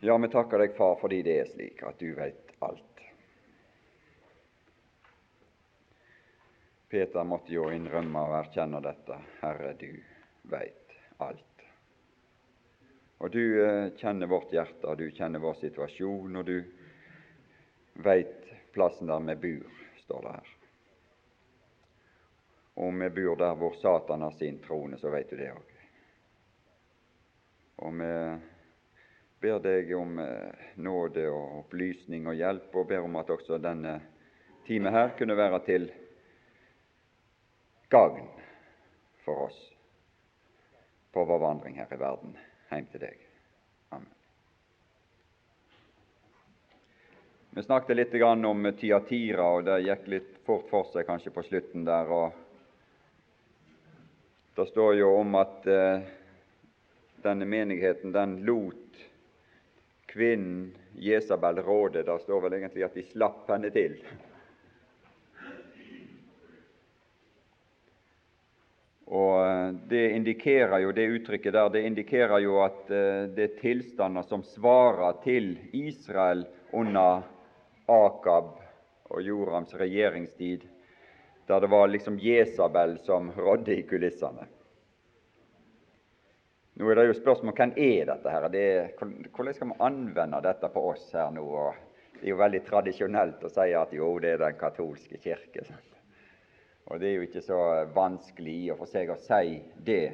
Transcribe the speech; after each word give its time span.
Ja, 0.00 0.18
vi 0.18 0.28
takker 0.28 0.58
deg, 0.58 0.76
Far, 0.76 0.94
fordi 1.00 1.22
det 1.26 1.32
er 1.40 1.48
slik 1.50 1.80
at 1.82 1.98
du 1.98 2.12
veit 2.14 2.52
alt. 2.62 3.00
Peter 6.88 7.24
måtte 7.26 7.50
jo 7.50 7.64
innrømme 7.74 8.20
og 8.28 8.36
erkjenne 8.38 8.78
dette. 8.84 9.16
Herre, 9.40 9.72
du 9.80 9.90
veit 10.48 10.94
alt. 11.18 11.64
Og 13.18 13.32
du 13.34 13.42
eh, 13.64 13.88
kjenner 13.98 14.30
vårt 14.30 14.54
hjerte, 14.54 14.86
og 14.86 15.00
du 15.00 15.10
kjenner 15.10 15.42
vår 15.42 15.58
situasjon, 15.64 16.36
og 16.38 16.46
du 16.46 16.62
veit 18.06 18.46
plassen 18.72 19.10
der 19.10 19.24
vi 19.32 19.34
bor, 19.42 19.80
står 20.04 20.28
det 20.28 20.36
her. 20.36 20.52
Om 22.86 23.02
vi 23.02 23.10
bor 23.18 23.42
der 23.42 23.58
hvor 23.58 23.74
Satan 23.82 24.22
har 24.22 24.38
sin 24.38 24.62
trone, 24.62 25.00
så 25.02 25.10
veit 25.10 25.34
du 25.34 25.36
det 25.42 25.50
òg. 25.50 25.74
Og 27.82 27.98
vi 27.98 28.12
ber 29.40 29.60
deg 29.62 29.92
om 29.96 30.18
eh, 30.18 30.66
nåde 30.82 31.28
og 31.30 31.58
opplysning 31.62 32.26
og 32.26 32.38
hjelp, 32.38 32.74
og 32.74 32.88
ber 32.90 33.06
om 33.06 33.18
at 33.20 33.30
også 33.30 33.58
denne 33.62 33.98
time 34.66 34.92
her 34.92 35.14
kunne 35.18 35.36
være 35.38 35.60
til 35.66 35.88
gagn 37.88 38.26
for 39.24 39.46
oss 39.46 39.58
på 41.12 41.24
vår 41.24 41.40
vandring 41.40 41.78
her 41.78 41.92
i 41.94 42.00
verden 42.00 42.34
hjem 42.68 42.88
til 42.92 43.04
deg. 43.06 43.22
Amen. 43.94 44.10
Vi 47.56 47.64
snakket 47.64 47.96
litt 47.96 48.18
om 48.22 48.68
Tiatira, 48.78 49.46
og 49.56 49.64
det 49.64 49.80
gikk 49.86 50.10
litt 50.12 50.34
fort 50.44 50.68
for 50.70 50.90
seg 50.92 51.06
kanskje 51.08 51.32
på 51.32 51.46
slutten 51.46 51.86
der. 51.88 52.12
Det 54.54 54.66
står 54.68 54.98
jo 54.98 55.14
om 55.20 55.34
at 55.38 55.66
eh, 55.70 56.04
denne 57.22 57.48
menigheten 57.48 58.12
den 58.12 58.40
lot 58.46 58.87
kvinnen 60.18 60.72
Jesabel 60.98 61.62
råde. 61.62 62.02
Det 62.02 62.18
står 62.24 62.42
vel 62.42 62.58
egentlig 62.58 62.84
at 62.88 62.96
de 62.98 63.06
slapp 63.06 63.46
henne 63.52 63.70
til. 63.70 63.94
Og 69.08 69.34
eh, 69.40 69.68
Det 69.88 70.04
indikerer 70.16 70.82
jo, 70.82 70.92
det 70.92 71.06
uttrykket 71.14 71.54
der, 71.54 71.70
det 71.72 71.84
indikerer 71.86 72.42
jo 72.44 72.58
at 72.64 72.90
eh, 72.90 73.28
det 73.32 73.46
er 73.46 73.60
tilstander 73.62 74.26
som 74.26 74.42
svarer 74.44 75.22
til 75.24 75.54
Israel 75.72 76.44
under 76.76 77.22
Akab 77.88 78.58
og 79.08 79.22
Jorams 79.24 79.72
regjeringstid, 79.80 80.66
der 81.48 81.64
det 81.64 81.70
var 81.72 81.88
liksom 81.88 82.18
Jesabel 82.20 82.98
som 83.06 83.30
rådde 83.32 83.78
i 83.78 83.86
kulissene. 83.88 84.44
Nå 86.78 86.86
er 86.92 86.94
det 86.94 87.08
jo 87.08 87.14
spørsmål 87.18 87.56
hvem 87.58 87.72
er 87.82 88.04
dette 88.06 88.30
her? 88.30 88.44
Det 88.54 88.66
hvordan 89.34 89.54
skal 89.56 89.66
vi 89.66 89.76
anvende 89.82 90.38
dette 90.44 90.68
på 90.70 90.82
oss 90.92 91.08
her 91.10 91.32
nå? 91.34 91.46
Det 92.12 92.20
er 92.22 92.30
jo 92.30 92.36
veldig 92.38 92.60
tradisjonelt 92.68 93.40
å 93.42 93.48
si 93.50 93.72
at 93.74 93.94
jo, 93.96 94.10
det 94.22 94.36
er 94.36 94.42
den 94.44 94.58
katolske 94.60 95.18
kirke. 95.18 95.64
Og 96.86 97.00
det 97.00 97.08
er 97.08 97.16
jo 97.16 97.24
ikke 97.26 97.42
så 97.42 97.58
vanskelig 97.96 98.54
i 98.60 98.68
og 98.70 98.78
for 98.78 98.90
seg 98.92 99.10
å 99.10 99.16
si 99.18 99.56
det. 99.88 100.04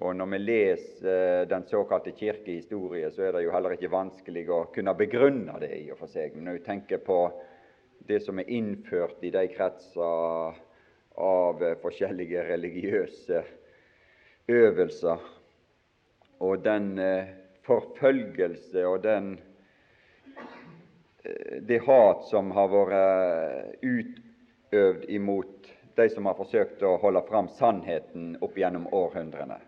Og 0.00 0.14
når 0.16 0.30
vi 0.32 0.38
leser 0.40 1.10
eh, 1.12 1.48
den 1.50 1.66
såkalte 1.68 2.14
kirkehistorie, 2.16 3.10
så 3.12 3.26
er 3.26 3.36
det 3.36 3.42
jo 3.44 3.52
heller 3.52 3.74
ikke 3.76 3.90
vanskelig 3.92 4.46
å 4.48 4.62
kunne 4.72 4.94
begrunne 4.96 5.58
det 5.60 5.74
i 5.76 5.90
og 5.92 6.00
for 6.00 6.08
seg. 6.08 6.38
Men 6.38 6.48
når 6.48 6.56
vi 6.56 6.62
tenker 6.70 7.02
på 7.04 7.18
det 8.08 8.22
som 8.24 8.40
er 8.40 8.48
innført 8.48 9.20
i 9.28 9.32
de 9.34 9.44
kretser 9.52 10.56
av 11.20 11.66
eh, 11.68 11.76
forskjellige 11.84 12.46
religiøse 12.48 13.42
øvelser, 14.56 15.28
og 16.40 16.64
den 16.64 16.98
eh, 16.98 17.32
forfølgelse 17.68 18.86
og 18.88 19.02
den, 19.04 19.34
det 21.68 21.82
hat 21.84 22.24
som 22.30 22.48
har 22.56 22.70
vært 22.72 23.82
utøvd 23.84 25.04
imot 25.12 25.68
de 26.00 26.08
som 26.08 26.26
har 26.26 26.38
forsøkt 26.38 26.82
å 26.86 26.96
holde 27.02 27.20
fram 27.28 27.50
sannheten 27.58 28.32
opp 28.40 28.56
gjennom 28.58 28.88
århundrene. 28.94 29.58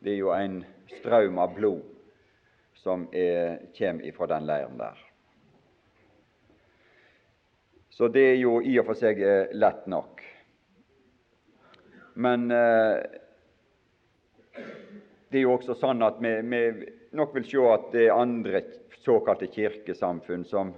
Det 0.00 0.14
er 0.14 0.18
jo 0.18 0.32
en 0.34 0.62
strøm 0.96 1.38
av 1.38 1.54
blod 1.54 1.84
som 2.80 3.06
er, 3.12 3.60
kommer 3.76 4.08
ifra 4.08 4.26
den 4.32 4.48
leiren 4.48 4.78
der. 4.80 4.98
Så 7.90 8.08
det 8.08 8.22
er 8.30 8.38
jo 8.40 8.58
i 8.64 8.78
og 8.80 8.86
for 8.88 8.96
seg 8.96 9.20
eh, 9.20 9.50
lett 9.52 9.84
nok. 9.90 10.22
Men 12.20 12.48
eh, 12.54 13.19
det 15.30 15.38
er 15.38 15.46
jo 15.46 15.54
også 15.54 15.76
sånn 15.78 16.02
at 16.02 16.18
vi, 16.22 16.32
vi, 16.42 16.90
nok 17.14 17.34
vil 17.36 17.46
se 17.46 17.66
at 17.70 17.90
det 17.94 18.08
er 18.08 18.16
andre 18.18 18.64
såkalte 19.04 19.46
kirkesamfunn 19.52 20.42
som, 20.44 20.72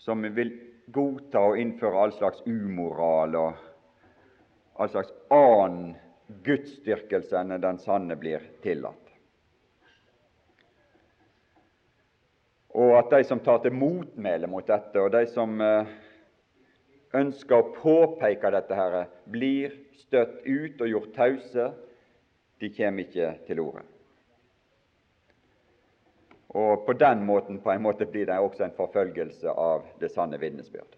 som 0.00 0.24
vil 0.36 0.54
godta 0.92 1.42
og 1.50 1.60
innføre 1.60 2.06
all 2.06 2.14
slags 2.16 2.40
umoral 2.48 3.36
og 3.36 3.64
all 4.80 4.92
slags 4.92 5.12
annen 5.32 5.94
gudsdyrkelse 6.46 7.36
enn 7.38 7.60
den 7.62 7.78
sanne 7.82 8.16
blir 8.18 8.42
tillatt. 8.64 9.02
Og 12.76 12.92
at 12.98 13.12
de 13.12 13.22
som 13.24 13.40
tar 13.40 13.62
til 13.64 13.72
motmæle 13.72 14.48
mot 14.52 14.66
dette, 14.68 15.00
og 15.00 15.12
de 15.14 15.22
som 15.32 15.54
eh, 15.64 15.88
ønsker 17.16 17.56
å 17.56 17.70
påpeke 17.76 18.50
dette, 18.52 18.76
her, 18.76 19.06
blir 19.32 19.78
støtt 19.96 20.42
ut 20.44 20.82
og 20.84 20.90
gjort 20.90 21.14
tause. 21.16 21.70
De 22.60 22.70
kommer 22.72 23.04
ikke 23.04 23.32
til 23.46 23.60
orde. 23.60 23.82
Og 26.56 26.86
på 26.86 26.94
den 26.96 27.24
måten 27.26 27.58
på 27.60 27.72
en 27.72 27.82
måte 27.84 28.06
blir 28.08 28.30
det 28.30 28.38
også 28.40 28.64
en 28.64 28.76
forfølgelse 28.76 29.52
av 29.52 29.84
det 30.00 30.12
sanne 30.14 30.38
vitnesbyrd 30.40 30.96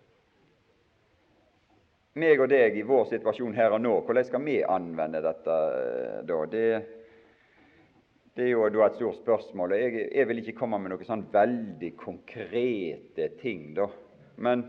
meg 2.19 2.41
og 2.43 2.51
deg 2.51 2.77
i 2.77 2.87
vår 2.87 3.09
situasjon 3.13 3.57
her 3.57 3.75
og 3.77 3.83
nå, 3.85 3.95
hvordan 4.07 4.27
skal 4.27 4.45
vi 4.45 4.59
anvende 4.67 5.23
dette 5.25 5.59
eh, 5.79 6.19
da? 6.27 6.41
Det, 6.51 6.67
det 8.39 8.47
er 8.47 8.53
jo 8.53 8.67
da 8.75 8.87
et 8.87 8.99
stort 8.99 9.21
spørsmål. 9.23 9.75
og 9.75 9.83
jeg, 9.85 10.05
jeg, 10.15 10.29
vil 10.31 10.43
ikke 10.43 10.59
komme 10.59 10.81
med 10.83 10.95
noen 10.95 11.09
sånn 11.09 11.27
veldig 11.33 11.95
konkrete 12.01 13.31
ting, 13.43 13.73
da. 13.79 13.89
Men 14.39 14.69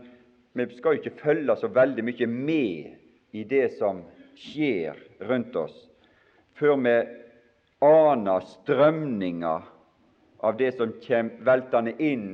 vi 0.58 0.66
skal 0.74 0.96
jo 0.96 1.02
ikke 1.02 1.20
følge 1.20 1.56
så 1.58 1.70
veldig 1.70 2.06
mye 2.06 2.30
med 2.30 3.38
i 3.38 3.44
det 3.46 3.68
som 3.78 4.02
skjer 4.40 4.98
rundt 5.28 5.56
oss, 5.58 5.76
før 6.60 6.76
vi 6.84 6.94
aner 7.88 8.44
strømninger 8.44 9.66
av 10.44 10.56
det 10.60 10.70
som 10.76 10.92
kommer 11.00 11.44
veltende 11.48 11.96
inn, 11.96 12.28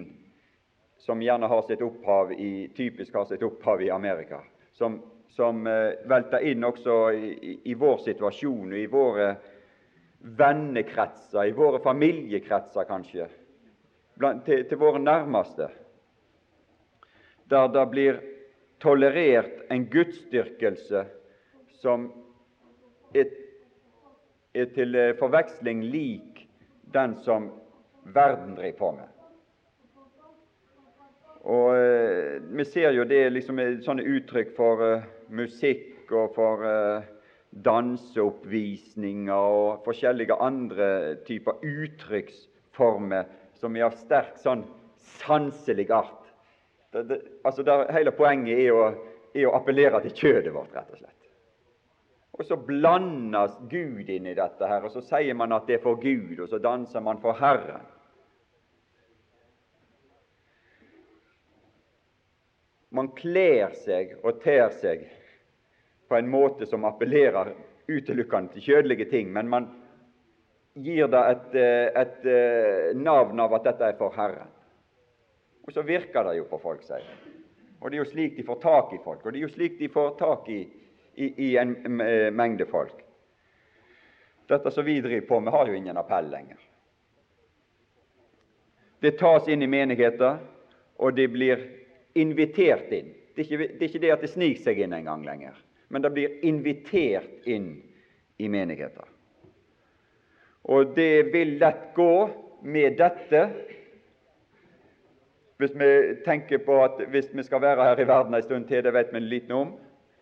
som 0.99 1.23
gjerne 1.23 1.47
har 1.47 1.63
sitt 1.69 1.83
opphav 1.87 2.33
i, 2.35 2.69
typisk 2.75 3.15
har 3.15 3.27
sitt 3.31 3.43
opphav 3.47 3.83
i 3.83 3.91
Amerika 3.95 4.43
som, 4.77 5.03
som 5.29 5.67
eh, 5.67 5.95
velter 6.09 6.45
inn 6.45 6.65
også 6.65 6.97
i, 7.13 7.59
i, 7.65 7.75
vår 7.75 8.03
situasjon 8.05 8.75
og 8.75 8.79
i 8.79 8.89
våre 8.91 9.29
vennekretser, 10.37 11.47
i 11.49 11.57
våre 11.57 11.81
familiekretser 11.85 12.89
kanskje, 12.89 13.29
blant, 14.19 14.45
til, 14.49 14.65
til, 14.69 14.81
våre 14.81 15.01
nærmeste, 15.01 15.71
der 17.49 17.69
det 17.73 17.85
blir 17.93 18.21
tolerert 18.83 19.69
en 19.73 19.87
gudsdyrkelse 19.93 21.05
som 21.81 22.11
er, 23.15 23.31
er 24.57 24.71
til 24.75 24.97
eh, 24.97 25.15
forveksling 25.19 25.85
lik 25.93 26.47
den 26.95 27.17
som 27.25 27.51
verden 28.15 28.55
driver 28.57 28.79
på 28.79 28.91
med. 29.01 29.13
Og 31.47 31.77
eh, 31.77 32.43
Vi 32.59 32.65
ser 32.65 32.91
jo 32.97 33.05
det 33.05 33.33
liksom 33.33 33.61
sånne 33.85 34.07
uttrykk 34.17 34.55
for 34.57 34.83
uh, 34.83 35.05
musikk 35.31 36.11
og 36.15 36.35
for 36.37 36.63
danseoppvisninger 37.67 39.33
og 39.33 39.83
forskjellige 39.87 40.37
andre 40.43 41.17
typer 41.27 41.59
uttrykksformer 41.67 43.25
som 43.59 43.77
er 43.77 43.89
av 43.89 43.97
sterk 43.99 44.39
sånn 44.43 44.63
sanselig 45.23 45.89
art. 45.91 46.31
Det, 46.93 47.03
det, 47.09 47.21
altså 47.45 47.65
der, 47.67 47.87
Hele 47.95 48.13
poenget 48.15 48.61
er 48.61 48.73
å, 48.75 48.87
er 49.35 49.49
å 49.49 49.57
appellere 49.59 50.03
til 50.05 50.15
kjødet 50.15 50.55
vårt, 50.55 50.75
rett 50.77 50.93
og 50.93 51.01
slett. 51.01 51.16
Og 52.37 52.45
Så 52.45 52.57
blandes 52.57 53.55
Gud 53.71 54.11
inn 54.13 54.27
i 54.29 54.35
dette, 54.37 54.67
her, 54.69 54.85
og 54.85 54.93
så 54.93 55.01
sier 55.01 55.35
man 55.35 55.55
at 55.57 55.69
det 55.69 55.79
er 55.79 55.85
for 55.85 55.97
Gud, 56.01 56.37
og 56.39 56.51
så 56.51 56.61
danser 56.61 57.01
man 57.01 57.21
for 57.23 57.39
Herren. 57.39 57.87
Man 62.93 63.09
kler 63.17 63.73
seg 63.85 64.19
og 64.23 64.43
ter 64.45 64.69
seg 64.81 65.09
på 66.09 66.17
en 66.17 66.29
måte 66.31 66.69
som 66.69 66.85
appellerer 66.89 67.55
utelukkende 67.89 68.55
til 68.55 68.69
kjødelige 68.71 69.09
ting, 69.11 69.33
men 69.33 69.51
man 69.51 69.67
gir 70.77 71.09
det 71.09 71.23
et, 71.33 71.55
eh, 71.55 72.03
et, 72.03 72.25
eh, 72.25 72.97
navn 72.97 73.41
av 73.41 73.55
at 73.55 73.65
dette 73.65 73.85
er 73.85 73.97
for 73.99 74.13
Herren. 74.17 74.49
Og 75.67 75.73
så 75.73 75.83
virker 75.83 76.25
det 76.25 76.37
jo 76.37 76.45
på 76.45 76.61
folk, 76.61 76.83
sier 76.83 77.03
Og 77.81 77.91
det 77.91 77.99
er 77.99 78.05
jo 78.05 78.11
slik 78.11 78.37
de 78.37 78.43
får 78.43 78.61
tak 78.61 78.93
i 78.93 78.99
folk, 79.05 79.27
og 79.27 79.33
det 79.33 79.39
er 79.39 79.49
jo 79.49 79.55
slik 79.55 79.79
de 79.79 79.89
får 79.89 80.17
tak 80.19 80.49
i, 80.49 80.67
i, 81.17 81.33
i 81.49 81.57
en 81.57 81.75
mengde 82.37 82.67
folk. 82.71 82.95
Dette 84.47 84.71
som 84.71 84.85
vi 84.85 85.01
driver 85.01 85.27
på 85.27 85.41
med, 85.41 85.53
har 85.53 85.67
jo 85.67 85.75
ingen 85.75 85.97
appell 85.97 86.31
lenger. 86.31 86.59
Det 89.01 89.19
tas 89.19 89.49
inn 89.49 89.63
i 89.63 89.69
menigheter, 89.71 90.39
og 90.97 91.17
det 91.17 91.29
blir 91.35 91.65
invitert 92.17 92.93
inn. 92.93 93.11
Det 93.35 93.43
er 93.43 93.49
ikke 93.49 93.59
det, 93.59 93.69
er 93.77 93.89
ikke 93.91 94.03
det 94.05 94.13
at 94.15 94.23
det 94.25 94.33
sniker 94.33 94.63
seg 94.65 94.79
inn 94.81 94.95
en 94.97 95.09
gang 95.11 95.25
lenger, 95.27 95.57
men 95.93 96.05
det 96.05 96.13
blir 96.15 96.39
invitert 96.47 97.45
inn 97.45 97.75
i 98.41 98.49
menigheter. 98.49 99.09
Og 100.73 100.95
det 100.97 101.29
vil 101.35 101.59
lett 101.61 101.91
gå 101.95 102.13
med 102.67 102.97
dette 102.99 103.43
hvis 105.57 105.73
vi 105.77 105.91
tenker 106.25 106.61
på 106.65 106.79
at 106.85 106.99
hvis 107.13 107.29
vi 107.33 107.45
skal 107.47 107.63
være 107.65 107.85
her 107.85 108.01
i 108.03 108.09
verden 108.09 108.35
en 108.37 108.45
stund 108.45 108.67
til, 108.69 108.83
det 108.85 108.93
vet 108.93 109.13
vi 109.13 109.23
lite 109.25 109.55
om, 109.57 109.71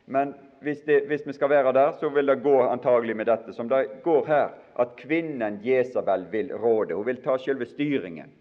men 0.06 0.34
hvis, 0.60 0.80
det, 0.82 1.06
hvis, 1.06 1.26
vi 1.26 1.32
skal 1.32 1.50
være 1.50 1.72
der, 1.72 1.92
så 2.00 2.08
vil 2.08 2.26
det 2.26 2.42
gå 2.42 2.62
antagelig 2.62 3.16
med 3.16 3.26
dette 3.26 3.52
som 3.52 3.68
det 3.68 4.02
går 4.04 4.26
her, 4.26 4.48
at 4.80 4.96
kvinnen 4.96 5.60
Jesabel 5.64 6.26
vil 6.30 6.54
råde. 6.56 6.94
Hun 6.94 7.06
vil 7.06 7.22
ta 7.22 7.36
selve 7.38 7.66
styringen. 7.66 8.32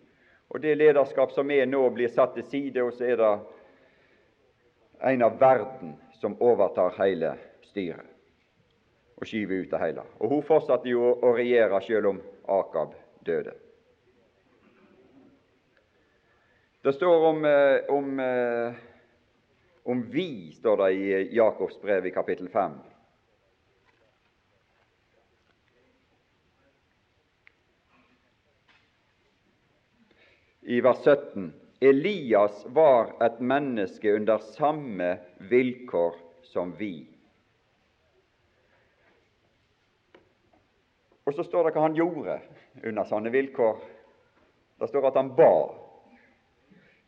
Og 0.50 0.62
Det 0.62 0.77
lederskap 0.77 1.31
som 1.31 1.51
er 1.51 1.65
nå, 1.65 1.89
blir 1.89 2.12
satt 2.12 2.36
til 2.36 2.45
side, 2.45 2.83
og 2.83 2.94
så 2.94 3.06
er 3.10 3.18
det 3.18 3.33
en 5.13 5.25
av 5.25 5.39
verden 5.39 5.95
som 6.19 6.38
overtar 6.42 6.95
hele 7.00 7.36
styret 7.65 8.10
og 9.18 9.27
skyver 9.27 9.63
ut 9.63 9.71
det 9.71 9.80
hele. 9.80 10.04
Og 10.19 10.30
Hun 10.30 10.44
fortsatte 10.44 10.89
jo 10.89 11.13
å 11.13 11.33
regjere 11.36 11.81
selv 11.86 12.10
om 12.12 12.21
Akab 12.50 12.95
døde. 13.25 13.54
Det 16.83 16.92
står 16.94 17.27
om, 17.30 17.45
eh, 17.45 17.80
om, 17.89 18.19
eh, 18.19 18.74
om 19.83 20.09
vi, 20.09 20.51
står 20.51 20.77
det 20.77 20.91
i 20.94 21.35
Jakobs 21.35 21.81
brev 21.81 22.06
i 22.06 22.12
kapittel 22.12 22.50
5. 22.50 22.71
I 30.62 30.81
vers 30.81 30.97
17 31.03 31.53
Elias 31.80 32.65
var 32.65 33.09
et 33.19 33.39
menneske 33.39 34.13
under 34.15 34.38
samme 34.38 35.18
vilkår 35.50 36.15
som 36.47 36.71
vi. 36.79 36.94
Og 41.27 41.36
så 41.36 41.44
står 41.44 41.68
det 41.68 41.74
hva 41.75 41.83
han 41.83 41.97
gjorde 41.97 42.38
under 42.83 43.07
sånne 43.07 43.31
vilkår. 43.36 43.83
Det 44.79 44.88
står 44.88 45.09
at 45.09 45.19
han 45.19 45.33
ba. 45.36 45.51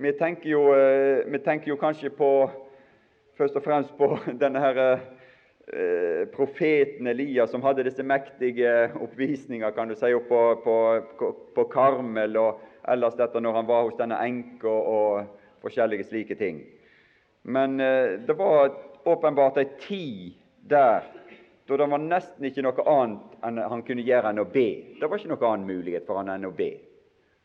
Vi 0.03 0.11
tenker 0.19 0.49
jo, 0.49 0.67
eh, 0.75 1.23
vi 1.31 1.39
tenker 1.39 1.71
jo 1.71 1.79
kanskje 1.79 2.11
på 2.11 2.29
først 3.37 3.55
og 3.55 3.63
fremst 3.63 3.95
på 3.97 4.09
denne 4.43 4.61
her, 4.63 4.81
eh, 5.73 6.23
profeten 6.33 7.07
Elias 7.07 7.51
som 7.51 7.63
hadde 7.65 7.85
disse 7.87 8.03
mektige 8.03 8.91
oppvisninger 9.01 9.75
kan 9.75 9.89
du 9.89 9.95
si, 9.95 10.11
på, 10.29 10.41
på, 10.63 11.31
på 11.55 11.67
Karmel, 11.73 12.37
og 12.37 12.61
ellers 12.87 13.17
dette 13.19 13.41
når 13.41 13.59
han 13.61 13.67
var 13.67 13.83
hos 13.87 13.99
denne 13.99 14.19
enka 14.23 14.71
og 14.71 15.27
forskjellige 15.65 16.09
slike 16.09 16.37
ting. 16.39 16.63
Men 17.43 17.79
eh, 17.79 18.17
det 18.25 18.37
var 18.37 18.73
åpenbart 19.05 19.61
ei 19.61 19.69
tid 19.79 20.41
der 20.65 21.05
da 21.65 21.77
det 21.77 21.85
var 21.89 22.01
nesten 22.01 22.45
ikke 22.45 22.61
noe 22.61 22.83
annet 22.89 23.37
enn 23.45 23.57
han 23.57 23.81
kunne 23.85 24.03
gjøre 24.05 24.29
enn 24.29 24.41
å 24.43 24.49
be. 24.49 24.67
Det 24.99 25.07
var 25.09 25.17
ikke 25.17 25.31
noe 25.31 25.47
annen 25.49 25.65
mulighet 25.65 26.05
for 26.05 26.21
han 26.21 26.29
enn 26.29 26.45
å 26.45 26.53
be. 26.53 26.75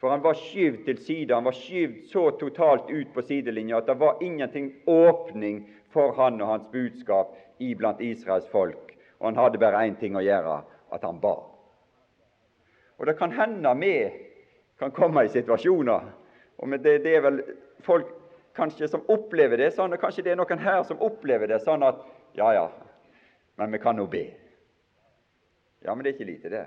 For 0.00 0.12
han 0.12 0.22
var 0.24 0.36
skyvd 0.36 0.84
til 0.86 1.00
side, 1.00 1.34
han 1.34 1.44
var 1.44 1.56
skyvd 1.56 2.06
så 2.08 2.26
totalt 2.40 2.88
ut 2.88 3.12
på 3.14 3.24
sidelinja 3.24 3.80
at 3.80 3.88
det 3.88 3.98
var 4.00 4.20
ingenting 4.24 4.70
åpning 4.88 5.62
for 5.94 6.14
han 6.16 6.40
og 6.40 6.48
hans 6.48 6.68
budskap 6.72 7.34
iblant 7.58 8.00
Israels 8.00 8.48
folk. 8.48 8.94
Og 9.20 9.28
han 9.28 9.38
hadde 9.40 9.60
bare 9.60 9.84
én 9.86 9.98
ting 10.00 10.16
å 10.16 10.24
gjøre 10.24 10.60
at 10.94 11.04
han 11.04 11.20
ba. 11.20 11.36
Og 12.98 13.06
det 13.08 13.16
kan 13.18 13.32
hende 13.32 13.74
vi 13.80 13.94
kan 14.80 14.92
komme 14.96 15.24
i 15.24 15.32
situasjoner 15.32 16.08
og 16.60 16.72
det, 16.84 16.98
det 17.04 17.14
er 17.16 17.22
vel 17.24 17.38
folk 17.80 18.08
kanskje 18.56 18.88
som 18.92 19.06
opplever 19.08 19.56
det 19.56 19.70
sånn, 19.72 19.94
og 19.94 20.02
kanskje 20.02 20.26
det 20.26 20.34
er 20.34 20.40
noen 20.40 20.60
her 20.60 20.82
som 20.84 21.00
opplever 21.00 21.48
det 21.48 21.62
sånn 21.64 21.84
at 21.86 22.02
ja, 22.36 22.50
ja, 22.52 22.66
men 23.56 23.72
vi 23.72 23.80
kan 23.80 23.96
nå 23.96 24.04
be. 24.12 24.26
Ja, 25.80 25.94
men 25.94 26.04
det 26.04 26.12
er 26.12 26.18
ikke 26.18 26.28
lite, 26.28 26.52
det. 26.52 26.66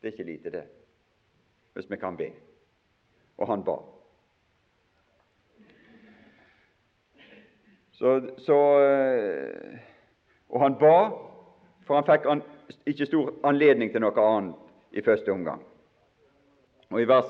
Det 0.00 0.10
er 0.10 0.14
ikke 0.16 0.28
lite, 0.28 0.52
det 0.52 0.66
hvis 1.74 1.90
vi 1.90 1.96
kan 1.96 2.16
be. 2.16 2.26
Og 3.38 3.48
han 3.48 3.62
ba. 3.64 3.76
Så, 8.00 8.20
så, 8.36 8.82
eh, 8.82 9.78
og 10.48 10.60
han 10.60 10.76
ba, 10.80 11.10
for 11.84 11.98
han 11.98 12.06
fikk 12.08 12.28
an, 12.32 12.40
ikke 12.88 13.06
stor 13.10 13.28
anledning 13.44 13.90
til 13.92 14.00
noe 14.00 14.24
annet 14.24 14.96
i 14.96 15.04
første 15.04 15.28
omgang. 15.34 15.60
Og 16.88 17.02
I 17.02 17.08
vers 17.10 17.28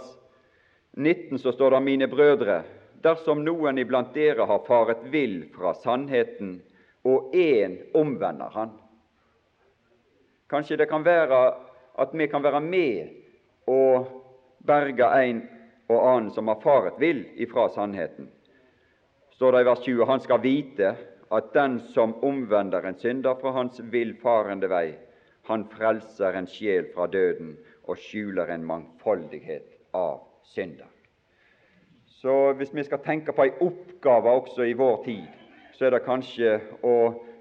19 0.94 1.42
så 1.42 1.50
står 1.56 1.74
det:" 1.74 1.82
Mine 1.88 2.08
brødre, 2.08 2.60
dersom 3.02 3.42
noen 3.42 3.82
iblant 3.82 4.14
dere 4.14 4.46
har 4.46 4.62
faret 4.68 5.02
vill 5.10 5.48
fra 5.56 5.74
sannheten, 5.74 6.60
og 7.02 7.34
én 7.34 7.78
omvender 7.94 8.54
han 8.54 8.70
Kanskje 10.50 10.76
det 10.76 10.88
kan 10.88 11.04
være 11.04 11.54
at 11.98 12.14
vi 12.14 12.26
kan 12.26 12.42
være 12.42 12.60
med 12.60 13.08
og 13.66 14.06
berge 14.66 15.06
en 15.22 15.48
og 15.88 16.08
annen 16.14 16.30
som 16.30 16.48
har 16.48 16.62
faret 16.62 16.94
vill 16.98 17.26
ifra 17.34 17.68
sannheten. 17.68 18.30
Står 19.40 19.52
det 19.52 19.60
i 19.60 19.64
vers 19.64 19.80
20.: 19.80 20.04
Han 20.04 20.20
skal 20.20 20.42
vite 20.42 20.88
at 21.32 21.46
den 21.54 21.78
som 21.94 22.10
omvender 22.24 22.84
en 22.84 22.98
synder 23.00 23.38
fra 23.40 23.54
hans 23.56 23.78
villfarende 23.92 24.68
vei, 24.68 24.98
han 25.48 25.64
frelser 25.72 26.36
en 26.36 26.48
sjel 26.50 26.90
fra 26.92 27.06
døden 27.08 27.54
og 27.88 27.96
skjuler 27.96 28.52
en 28.52 28.66
mangfoldighet 28.68 29.78
av 29.96 30.20
synder. 30.44 30.90
Så 32.04 32.52
hvis 32.52 32.74
vi 32.76 32.84
skal 32.84 33.00
tenke 33.00 33.32
på 33.32 33.48
ei 33.48 33.56
oppgave 33.64 34.36
også 34.42 34.68
i 34.68 34.76
vår 34.76 35.00
tid, 35.08 35.24
så 35.72 35.88
er 35.88 35.96
det 35.96 36.04
kanskje 36.04 36.58
å 36.84 36.96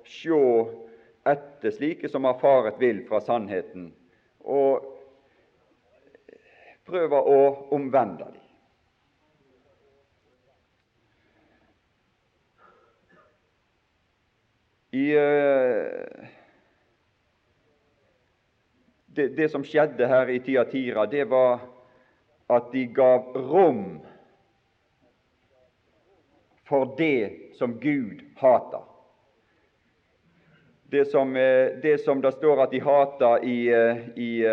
sjå 0.08 0.44
etter 1.28 1.76
slike 1.82 2.08
som 2.08 2.24
har 2.32 2.40
faret 2.40 2.80
vill 2.80 3.04
fra 3.12 3.20
sannheten, 3.20 3.92
og 4.48 4.88
prøve 6.88 7.20
å 7.20 7.42
omvende 7.76 8.24
dem. 8.30 8.46
I 14.92 15.06
uh, 15.18 16.28
det, 19.06 19.28
det, 19.28 19.50
som 19.50 19.64
skjedde 19.64 20.08
her 20.08 20.30
i 20.30 20.40
Tiatira, 20.40 21.06
det 21.06 21.28
var 21.30 21.60
at 22.50 22.72
de 22.74 22.86
gav 22.86 23.34
rom 23.36 24.00
for 26.70 26.96
det 26.98 27.54
som 27.58 27.76
Gud 27.82 28.22
hater. 28.38 28.86
Det 30.90 31.06
som, 31.06 31.36
eh, 31.36 31.78
det 31.82 31.98
som 32.02 32.22
det 32.22 32.32
står 32.32 32.64
at 32.64 32.72
de 32.72 32.80
hater 32.82 33.46
i, 33.46 33.70
eh, 33.70 33.98
i 34.16 34.46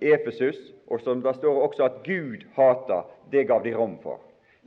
Efesus, 0.00 0.72
og 0.88 1.00
som 1.00 1.20
det 1.20 1.34
står 1.36 1.60
også 1.60 1.84
at 1.84 2.02
Gud 2.04 2.44
hater, 2.56 3.04
det 3.30 3.44
gav 3.48 3.64
de 3.64 3.74
rom 3.76 3.98
for. 4.02 4.20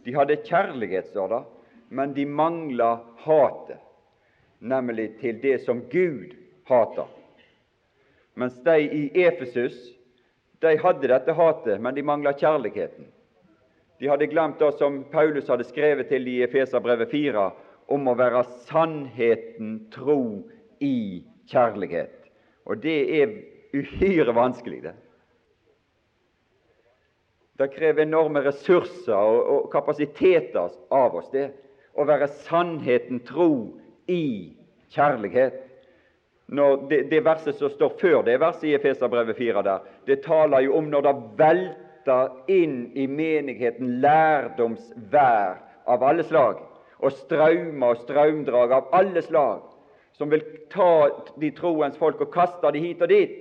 De 0.05 0.13
hadde 0.13 0.37
kjærlighet, 0.45 1.07
står 1.09 1.27
det, 1.27 1.43
men 1.89 2.13
de 2.13 2.25
mangla 2.25 2.99
hatet, 3.25 3.81
nemlig 4.59 5.19
til 5.21 5.41
det 5.41 5.59
som 5.65 5.81
Gud 5.91 6.33
hater. 6.67 7.07
Mens 8.37 8.57
de 8.63 8.79
i 8.81 9.03
Efesus 9.25 9.77
de 10.61 10.73
hadde 10.81 11.09
dette 11.09 11.33
hatet, 11.37 11.81
men 11.81 11.95
de 11.95 12.03
mangla 12.05 12.33
kjærligheten. 12.33 13.05
De 13.99 14.09
hadde 14.09 14.29
glemt 14.29 14.59
det 14.61 14.71
som 14.77 15.03
Paulus 15.11 15.49
hadde 15.49 15.65
skrevet 15.65 16.09
til 16.09 16.27
i 16.29 16.41
Efeserbrevet 16.45 17.09
4, 17.13 17.47
om 17.93 18.09
å 18.09 18.15
være 18.17 18.43
sannheten 18.67 19.77
tro 19.93 20.43
i 20.83 21.23
kjærlighet. 21.49 22.13
Og 22.67 22.81
det 22.83 22.97
er 23.21 23.35
uhyre 23.77 24.33
vanskelig, 24.35 24.81
det. 24.89 24.95
Det 27.57 27.71
krever 27.73 28.05
enorme 28.05 28.43
ressurser 28.45 29.17
og, 29.17 29.69
kapasiteter 29.73 30.73
av 30.93 31.15
oss, 31.17 31.31
det. 31.33 31.49
Å 31.97 32.05
være 32.05 32.29
sannheten 32.45 33.23
tro 33.25 33.79
i 34.07 34.53
kjærlighet. 34.93 35.63
Når 36.47 36.87
det, 36.89 37.01
det, 37.11 37.23
verset 37.25 37.57
som 37.59 37.71
står 37.73 37.97
før 37.99 38.21
det 38.23 38.39
verset 38.39 38.69
i 38.69 38.75
Efeserbrevet 38.77 39.35
4, 39.37 39.63
der, 39.63 39.79
det 40.07 40.21
taler 40.23 40.63
jo 40.63 40.77
om 40.79 40.87
når 40.91 41.03
det 41.07 41.15
velter 41.41 42.51
inn 42.51 42.77
i 42.95 43.07
menigheten 43.11 43.97
lærdomsvær 44.03 45.57
av 45.87 46.05
alle 46.07 46.23
slag, 46.27 46.61
og 47.03 47.11
strømmer 47.13 47.93
og 47.93 48.05
strømdrag 48.05 48.71
av 48.77 48.87
alle 48.95 49.21
slag, 49.25 49.65
som 50.17 50.31
vil 50.31 50.45
ta 50.71 51.09
de 51.37 51.51
troens 51.53 51.97
folk 51.99 52.23
og 52.23 52.31
kaste 52.33 52.71
de 52.73 52.81
hit 52.81 53.03
og 53.03 53.11
dit, 53.11 53.35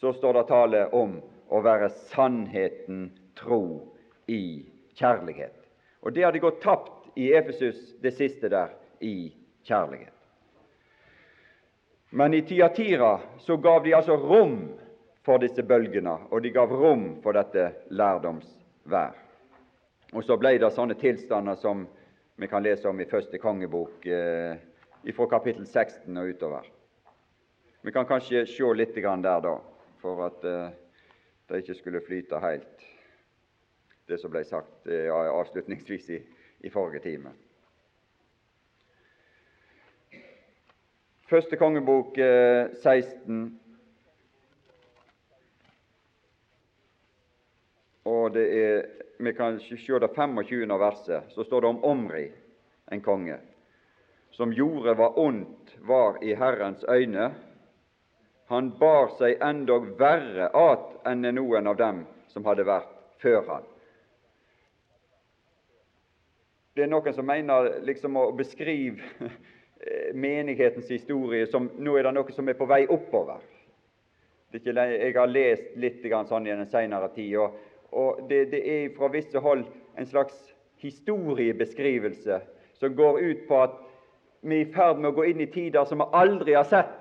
så 0.00 0.12
står 0.16 0.40
det 0.40 0.48
tale 0.48 0.82
om 0.96 1.18
å 1.52 1.60
være 1.64 1.92
sannheten 2.10 3.10
tro 3.38 3.92
i 4.26 4.64
kjærlighet. 4.98 5.54
Og 6.02 6.16
det 6.16 6.24
hadde 6.26 6.42
gått 6.42 6.60
tapt 6.64 7.06
i 7.16 7.30
Efesus, 7.36 7.94
det 8.02 8.12
siste 8.16 8.50
der, 8.52 8.74
i 9.00 9.32
kjærlighet. 9.66 10.12
Men 12.10 12.34
i 12.34 12.42
Tiatira 12.42 13.20
så 13.38 13.56
gav 13.56 13.84
de 13.84 13.94
altså 13.94 14.16
rom 14.16 14.58
for 15.26 15.42
disse 15.42 15.62
bølgene, 15.62 16.14
og 16.30 16.42
de 16.42 16.52
gav 16.54 16.70
rom 16.70 17.16
for 17.22 17.34
dette 17.34 17.72
lærdomsvær. 17.90 19.16
Og 20.14 20.24
så 20.24 20.36
ble 20.38 20.54
det 20.62 20.70
sånne 20.72 20.94
tilstander 21.00 21.58
som 21.58 21.82
vi 22.38 22.48
kan 22.48 22.62
lese 22.62 22.88
om 22.88 23.00
i 23.00 23.08
første 23.10 23.40
kongebok, 23.42 24.06
eh, 24.06 24.56
fra 25.16 25.26
kapittel 25.30 25.66
16 25.66 26.16
og 26.16 26.30
utover. 26.30 26.66
Vi 27.82 27.92
kan 27.92 28.06
kanskje 28.06 28.46
se 28.46 28.74
litt 28.74 28.94
der, 28.94 29.40
da, 29.40 29.56
for 30.00 30.26
at 30.26 30.44
eh, 30.44 30.70
det 31.48 31.62
ikke 31.62 31.74
skulle 31.74 32.04
flyte 32.06 32.40
helt, 32.42 32.86
det 34.06 34.20
som 34.20 34.30
ble 34.30 34.44
sagt 34.44 34.86
eh, 34.86 35.10
avslutningsvis 35.10 36.10
i, 36.10 36.22
i 36.60 36.70
forrige 36.70 37.02
time. 37.02 37.32
Første 41.26 41.58
kongebok 41.58 42.18
eh, 42.22 42.68
16 42.82 43.58
og 48.06 48.28
det 48.36 48.44
er, 48.54 48.84
Vi 49.18 49.32
kan 49.34 49.58
se 49.58 49.98
det 49.98 50.08
25. 50.14 50.78
verset. 50.78 51.32
Så 51.34 51.44
står 51.44 51.60
det 51.60 51.68
om 51.68 51.84
Omri, 51.84 52.32
en 52.92 53.00
konge, 53.02 53.38
som 54.30 54.52
gjorde 54.52 54.94
hva 54.94 55.08
ondt 55.18 55.72
var 55.80 56.20
i 56.22 56.34
Herrens 56.34 56.84
øyne. 56.84 57.30
Han 58.46 58.70
bar 58.78 59.16
seg 59.18 59.40
endog 59.42 59.96
verre 59.98 60.50
at 60.52 60.92
enn 61.10 61.26
noen 61.34 61.66
av 61.66 61.80
dem 61.80 62.04
som 62.28 62.44
hadde 62.46 62.68
vært 62.68 62.92
før 63.18 63.42
han. 63.48 63.66
Det 66.76 66.84
er 66.84 66.92
noen 66.92 67.16
som 67.16 67.26
mener 67.26 67.80
liksom 67.82 68.20
å 68.20 68.28
beskrive 68.36 69.02
menighetens 70.14 70.88
historie 70.90 71.46
som 71.46 71.68
nå 71.78 71.96
er 71.98 72.08
det 72.08 72.14
noe 72.16 72.34
som 72.34 72.48
er 72.48 72.58
på 72.58 72.68
vei 72.68 72.84
oppover. 72.88 73.42
Jeg 74.56 75.12
har 75.16 75.28
lest 75.28 75.74
litt 75.76 76.04
sånn 76.28 76.46
i 76.46 76.54
den 76.54 76.68
senere 76.70 77.10
tid, 77.14 77.36
og, 77.36 77.56
og 77.92 78.22
det, 78.28 78.46
det, 78.52 78.62
er 78.64 78.94
fra 78.96 79.10
visse 79.12 79.38
hold 79.42 79.66
en 79.96 80.06
slags 80.08 80.36
historiebeskrivelse 80.80 82.40
som 82.80 82.94
går 82.96 83.20
ut 83.20 83.42
på 83.48 83.58
at 83.62 83.74
vi 84.46 84.60
er 84.60 84.68
i 84.68 84.72
ferd 84.72 85.00
med 85.00 85.10
å 85.10 85.16
gå 85.16 85.26
inn 85.30 85.42
i 85.42 85.50
tider 85.50 85.84
som 85.88 86.00
vi 86.00 86.08
aldri 86.14 86.54
har 86.54 86.68
sett. 86.68 86.94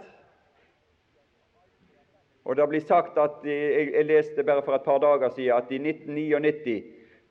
Og 2.45 2.57
det 2.57 2.67
blir 2.69 2.83
sagt 2.85 3.17
at 3.17 3.45
Jeg, 3.45 3.91
jeg 3.93 4.05
leste 4.05 4.43
bare 4.45 4.63
for 4.65 4.77
et 4.77 4.85
par 4.85 4.99
dager 5.01 5.31
siden 5.33 5.55
at 5.57 5.71
i 5.71 5.79
1999 5.81 6.75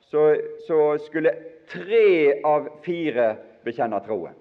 så, 0.09 0.35
så 0.67 0.79
skulle 1.05 1.33
tre 1.69 2.41
av 2.45 2.67
fire 2.85 3.29
bekjenne 3.65 3.99
troen. 4.05 4.35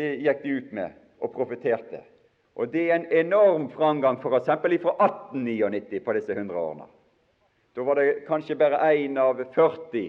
Det 0.00 0.14
gikk 0.24 0.42
de 0.42 0.56
ut 0.56 0.72
med 0.72 0.96
og 1.20 1.32
profeterte. 1.34 2.00
Og 2.56 2.72
Det 2.72 2.86
er 2.90 2.94
en 2.94 3.10
enorm 3.12 3.68
framgang 3.72 4.16
f.eks. 4.16 4.46
fra 4.46 4.94
1899 5.04 6.00
på 6.04 6.14
disse 6.16 6.32
100 6.32 6.56
årene. 6.58 6.86
Da 7.76 7.84
var 7.84 8.00
det 8.00 8.24
kanskje 8.26 8.56
bare 8.56 8.80
én 8.94 9.18
av 9.20 9.44
40 9.54 9.98
i, 10.00 10.08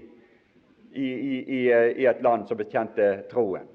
i, 1.04 1.36
i, 1.58 1.60
i, 2.02 2.06
et 2.06 2.24
land 2.24 2.48
som 2.48 2.58
bekjente 2.58 3.10
troen. 3.32 3.68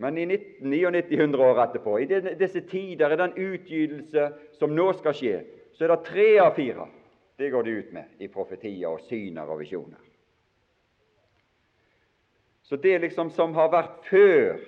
Men 0.00 0.18
i 0.18 0.24
1999, 0.24 1.20
100 1.20 1.44
år 1.50 1.62
etterpå, 1.66 1.98
i 2.00 2.08
disse 2.40 2.64
tider, 2.72 3.12
i 3.12 3.20
den 3.20 3.36
utgytelse 3.36 4.28
som 4.58 4.74
nå 4.74 4.88
skal 4.98 5.16
skje, 5.16 5.38
så 5.76 5.84
er 5.84 5.92
det 5.92 6.02
tre 6.08 6.28
av 6.40 6.56
fire. 6.56 6.88
Det 7.38 7.52
går 7.52 7.68
det 7.68 7.70
ut 7.70 7.92
med 7.92 8.24
i 8.24 8.32
profetier 8.32 8.88
og 8.88 9.04
syner 9.06 9.48
og 9.48 9.60
visjoner. 9.60 10.00
Så 12.62 12.76
det 12.80 12.98
liksom 13.04 13.30
som 13.30 13.54
har 13.54 13.68
vært 13.72 14.08
før 14.08 14.62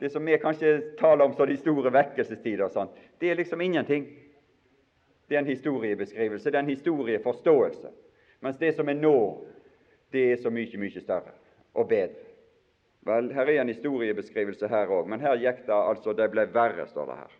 det 0.00 0.10
som 0.10 0.24
vi 0.24 0.38
kanskje 0.38 0.96
taler 0.98 1.24
om 1.24 1.34
som 1.36 1.48
de 1.48 1.56
store 1.60 1.92
vekkelsestider, 1.92 2.64
og 2.64 2.72
sånt, 2.72 2.96
det 3.20 3.30
er 3.30 3.36
liksom 3.36 3.60
ingenting. 3.60 4.06
Det 5.28 5.36
er 5.36 5.42
en 5.42 5.50
historiebeskrivelse, 5.50 6.50
det 6.50 6.56
er 6.56 6.64
en 6.64 6.72
historieforståelse. 6.72 7.90
Mens 8.40 8.58
det 8.58 8.72
som 8.74 8.88
er 8.88 8.96
nå, 8.96 9.16
det 10.10 10.24
er 10.32 10.40
så 10.40 10.50
mye, 10.50 10.80
mye 10.80 11.02
større 11.04 11.36
og 11.74 11.88
bedre. 11.88 12.26
Vel, 13.06 13.30
her 13.32 13.48
er 13.48 13.60
en 13.60 13.72
historiebeskrivelse 13.72 14.68
her 14.68 14.90
òg, 14.92 15.06
men 15.08 15.20
her 15.20 15.38
gikk 15.40 15.62
det 15.66 15.76
altså 15.76 16.12
Det 16.12 16.26
ble 16.32 16.46
verre, 16.52 16.86
står 16.88 17.06
det 17.06 17.16
her. 17.16 17.36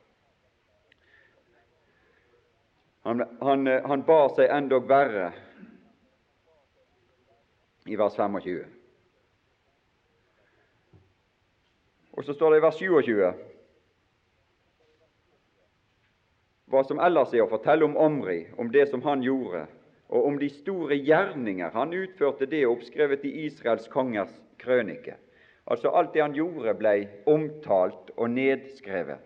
Han, 3.09 3.25
han, 3.41 3.67
han 3.67 4.05
bar 4.05 4.29
seg 4.37 4.53
endog 4.53 4.89
verre 4.89 5.31
i 7.89 7.97
vers 7.97 8.17
25. 8.17 8.80
Og 12.21 12.25
så 12.27 12.35
står 12.37 12.53
det 12.53 12.57
i 12.61 12.63
vers 12.67 12.77
27 12.77 13.47
hva 16.71 16.83
som 16.87 17.01
ellers 17.03 17.33
er 17.33 17.43
å 17.43 17.49
fortelle 17.51 17.87
om 17.87 17.97
Omri, 17.99 18.43
om 18.61 18.69
det 18.71 18.85
som 18.91 19.01
han 19.03 19.25
gjorde, 19.25 19.65
og 20.13 20.27
om 20.29 20.37
de 20.39 20.51
store 20.53 21.01
gjerninger 21.01 21.73
han 21.75 21.97
utførte, 21.97 22.47
det 22.47 22.61
oppskrevet 22.69 23.25
i 23.25 23.33
Israels 23.47 23.89
kongers 23.91 24.37
krønike. 24.61 25.17
Altså 25.65 25.91
alt 25.97 26.13
det 26.15 26.23
han 26.23 26.37
gjorde, 26.37 26.77
ble 26.79 26.95
omtalt 27.27 28.13
og 28.15 28.31
nedskrevet. 28.37 29.19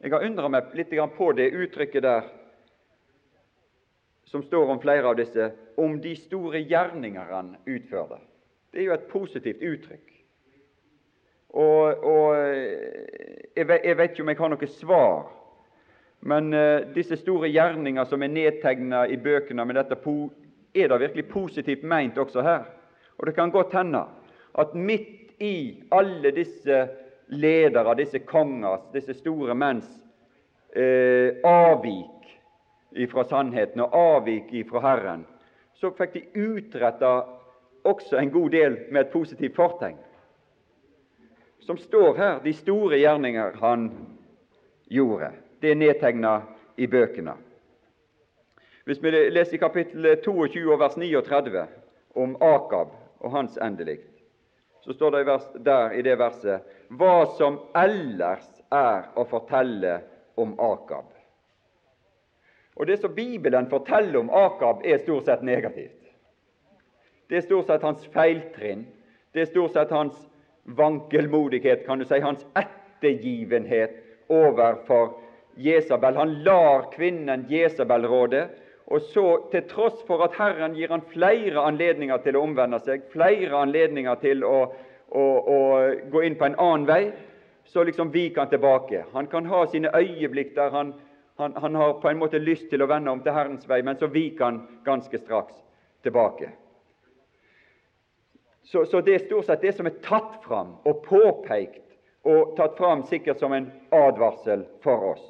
Jeg 0.00 0.16
har 0.16 0.26
undra 0.26 0.50
meg 0.50 0.74
litt 0.80 0.96
på 1.20 1.32
det 1.36 1.52
uttrykket 1.52 2.08
der 2.08 2.26
som 4.26 4.42
står 4.42 4.74
om 4.74 4.80
flere 4.80 5.12
av 5.12 5.20
disse, 5.20 5.52
om 5.76 6.00
de 6.00 6.16
store 6.16 6.64
gjerninger 6.64 7.34
han 7.36 7.56
utførte. 7.68 8.18
Det 8.72 8.80
er 8.80 8.90
jo 8.90 8.96
et 8.96 9.10
positivt 9.12 9.62
uttrykk. 9.62 10.17
Og, 11.48 12.04
og 12.04 12.36
jeg, 13.56 13.68
vet, 13.68 13.80
jeg, 13.84 13.96
vet 13.96 14.10
ikke 14.10 14.22
om 14.22 14.28
jeg 14.28 14.38
har 14.38 14.50
noe 14.52 14.68
svar, 14.68 15.28
men 16.28 16.50
uh, 16.52 16.88
disse 16.92 17.16
store 17.20 17.48
gjerninger 17.48 18.08
som 18.10 18.22
er 18.22 18.32
nedtegna 18.32 19.06
i 19.08 19.16
bøkene 19.22 19.64
med 19.64 19.78
dette, 19.78 19.96
er 20.74 20.90
det 20.90 21.00
virkelig 21.00 21.28
positivt 21.30 21.86
meint 21.88 22.18
også 22.18 22.42
her? 22.44 22.66
Og 23.18 23.26
det 23.26 23.34
kan 23.34 23.50
godt 23.50 23.72
hende 23.72 24.04
at 24.58 24.74
midt 24.74 25.32
i 25.40 25.80
alle 25.94 26.30
disse 26.34 26.88
ledere, 27.28 27.94
disse 27.96 28.18
kongers, 28.18 28.84
disse 28.92 29.14
store 29.14 29.54
menns 29.54 29.88
uh, 30.76 31.32
avvik 31.48 32.28
ifra 32.98 33.24
sannheten 33.24 33.80
og 33.86 33.96
avvik 33.96 34.52
ifra 34.52 34.82
Herren, 34.84 35.24
så 35.78 35.94
fikk 35.96 36.14
de 36.18 36.44
utretta 36.44 37.14
også 37.88 38.18
en 38.18 38.30
god 38.34 38.50
del 38.50 38.78
med 38.90 39.06
et 39.06 39.12
positivt 39.14 39.56
fortegn 39.56 39.96
som 41.60 41.78
står 41.78 42.14
her, 42.16 42.40
de 42.44 42.52
store 42.52 42.98
gjerninger 42.98 43.56
han 43.60 43.90
gjorde. 44.88 45.32
Det 45.60 45.70
er 45.70 45.80
nedtegna 45.80 46.40
i 46.76 46.86
bøkene. 46.86 47.34
Hvis 48.88 49.02
vi 49.02 49.10
leser 49.10 49.58
i 49.58 49.60
kapittel 49.60 50.06
22 50.24 50.78
vers 50.80 50.96
39 50.96 51.66
om 52.16 52.36
Akab 52.40 52.94
og 53.20 53.34
hans 53.34 53.58
endelikt, 53.60 54.22
så 54.80 54.94
står 54.96 55.10
det 55.10 55.38
der 55.66 55.92
i 55.92 56.02
det 56.02 56.14
verset 56.16 56.64
hva 56.96 57.26
som 57.36 57.58
ellers 57.76 58.46
er 58.72 59.10
å 59.18 59.26
fortelle 59.28 59.98
om 60.40 60.54
Akab. 60.56 61.10
Og 62.78 62.86
Det 62.86 63.00
som 63.00 63.14
Bibelen 63.14 63.68
forteller 63.68 64.20
om 64.20 64.30
Akab, 64.30 64.80
er 64.84 65.02
stort 65.02 65.26
sett 65.26 65.42
negativt. 65.42 65.98
Det 67.28 67.36
er 67.36 67.44
stort 67.44 67.66
sett 67.66 67.82
hans 67.82 68.06
feiltrinn, 68.14 68.86
det 69.34 69.40
er 69.42 69.50
stort 69.50 69.74
sett 69.74 69.90
hans 69.90 70.16
vankelmodighet, 70.76 71.86
kan 71.86 71.98
du 71.98 72.04
si, 72.04 72.20
hans 72.20 72.46
ettergivenhet 72.58 73.96
overfor 74.28 75.14
Jesabel. 75.56 76.16
Han 76.16 76.34
lar 76.44 76.90
kvinnen 76.92 77.46
Jesabel 77.48 78.06
råde, 78.06 78.48
og 78.86 79.00
så, 79.00 79.24
til 79.52 79.64
tross 79.68 79.98
for 80.08 80.24
at 80.24 80.36
Herren 80.38 80.76
gir 80.76 80.92
han 80.92 81.04
flere 81.10 81.60
anledninger 81.60 82.22
til 82.24 82.38
å 82.38 82.44
omvende 82.46 82.80
seg, 82.80 83.04
flere 83.12 83.56
anledninger 83.60 84.20
til 84.22 84.44
å, 84.48 84.60
å, 85.12 85.24
å 85.24 85.58
gå 86.12 86.22
inn 86.24 86.38
på 86.40 86.48
en 86.48 86.56
annen 86.56 86.86
vei, 86.88 87.02
så 87.68 87.84
liksom 87.84 88.12
viker 88.14 88.46
han 88.46 88.52
tilbake. 88.52 89.04
Han 89.12 89.28
kan 89.28 89.48
ha 89.50 89.66
sine 89.68 89.92
øyeblikk 89.92 90.54
der 90.56 90.72
han, 90.72 90.94
han, 91.36 91.56
han 91.60 91.76
har 91.76 91.98
på 92.00 92.08
en 92.08 92.22
måte 92.22 92.40
lyst 92.40 92.70
til 92.70 92.82
å 92.82 92.88
vende 92.88 93.12
om 93.12 93.20
til 93.24 93.36
Herrens 93.36 93.68
vei, 93.68 93.82
men 93.84 94.00
så 94.00 94.08
viker 94.08 94.44
han 94.46 94.62
ganske 94.88 95.20
straks 95.20 95.60
tilbake. 96.02 96.48
Så, 98.68 98.84
så, 98.86 99.00
det 99.00 99.14
er 99.14 99.22
stort 99.24 99.46
sett 99.48 99.62
det 99.64 99.72
som 99.78 99.86
er 99.88 99.94
tatt 100.04 100.42
fram 100.44 100.74
og 100.84 100.98
påpekt 101.06 101.86
og 102.28 102.50
tatt 102.58 102.74
fram 102.76 103.00
sikkert 103.08 103.40
som 103.40 103.54
en 103.56 103.70
advarsel 103.96 104.66
for 104.84 105.14
oss. 105.14 105.22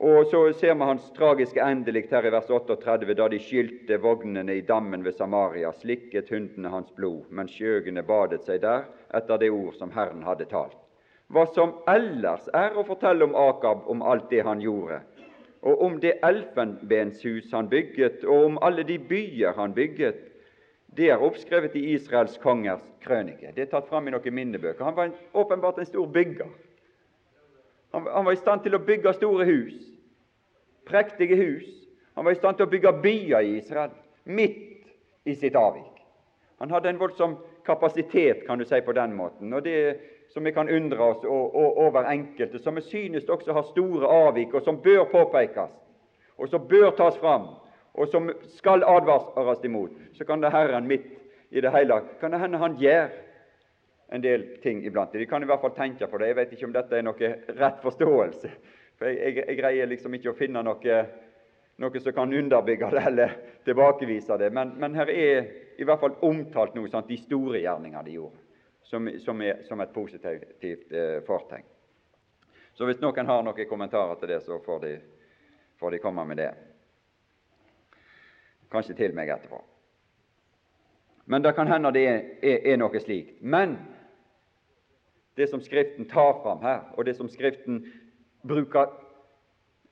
Og 0.00 0.26
Så 0.30 0.52
ser 0.52 0.74
vi 0.74 0.86
hans 0.86 1.08
tragiske 1.16 1.60
endelikt 1.60 2.14
her 2.14 2.28
i 2.28 2.30
vers 2.30 2.46
38, 2.46 3.10
da 3.18 3.26
de 3.28 3.40
skylte 3.42 3.98
vognene 4.00 4.54
i 4.54 4.62
dammen 4.62 5.02
ved 5.04 5.18
Samaria, 5.18 5.72
slikket 5.82 6.30
hundene 6.30 6.70
hans 6.70 6.94
blod, 6.94 7.26
mens 7.28 7.58
skjøgene 7.58 8.06
badet 8.06 8.46
seg 8.46 8.62
der 8.62 8.86
etter 9.10 9.42
det 9.42 9.50
ord 9.50 9.74
som 9.82 9.90
Herren 9.90 10.22
hadde 10.22 10.46
talt. 10.46 10.78
Hva 11.26 11.48
som 11.58 11.74
ellers 11.90 12.46
er 12.54 12.78
å 12.78 12.86
fortelle 12.86 13.26
om 13.26 13.34
Akab, 13.34 13.82
om 13.90 14.06
alt 14.06 14.30
det 14.30 14.46
han 14.46 14.62
gjorde, 14.62 15.02
og 15.66 15.82
om 15.84 15.98
det 16.00 16.20
elfenbenshus 16.22 17.50
han 17.52 17.68
bygget, 17.68 18.22
og 18.24 18.46
om 18.46 18.62
alle 18.62 18.86
de 18.86 18.96
byer 19.10 19.58
han 19.58 19.74
bygget, 19.74 20.29
det 20.96 21.10
er 21.10 21.22
oppskrevet 21.22 21.76
i 21.78 21.84
Israels 21.94 22.38
kongers 22.42 22.82
krønike. 23.04 23.52
Det 23.54 23.62
er 23.62 23.70
tatt 23.70 23.88
fram 23.88 24.08
i 24.08 24.14
noen 24.14 24.34
minnebøker. 24.34 24.84
Han 24.84 24.96
var 24.96 25.10
en, 25.10 25.14
åpenbart 25.34 25.78
en 25.78 25.88
stor 25.88 26.06
bygger. 26.06 26.50
Han, 27.94 28.06
han 28.06 28.26
var 28.26 28.34
i 28.34 28.40
stand 28.40 28.64
til 28.64 28.74
å 28.74 28.82
bygge 28.86 29.14
store 29.16 29.46
hus, 29.46 29.78
prektige 30.86 31.38
hus. 31.38 31.68
Han 32.18 32.26
var 32.26 32.34
i 32.34 32.40
stand 32.40 32.58
til 32.58 32.66
å 32.66 32.70
bygge 32.70 32.92
byer 33.02 33.46
i 33.46 33.56
Israel, 33.58 33.94
midt 34.24 34.90
i 35.24 35.34
sitt 35.34 35.56
avvik. 35.58 36.02
Han 36.60 36.70
hadde 36.74 36.90
en 36.90 37.00
voldsom 37.00 37.38
kapasitet, 37.66 38.44
kan 38.46 38.58
du 38.58 38.66
si, 38.66 38.80
på 38.84 38.92
den 38.92 39.14
måten. 39.16 39.52
og 39.54 39.64
det 39.64 40.00
som 40.30 40.44
vi 40.44 40.52
kan 40.52 40.68
undre 40.68 41.02
oss 41.02 41.24
over 41.24 42.04
enkelte, 42.04 42.58
som 42.58 42.74
vi 42.74 42.80
synes 42.80 43.28
også 43.28 43.52
har 43.52 43.62
store 43.62 44.06
avvik, 44.06 44.54
og 44.54 44.62
som 44.62 44.78
bør 44.82 45.04
påpekes, 45.10 45.72
og 46.38 46.48
som 46.48 46.68
bør 46.68 46.90
tas 46.96 47.18
fram, 47.18 47.48
og 47.94 48.08
som 48.08 48.30
skal 48.56 48.84
advares 48.86 49.64
imot, 49.64 49.90
så 50.14 50.24
kan 50.24 50.42
det 50.42 50.52
Herren 50.54 50.86
midt 50.86 51.08
i 51.50 51.60
det 51.60 51.72
hele 51.74 52.00
kan 52.20 52.30
det 52.30 52.38
hende 52.38 52.58
Han 52.58 52.76
gjør 52.78 53.08
en 54.10 54.22
del 54.22 54.44
ting 54.62 54.84
iblant. 54.86 55.12
De 55.12 55.26
kan 55.26 55.42
i 55.42 55.46
hvert 55.46 55.60
fall 55.60 55.74
tenke 55.74 56.06
på 56.06 56.18
det. 56.18 56.28
Jeg 56.30 56.36
vet 56.36 56.52
ikke 56.52 56.66
om 56.66 56.74
dette 56.74 56.96
er 56.98 57.02
noe 57.06 57.32
rett 57.58 57.82
forståelse. 57.82 58.50
For 58.98 59.06
Jeg, 59.06 59.18
jeg, 59.18 59.44
jeg 59.48 59.58
greier 59.58 59.86
liksom 59.86 60.14
ikke 60.14 60.32
å 60.32 60.38
finne 60.38 60.62
noe, 60.66 60.96
noe, 61.78 62.00
som 62.02 62.14
kan 62.14 62.34
underbygge 62.34 62.90
det 62.90 63.04
eller 63.06 63.36
tilbakevise 63.64 64.38
det. 64.38 64.50
Men, 64.54 64.74
men 64.82 64.94
her 64.98 65.10
er 65.10 65.50
i 65.78 65.86
hvert 65.86 66.02
fall 66.02 66.18
omtalt 66.26 66.74
noe 66.74 66.90
sånt, 66.90 67.08
de 67.08 67.18
store 67.18 67.62
gjerningene 67.62 68.06
de 68.06 68.16
gjorde 68.18 68.38
som, 68.82 69.10
som, 69.22 69.42
er, 69.42 69.62
som 69.68 69.80
et 69.80 69.92
positivt 69.94 70.92
eh, 70.92 71.20
fortegn. 71.26 71.66
Så 72.74 72.86
hvis 72.88 73.00
noen 73.02 73.26
har 73.26 73.44
noen 73.46 73.68
kommentarer 73.68 74.18
til 74.18 74.32
det, 74.32 74.40
så 74.42 74.58
får 74.64 74.82
de, 74.82 74.92
får 75.78 75.94
de 75.94 76.02
komme 76.02 76.24
med 76.26 76.42
det. 76.42 76.50
Kanskje 78.70 78.96
til 78.98 79.14
meg 79.14 79.32
etterpå. 79.34 79.60
Men 81.30 81.42
det 81.42 81.54
kan 81.54 81.68
hende 81.70 81.92
det 81.94 82.06
er, 82.08 82.20
er, 82.42 82.58
er 82.72 82.78
noe 82.80 83.00
slikt. 83.02 83.36
Men 83.42 83.76
det 85.38 85.50
som 85.50 85.62
Skriften 85.62 86.08
tar 86.10 86.40
fram 86.42 86.62
her, 86.62 86.80
og 86.96 87.06
det 87.06 87.16
som 87.16 87.28
Skriften 87.28 87.84
bruker 88.46 88.90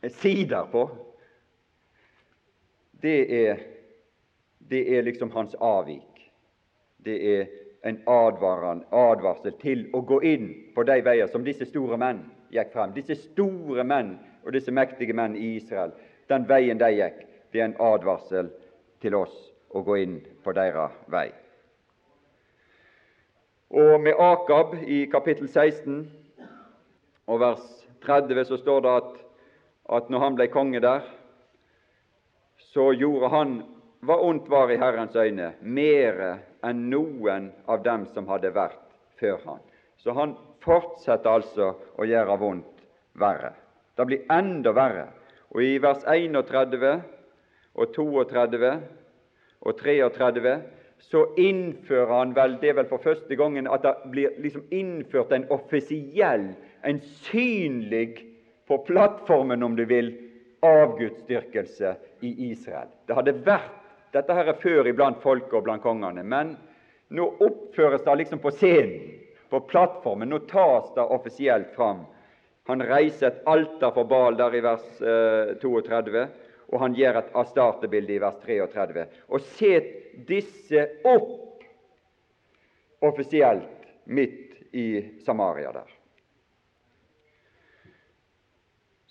sider 0.08 0.66
på, 0.72 0.88
det 3.02 3.18
er, 3.46 3.62
det 4.58 4.82
er 4.96 5.06
liksom 5.06 5.30
hans 5.30 5.54
avvik. 5.54 6.30
Det 7.04 7.18
er 7.38 7.46
en 7.86 8.00
advarsel 8.10 9.54
til 9.62 9.86
å 9.94 10.02
gå 10.02 10.20
inn 10.26 10.50
på 10.74 10.82
de 10.82 10.98
veier 11.06 11.30
som 11.30 11.46
disse 11.46 11.68
store 11.70 11.98
menn 12.00 12.24
gikk 12.54 12.72
frem. 12.74 12.94
Disse 12.96 13.14
store 13.28 13.84
menn 13.86 14.16
og 14.42 14.52
disse 14.56 14.74
mektige 14.74 15.14
menn 15.14 15.36
i 15.38 15.54
Israel, 15.60 15.94
den 16.28 16.48
veien 16.48 16.80
de 16.80 16.90
gikk, 16.96 17.22
det 17.52 17.62
er 17.62 17.70
en 17.70 17.78
advarsel 17.80 18.50
til 19.02 19.14
oss 19.18 19.34
å 19.74 19.82
gå 19.84 19.98
inn 20.02 20.18
på 20.44 20.54
deres 20.56 20.96
vei. 21.12 21.28
Og 23.68 23.98
med 24.00 24.16
Akab 24.16 24.78
i 24.88 25.02
kapittel 25.12 25.48
16 25.48 26.06
og 27.28 27.40
vers 27.42 27.64
30 28.06 28.44
så 28.48 28.56
står 28.56 28.84
det 28.84 28.94
at, 29.02 29.10
at 29.98 30.08
når 30.08 30.24
han 30.24 30.38
ble 30.38 30.48
konge 30.52 30.80
der, 30.80 31.02
så 32.72 32.92
gjorde 32.96 33.28
han 33.32 33.58
hva 34.06 34.16
ondt 34.24 34.48
var 34.48 34.70
i 34.70 34.78
Herrens 34.80 35.16
øyne, 35.18 35.52
mere 35.60 36.38
enn 36.64 36.86
noen 36.90 37.50
av 37.66 37.82
dem 37.84 38.06
som 38.14 38.28
hadde 38.30 38.54
vært 38.54 38.80
før 39.20 39.38
han. 39.44 39.62
Så 39.98 40.14
han 40.14 40.36
fortsetter 40.64 41.40
altså 41.40 41.72
å 41.98 42.06
gjøre 42.06 42.38
vondt 42.40 42.84
verre. 43.18 43.52
Det 43.98 44.06
blir 44.06 44.26
enda 44.32 44.72
verre. 44.72 45.08
Og 45.52 45.64
i 45.64 45.78
vers 45.82 46.04
31 46.06 47.00
og 47.78 47.94
32 47.94 48.72
og 49.66 49.78
33 49.78 50.54
så 50.98 51.24
innfører 51.38 52.10
han 52.10 52.34
vel 52.34 52.56
det 52.60 52.72
er 52.72 52.78
vel 52.80 52.88
for 52.90 53.02
første 53.02 53.36
gangen 53.38 53.70
at 53.70 53.84
det 53.86 53.94
blir 54.12 54.34
liksom 54.42 54.64
innført 54.74 55.32
en 55.32 55.46
offisiell, 55.54 56.50
en 56.82 56.98
synlig, 57.28 58.24
på 58.68 58.76
plattformen, 58.84 59.62
om 59.62 59.76
du 59.78 59.84
vil, 59.88 60.10
avgudsdyrkelse 60.60 61.94
i 62.20 62.50
Israel. 62.50 62.90
Det 63.06 63.16
hadde 63.16 63.32
vært 63.46 63.78
dette 64.12 64.34
her 64.34 64.50
er 64.50 64.58
før 64.60 64.88
iblant 64.90 65.22
folket 65.22 65.54
og 65.56 65.64
blant 65.64 65.84
kongene. 65.84 66.24
Men 66.24 66.56
nå 67.14 67.30
oppføres 67.44 68.04
det 68.04 68.16
liksom 68.20 68.42
på 68.42 68.52
scenen, 68.52 69.14
på 69.48 69.62
plattformen. 69.70 70.28
Nå 70.28 70.42
tas 70.50 70.90
det 70.96 71.06
offisielt 71.16 71.72
fram. 71.76 72.02
Han 72.68 72.84
reiser 72.84 73.30
et 73.30 73.40
alter 73.48 73.94
for 73.96 74.08
Bal 74.08 74.36
der 74.36 74.58
i 74.58 74.60
vers 74.64 74.84
eh, 75.00 75.54
32, 75.62 76.26
og 76.68 76.82
han 76.82 76.96
gjør 76.96 77.20
et 77.20 77.36
astartebilde 77.40 78.14
i 78.16 78.20
vers 78.20 78.36
33. 78.44 79.06
Og 79.32 79.44
set 79.56 79.88
disse 80.28 80.84
opp 81.08 81.64
offisielt 83.04 83.88
midt 84.04 84.58
i 84.76 84.88
Samaria 85.24 85.72
der. 85.72 85.94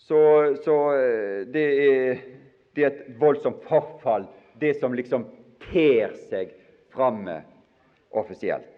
Så, 0.07 0.19
så 0.63 0.75
eh, 0.95 1.39
det, 1.51 1.65
er, 1.87 2.21
det 2.75 2.83
er 2.83 2.93
et 2.93 3.19
voldsomt 3.19 3.65
forfall 3.67 4.29
det 4.61 4.77
som 4.79 4.93
liksom 4.95 5.25
ter 5.67 6.13
seg 6.29 6.53
framme 6.93 7.41
offisielt. 8.15 8.73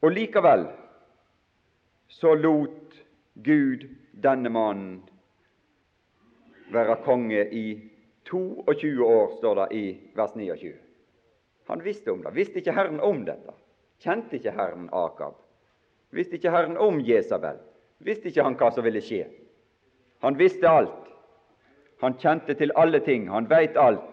Og 0.00 0.14
likevel 0.16 0.64
så 2.10 2.34
lot 2.34 2.98
Gud 3.34 3.86
denne 4.12 4.50
mannen 4.52 5.00
være 6.74 6.98
konge 7.06 7.46
i 7.54 7.64
22 8.28 9.06
år, 9.06 9.32
står 9.38 9.62
det 9.62 9.68
i 9.78 9.84
vers 10.14 10.34
29. 10.36 10.74
Han 11.70 11.82
visste 11.84 12.12
om 12.12 12.22
det. 12.22 12.34
Visste 12.34 12.60
ikke 12.60 12.74
Herren 12.74 13.00
om 13.00 13.24
dette? 13.26 13.54
Kjente 14.02 14.38
ikke 14.38 14.54
Herren 14.54 14.88
Akab? 14.92 15.38
Visste 16.10 16.38
ikke 16.38 16.50
Herren 16.50 16.78
om 16.78 17.00
Jesabel? 17.06 17.58
visste 18.00 18.30
ikke 18.30 18.44
han 18.44 18.56
hva 18.56 18.70
som 18.72 18.84
ville 18.86 19.02
skje. 19.04 19.26
Han 20.24 20.38
visste 20.40 20.68
alt. 20.68 21.08
Han 22.00 22.16
kjente 22.20 22.56
til 22.56 22.72
alle 22.80 23.00
ting. 23.04 23.28
Han 23.28 23.48
veit 23.50 23.76
alt. 23.76 24.06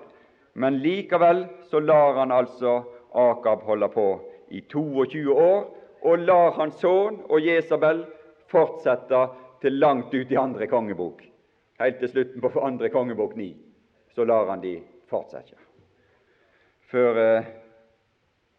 Men 0.53 0.79
likevel 0.83 1.45
så 1.69 1.79
lar 1.79 2.17
han 2.19 2.33
altså 2.35 2.81
Akab 3.15 3.63
holde 3.63 3.87
på 3.93 4.07
i 4.51 4.61
22 4.71 5.33
år, 5.33 5.67
og 6.01 6.19
lar 6.25 6.53
hans 6.57 6.79
sønn 6.81 7.21
og 7.27 7.41
Jesabel 7.41 8.03
fortsette 8.51 9.21
til 9.61 9.79
langt 9.79 10.13
ut 10.13 10.31
i 10.31 10.39
andre 10.39 10.67
kongebok. 10.69 11.23
Helt 11.79 11.99
til 12.01 12.09
slutten 12.09 12.41
på 12.41 12.61
andre 12.61 12.89
kongebok 12.89 13.35
ni. 13.35 13.55
så 14.15 14.25
lar 14.25 14.47
han 14.49 14.61
de 14.61 14.81
fortsette. 15.05 15.53
Før 16.89 17.17
eh, 17.21 17.47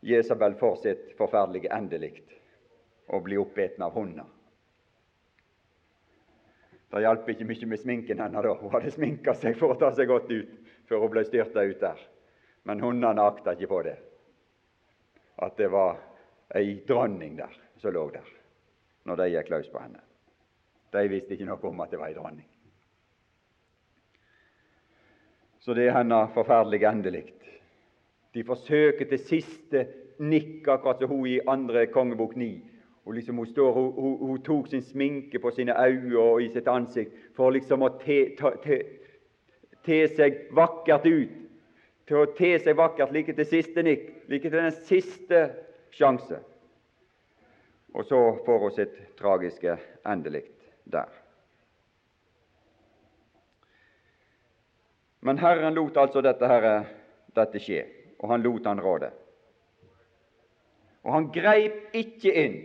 Jesabel 0.01 0.55
får 0.55 0.77
sitt 0.77 1.14
forferdelige 1.18 1.72
endelikt 1.74 2.37
og 3.09 3.24
blir 3.27 3.40
oppeten 3.42 3.83
av 3.83 3.96
hunder. 3.96 4.29
Det 6.88 7.03
hjalp 7.03 7.27
ikke 7.29 7.44
mye 7.48 7.66
med 7.68 7.81
sminken 7.83 8.20
hennes 8.22 8.44
da. 8.44 8.55
Hun 8.55 8.72
hadde 8.72 8.92
sminka 8.94 9.35
seg 9.35 9.59
for 9.59 9.74
å 9.74 9.81
ta 9.81 9.90
seg 9.96 10.09
godt 10.09 10.31
ut 10.31 10.55
før 10.88 11.03
hun 11.03 11.12
ble 11.12 11.24
styrta 11.27 11.64
ut 11.66 11.81
der. 11.81 11.98
Men 12.64 12.81
hundene 12.81 13.24
akta 13.24 13.57
ikke 13.57 13.70
på 13.72 13.83
det, 13.87 13.96
at 15.42 15.57
det 15.59 15.68
var 15.72 15.98
ei 16.54 16.78
dronning 16.88 17.37
der 17.38 17.52
som 17.76 17.92
lå 17.92 18.08
der 18.11 18.28
når 19.08 19.16
de 19.16 19.28
gikk 19.32 19.50
løs 19.50 19.68
på 19.72 19.80
henne. 19.80 20.00
De 20.92 21.08
visste 21.08 21.34
ikke 21.34 21.48
noe 21.48 21.68
om 21.68 21.80
at 21.80 21.92
det 21.92 22.00
var 22.00 22.11
ei 22.11 22.16
dronning. 22.16 22.46
Så 25.58 25.74
det 25.76 25.88
er 25.88 25.96
hennes 25.96 26.32
forferdelige 26.34 26.88
endelikt. 26.88 27.44
De 28.34 28.44
forsøker 28.44 29.08
til 29.08 29.20
siste 29.20 29.87
nikk, 30.18 30.68
akkurat 30.68 31.00
som 31.00 31.12
hun 31.12 31.26
i 31.26 31.40
andre 31.48 31.87
kongebok 31.92 32.37
9 32.37 32.50
og 33.08 33.14
liksom 33.14 33.37
Hun 33.37 33.46
står, 33.46 33.72
hun, 33.72 33.92
hun, 33.92 34.26
hun 34.26 34.42
tok 34.42 34.66
sin 34.68 34.82
sminke 34.82 35.38
på 35.38 35.50
sine 35.50 35.72
øyne 35.72 36.18
og 36.18 36.42
i 36.42 36.48
sitt 36.52 36.68
ansikt 36.68 37.12
for 37.37 37.50
liksom 37.50 37.82
å 37.82 37.88
te, 38.02 38.34
te, 38.37 38.50
te, 38.62 38.78
te 39.84 40.00
seg 40.12 40.42
vakkert 40.52 41.06
ut. 41.06 41.30
Til 42.08 42.16
å 42.20 42.26
te 42.37 42.50
seg 42.61 42.76
vakkert 42.76 43.14
like 43.16 43.32
til 43.32 43.48
siste 43.48 43.82
nikk, 43.82 44.11
like 44.28 44.50
til 44.50 44.61
den 44.61 44.76
siste 44.84 45.40
sjanse. 45.94 46.40
Og 47.94 48.05
så 48.05 48.20
får 48.46 48.59
hun 48.59 48.74
sitt 48.74 48.98
tragiske 49.18 49.79
endelikt 50.07 50.68
der. 50.85 51.09
Men 55.20 55.38
Herren 55.38 55.74
lot 55.74 55.96
altså 55.96 56.22
dette, 56.22 56.46
herre, 56.46 56.74
dette 57.35 57.61
skje, 57.61 57.83
og 58.20 58.31
han 58.33 58.44
lot 58.44 58.66
han 58.70 58.81
råde. 58.81 59.11
Og 61.03 61.12
han 61.12 61.31
greip 61.35 61.96
ikke 61.96 62.35
inn 62.44 62.59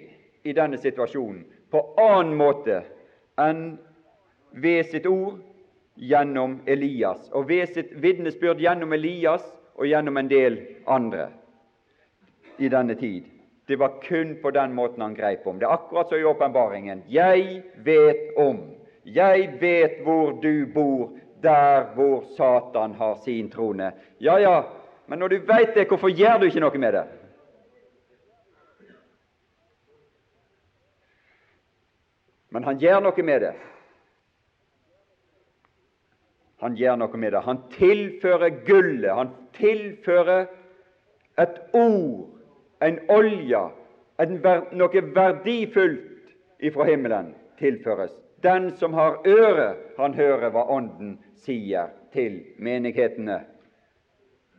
i 0.43 0.53
denne 0.53 0.77
situasjonen 0.77 1.45
på 1.73 1.81
annen 1.97 2.35
måte 2.37 2.83
enn 3.41 3.63
ved 4.53 4.85
sitt 4.91 5.07
ord 5.09 5.39
gjennom 5.95 6.59
Elias, 6.69 7.29
og 7.33 7.47
ved 7.49 7.73
sitt 7.73 7.93
vitnesbyrd 8.01 8.61
gjennom 8.61 8.93
Elias 8.93 9.45
og 9.73 9.87
gjennom 9.89 10.17
en 10.17 10.29
del 10.29 10.59
andre 10.85 11.31
i 12.57 12.69
denne 12.69 12.95
tid. 12.95 13.23
Det 13.65 13.75
var 13.75 14.01
kun 14.01 14.35
på 14.41 14.51
den 14.51 14.73
måten 14.73 15.01
han 15.01 15.15
greip 15.15 15.47
om. 15.47 15.59
Det 15.59 15.65
er 15.65 15.73
akkurat 15.73 16.09
som 16.09 16.17
i 16.17 16.23
åpenbaringen. 16.23 17.03
Jeg 17.07 17.63
vet 17.85 18.37
om, 18.37 18.59
jeg 19.03 19.57
vet 19.61 20.01
hvor 20.03 20.31
du 20.41 20.65
bor, 20.73 21.11
der 21.43 21.93
hvor 21.95 22.23
Satan 22.37 22.95
har 22.95 23.15
sin 23.23 23.49
trone. 23.51 23.91
Ja, 24.19 24.39
ja, 24.39 24.63
Men 25.05 25.19
når 25.19 25.27
du 25.27 25.37
veit 25.39 25.75
det, 25.75 25.87
hvorfor 25.87 26.09
gjør 26.09 26.37
du 26.39 26.45
ikke 26.47 26.61
noe 26.63 26.79
med 26.79 26.93
det? 26.95 27.03
Men 32.49 32.63
han 32.63 32.79
gjør 32.79 33.01
noe 33.03 33.25
med 33.25 33.41
det. 33.41 33.53
Han 36.63 36.77
gjør 36.79 36.99
noe 37.01 37.19
med 37.19 37.33
det. 37.35 37.41
Han 37.43 37.61
tilfører 37.73 38.59
gullet, 38.63 39.11
han 39.11 39.33
tilfører 39.57 40.45
et 41.43 41.57
ord, 41.73 42.29
en 42.83 42.99
olje, 43.11 43.61
noe 44.75 45.03
verdifullt 45.15 46.33
ifra 46.63 46.87
himmelen 46.87 47.33
tilføres. 47.59 48.11
Den 48.43 48.71
som 48.75 48.93
har 48.93 49.21
øre, 49.27 49.75
han 49.97 50.13
hører 50.13 50.51
hva 50.51 50.65
Ånden 50.71 51.17
sier 51.39 51.93
til 52.13 52.41
menighetene. 52.59 53.39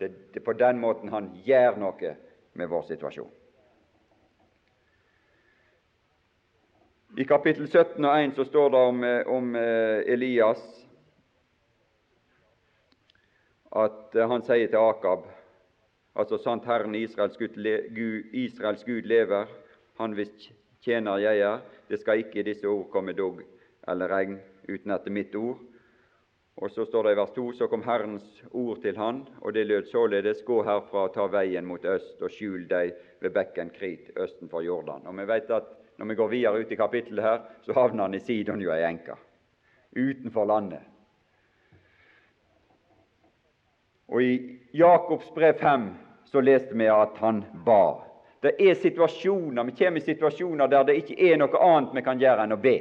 Det 0.01 0.11
er 0.35 0.45
på 0.45 0.53
den 0.57 0.81
måten 0.81 1.13
han 1.13 1.31
gjør 1.45 1.77
noe 1.81 2.15
med 2.55 2.71
vår 2.71 2.87
situasjon. 2.89 3.31
I 7.15 7.25
kapittel 7.25 7.69
17 7.69 8.05
og 8.05 8.25
1 8.25 8.33
så 8.35 8.45
står 8.45 8.73
det 8.75 8.79
om, 8.79 9.05
eh, 9.05 9.27
om 9.31 9.55
eh, 9.57 10.01
Elias 10.11 10.63
at 13.71 14.17
eh, 14.17 14.27
han 14.31 14.43
sier 14.43 14.67
til 14.67 14.83
Akab 14.83 15.29
altså 16.15 16.39
sant 16.39 16.65
Herren 16.65 16.95
Israels 16.95 17.37
Gud, 17.39 17.59
Israels 18.33 18.85
Gud 18.85 19.03
lever, 19.03 19.47
han 19.99 20.13
hvis 20.13 20.53
tjener 20.85 21.19
jeg 21.23 21.39
er, 21.39 21.63
det 21.89 22.01
skal 22.01 22.23
ikke 22.23 22.41
i 22.41 22.49
disse 22.51 22.69
ord 22.69 22.89
komme 22.93 23.13
dugg 23.13 23.43
eller 23.89 24.09
regn 24.09 24.39
uten 24.69 24.95
etter 24.95 25.13
mitt 25.13 25.35
ord. 25.37 25.61
Og 26.63 26.71
så 26.71 26.85
står 26.87 27.03
det 27.03 27.13
i 27.13 27.19
vers 27.19 27.33
2.: 27.35 27.53
Så 27.53 27.67
kom 27.67 27.83
Herrens 27.83 28.43
ord 28.53 28.79
til 28.83 28.97
han, 28.97 29.25
og 29.41 29.55
det 29.55 29.67
lød 29.67 29.89
således:" 29.91 30.43
Gå 30.47 30.63
herfra 30.63 31.09
og 31.09 31.15
ta 31.15 31.27
veien 31.27 31.67
mot 31.67 31.85
øst, 31.85 32.23
og 32.23 32.31
skjul 32.31 32.69
deg 32.71 32.95
ved 33.21 33.31
bekken 33.31 33.71
Krit 33.71 34.13
østen 34.17 34.49
for 34.49 34.63
Jordan. 34.63 35.07
Og 35.07 35.19
vi 35.19 35.27
vet 35.27 35.51
at 35.51 35.65
når 35.99 36.07
vi 36.07 36.15
går 36.15 36.29
videre 36.29 36.61
ut 36.61 36.73
i 36.73 36.77
kapittelet 36.77 37.25
her, 37.25 37.41
så 37.63 37.73
havner 37.73 38.03
han 38.03 38.15
i 38.15 38.21
Sidon 38.21 38.63
jo 38.63 38.71
ei 38.71 38.85
enke, 38.87 39.17
utenfor 39.97 40.45
landet. 40.45 40.83
Og 44.09 44.23
i 44.23 44.61
Jakobs 44.75 45.31
brev 45.35 45.55
5 45.55 45.91
så 46.35 46.41
leste 46.41 46.75
vi 46.75 46.89
at 46.91 47.19
han 47.23 47.45
ba. 47.65 48.03
Det 48.43 48.57
er 48.59 48.75
situasjoner, 48.75 49.65
Vi 49.65 49.73
kommer 49.73 50.01
i 50.01 50.05
situasjoner 50.05 50.67
der 50.67 50.85
det 50.85 50.97
ikke 50.99 51.15
er 51.31 51.37
noe 51.39 51.61
annet 51.63 51.95
vi 51.95 52.03
kan 52.03 52.19
gjøre 52.19 52.43
enn 52.43 52.57
å 52.57 52.59
be. 52.59 52.75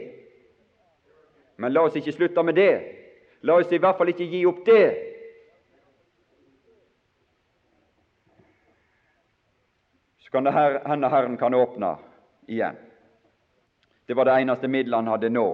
Men 1.62 1.74
la 1.74 1.84
oss 1.86 1.96
ikke 1.96 2.16
slutte 2.16 2.44
med 2.44 2.58
det. 2.58 2.74
La 3.46 3.60
oss 3.62 3.70
i 3.70 3.78
hvert 3.78 4.00
fall 4.00 4.10
ikke 4.10 4.26
gi 4.26 4.42
opp 4.50 4.64
det. 4.66 4.88
Så 10.26 10.34
kan 10.34 10.50
det 10.50 10.56
hende 10.58 11.14
Herren 11.14 11.38
kan 11.38 11.54
åpne 11.54 11.94
igjen. 12.48 12.82
Det 14.10 14.18
var 14.18 14.26
det 14.26 14.40
eneste 14.42 14.68
middelet 14.68 15.04
han 15.04 15.14
hadde 15.14 15.30
nå. 15.30 15.48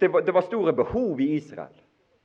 Det 0.00 0.08
var, 0.08 0.20
det 0.20 0.34
var, 0.34 0.40
store 0.40 0.72
behov 0.72 1.20
i 1.20 1.34
Israel. 1.34 1.74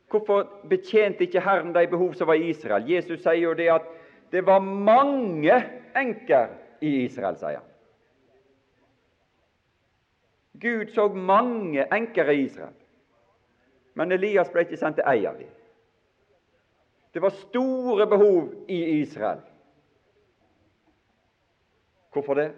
Hvorfor 0.10 0.48
betjente 0.70 1.24
ikke 1.24 1.42
Herren 1.42 1.74
de 1.74 1.88
behov 1.88 2.14
som 2.14 2.28
var 2.28 2.34
i 2.34 2.50
Israel? 2.50 2.88
Jesus 2.90 3.22
sier 3.22 3.44
jo 3.44 3.54
det 3.54 3.70
at 3.70 3.86
det 4.32 4.42
var 4.46 4.60
mange 4.60 5.54
enker 5.98 6.50
i 6.82 7.04
Israel, 7.06 7.38
sier 7.38 7.60
han. 7.60 7.68
Gud 10.60 10.90
så 10.92 11.08
mange 11.14 11.86
enker 11.94 12.30
i 12.34 12.42
Israel, 12.44 12.76
men 13.96 14.12
Elias 14.12 14.50
ble 14.52 14.66
ikke 14.66 14.80
sendt 14.80 15.00
til 15.00 15.08
ei 15.08 15.24
av 15.30 15.38
dem. 15.40 15.54
Det 17.14 17.22
var 17.24 17.34
store 17.34 18.06
behov 18.10 18.52
i 18.68 18.82
Israel. 19.00 19.40
Hvorfor 22.14 22.34
det? 22.34 22.52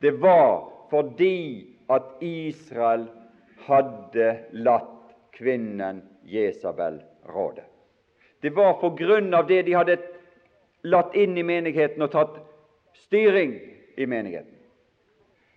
Det 0.00 0.12
var 0.20 0.70
fordi 0.90 1.66
at 1.90 2.02
Israel 2.20 3.08
hadde 3.66 4.28
latt 4.52 5.14
kvinnen 5.34 6.02
Jesabel 6.22 7.02
råde. 7.22 7.64
Det 8.40 8.50
var 8.50 8.74
på 8.80 8.90
grunn 8.98 9.34
av 9.34 9.46
det 9.46 9.62
de 9.62 9.72
hadde 9.72 9.98
latt 10.84 11.14
inn 11.16 11.38
i 11.38 11.46
menigheten 11.46 12.02
og 12.04 12.12
tatt 12.12 12.36
styring 13.06 13.56
i 13.96 14.06
menigheten. 14.06 14.52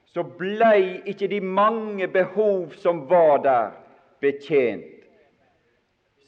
Så 0.07 0.23
blei 0.23 1.01
ikke 1.05 1.27
de 1.29 1.41
mange 1.43 2.07
behov 2.07 2.71
som 2.79 3.03
var 3.09 3.43
der, 3.43 3.75
betjent 4.23 4.97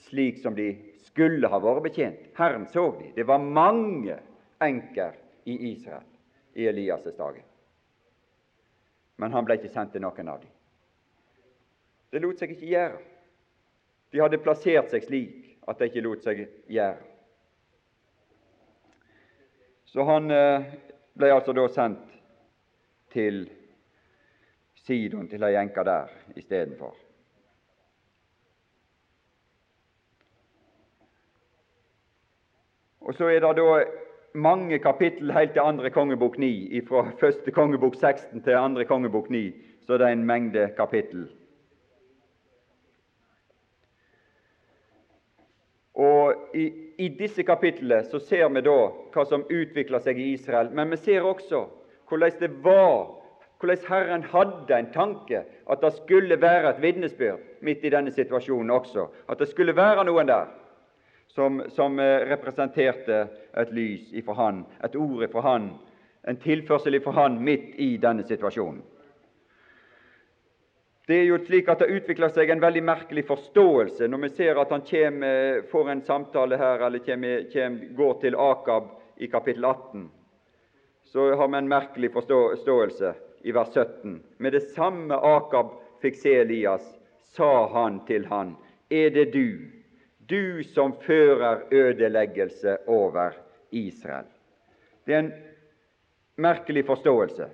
slik 0.09 0.37
som 0.37 0.55
de 0.55 0.73
skulle 1.05 1.47
ha 1.47 1.59
vært 1.61 1.83
betjent. 1.85 2.21
Herren 2.37 2.67
så 2.73 2.89
de. 2.99 3.11
Det 3.15 3.25
var 3.29 3.39
mange 3.39 4.17
enker 4.61 5.13
i 5.45 5.55
Israel 5.71 6.05
i 6.53 6.67
Elias' 6.69 7.17
dager. 7.17 7.43
Men 9.19 9.33
han 9.33 9.45
ble 9.45 9.59
ikke 9.59 9.71
sendt 9.73 9.93
til 9.93 10.03
noen 10.03 10.31
av 10.31 10.41
dem. 10.41 10.51
Det 12.11 12.21
lot 12.21 12.39
seg 12.41 12.55
ikke 12.55 12.71
gjøre. 12.71 12.97
De 14.09 14.21
hadde 14.23 14.41
plassert 14.41 14.89
seg 14.89 15.05
slik 15.05 15.51
at 15.69 15.77
det 15.77 15.91
ikke 15.91 16.05
lot 16.05 16.25
seg 16.25 16.41
gjøre. 16.69 16.97
Så 19.89 20.05
han 20.05 20.29
eh, 20.33 20.65
ble 21.17 21.31
altså 21.33 21.53
da 21.57 21.65
sendt 21.73 22.17
til 23.13 23.47
Sidon, 24.85 25.29
til 25.29 25.43
ei 25.45 25.55
enke 25.57 25.83
der 25.85 26.09
istedenfor. 26.37 26.97
Og 33.09 33.15
så 33.17 33.29
er 33.33 33.41
det 33.41 33.55
da 33.57 33.79
mange 34.37 34.77
kapittel 34.79 35.33
helt 35.33 35.53
til 35.53 35.65
andre 35.65 35.89
kongebok 35.89 36.37
9. 36.37 36.81
Fra 36.87 37.07
første 37.19 37.51
kongebok 37.51 37.95
16 37.95 38.43
til 38.45 38.57
andre 38.57 38.85
kongebok 38.85 39.29
9 39.29 39.47
så 39.89 39.97
det 39.97 40.05
er 40.05 40.13
en 40.13 40.25
mengde 40.25 40.67
kapittel. 40.77 41.23
Og 45.93 46.35
i, 46.53 46.65
i, 46.97 47.09
disse 47.09 47.43
kapitlene 47.43 48.03
så 48.09 48.19
ser 48.19 48.49
vi 48.53 48.63
da 48.65 48.77
hva 49.13 49.25
som 49.27 49.45
utvikler 49.49 50.01
seg 50.03 50.19
i 50.19 50.33
Israel, 50.33 50.71
men 50.73 50.91
vi 50.93 50.99
ser 51.01 51.27
også 51.27 51.65
hvordan 52.09 52.39
det 52.39 52.49
var, 52.63 53.11
hvordan 53.59 53.83
Herren 53.89 54.23
hadde 54.31 54.77
en 54.77 54.91
tanke 54.93 55.43
at 55.69 55.83
det 55.83 55.93
skulle 55.99 56.41
være 56.41 56.71
et 56.71 56.81
vitnesbyrd 56.81 57.61
midt 57.61 57.83
i 57.85 57.91
denne 57.93 58.11
situasjonen 58.11 58.71
også. 58.73 59.05
At 59.29 59.39
det 59.39 59.49
skulle 59.51 59.75
være 59.75 60.05
noen 60.07 60.29
der 60.29 60.49
som, 61.35 61.61
som 61.75 61.99
eh, 61.99 62.25
representerte 62.31 63.27
et 63.57 63.73
lys 63.75 64.13
ifra 64.17 64.33
Han, 64.39 64.63
et 64.83 64.95
ord 64.95 65.23
ifra 65.23 65.43
Han, 65.45 65.69
en 66.27 66.39
tilførsel 66.41 66.97
ifra 66.97 67.13
Han 67.21 67.37
midt 67.43 67.75
i 67.77 67.97
denne 68.01 68.25
situasjonen. 68.27 68.81
Det 71.09 71.15
er 71.17 71.23
jo 71.25 71.39
slik 71.41 71.65
at 71.73 71.79
det 71.81 71.89
utvikler 71.89 72.29
seg 72.29 72.51
en 72.53 72.59
veldig 72.61 72.83
merkelig 72.85 73.23
forståelse 73.25 74.05
når 74.11 74.19
vi 74.27 74.27
ser 74.29 74.59
at 74.61 74.69
han 74.69 74.83
kommer, 74.85 75.63
får 75.71 75.87
en 75.89 76.03
samtale 76.05 76.57
her, 76.61 76.83
eller 76.85 77.01
kommer, 77.01 77.47
kommer, 77.49 77.87
går 77.97 78.19
til 78.21 78.35
Akab 78.37 78.91
i 79.17 79.29
kapittel 79.31 79.65
18. 79.65 80.03
Så 81.09 81.25
har 81.33 81.49
vi 81.49 81.57
en 81.57 81.71
merkelig 81.71 82.11
forståelse 82.13 83.13
i 83.41 83.55
vers 83.57 83.73
17. 83.73 84.19
Med 84.37 84.53
det 84.53 84.61
samme 84.75 85.17
Akab 85.17 85.71
fikk 86.05 86.21
se 86.21 86.35
Elias, 86.43 86.85
sa 87.33 87.65
han 87.73 88.03
til 88.05 88.29
han, 88.29 88.53
Er 88.93 89.09
det 89.09 89.31
du, 89.33 89.65
du 90.29 90.61
som 90.61 90.93
fører 91.07 91.65
ødeleggelse 91.71 92.83
over 92.85 93.33
Israel? 93.71 94.29
Det 95.09 95.17
er 95.17 95.25
en 95.25 95.33
merkelig 96.37 96.85
forståelse. 96.85 97.49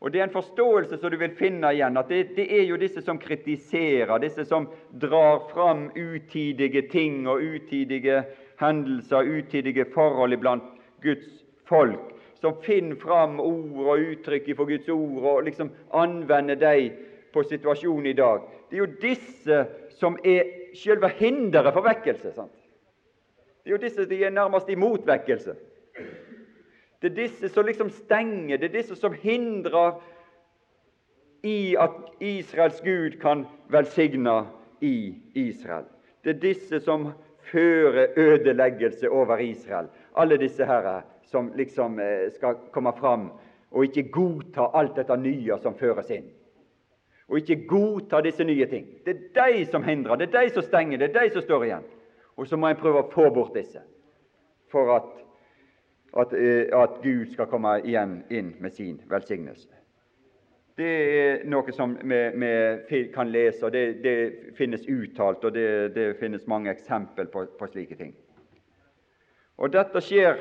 Og 0.00 0.12
Det 0.12 0.20
er 0.20 0.24
en 0.24 0.30
forståelse 0.30 0.98
som 0.98 1.10
du 1.10 1.16
vil 1.18 1.34
finne 1.34 1.72
igjen, 1.74 1.96
at 1.98 2.08
det, 2.08 2.36
det, 2.36 2.46
er 2.60 2.68
jo 2.68 2.76
disse 2.78 3.02
som 3.02 3.18
kritiserer, 3.18 4.18
disse 4.22 4.44
som 4.46 4.68
drar 4.94 5.48
fram 5.50 5.88
utidige 5.96 6.84
ting 6.90 7.26
og 7.28 7.42
utidige 7.42 8.22
hendelser, 8.60 9.26
utidige 9.26 9.88
forhold 9.94 10.32
iblant 10.32 10.62
Guds 11.02 11.26
folk, 11.66 12.14
som 12.38 12.54
finner 12.62 12.96
fram 13.02 13.40
ord 13.40 13.90
og 13.96 14.06
uttrykk 14.12 14.52
for 14.56 14.70
Guds 14.70 14.88
ord 14.88 15.26
og 15.32 15.44
liksom 15.50 15.72
anvender 15.90 16.54
dem 16.54 16.94
på 17.34 17.42
situasjonen 17.42 18.06
i 18.06 18.16
dag. 18.16 18.46
Det 18.70 18.78
er 18.78 18.84
jo 18.84 18.92
disse 19.02 19.64
som 19.98 20.18
er 20.24 20.46
selve 20.78 21.10
hinderet 21.18 21.74
for 21.74 21.82
vekkelse. 21.82 22.32
sant? 22.32 22.54
Det 23.64 23.72
er 23.72 23.76
jo 23.76 23.82
disse 23.82 24.06
de 24.06 24.24
er 24.24 24.30
nærmest 24.30 24.70
imot 24.70 25.06
vekkelse. 25.06 25.56
Det 27.02 27.10
er 27.10 27.14
disse 27.14 27.48
som 27.48 27.66
liksom 27.66 27.90
stenger, 27.90 28.56
det 28.56 28.70
er 28.70 28.78
disse 28.80 28.96
som 28.98 29.14
hindrer 29.14 30.00
i 31.46 31.76
at 31.78 31.94
Israels 32.20 32.80
Gud 32.82 33.20
kan 33.22 33.46
velsigne 33.70 34.40
i 34.80 35.14
Israel. 35.34 35.84
Det 36.24 36.36
er 36.36 36.40
disse 36.42 36.80
som 36.80 37.12
fører 37.52 38.16
ødeleggelse 38.16 39.10
over 39.10 39.38
Israel. 39.38 39.86
Alle 40.16 40.36
disse 40.36 40.66
herre 40.66 41.02
som 41.30 41.52
liksom 41.54 42.00
eh, 42.00 42.32
skal 42.34 42.56
komme 42.72 42.92
fram 42.98 43.30
og 43.70 43.84
ikke 43.84 44.08
godta 44.10 44.70
alt 44.74 44.96
dette 44.96 45.16
nye 45.16 45.58
som 45.62 45.76
føres 45.78 46.10
inn. 46.10 46.26
og 47.28 47.36
ikke 47.38 47.66
godta 47.68 48.20
disse 48.24 48.44
nye 48.44 48.66
ting. 48.66 48.86
Det 49.04 49.16
er 49.36 49.52
de 49.52 49.64
som 49.68 49.82
hindrer, 49.84 50.16
det 50.16 50.34
er 50.34 50.46
de 50.46 50.50
som 50.54 50.62
stenger, 50.62 50.98
det 50.98 51.10
er 51.10 51.26
de 51.26 51.32
som 51.32 51.42
står 51.42 51.64
igjen. 51.64 51.84
Og 52.36 52.46
så 52.46 52.56
må 52.56 52.70
en 52.70 52.78
prøve 52.80 53.02
å 53.02 53.10
få 53.12 53.28
bort 53.34 53.54
disse 53.56 53.82
for 54.72 54.94
at, 54.94 55.10
at, 56.16 56.32
eh, 56.32 56.80
at 56.82 57.02
Gud 57.02 57.26
skal 57.32 57.46
komme 57.46 57.80
igjen 57.84 58.22
inn 58.30 58.54
med 58.60 58.72
sin 58.72 59.00
velsignelse. 59.10 59.68
Det 60.78 60.90
er 61.20 61.40
noe 61.50 61.72
som 61.74 61.96
vi, 62.06 63.00
kan 63.14 63.32
lese, 63.34 63.64
og 63.66 63.72
det, 63.74 63.98
det 64.04 64.54
finnes 64.56 64.86
uttalt, 64.86 65.44
og 65.44 65.54
det, 65.54 65.94
det, 65.94 66.12
finnes 66.20 66.46
mange 66.46 66.70
eksempel 66.70 67.26
på, 67.26 67.44
på 67.58 67.66
slike 67.66 67.98
ting. 67.98 68.14
Og 69.58 69.72
dette 69.74 70.02
skjer 70.04 70.38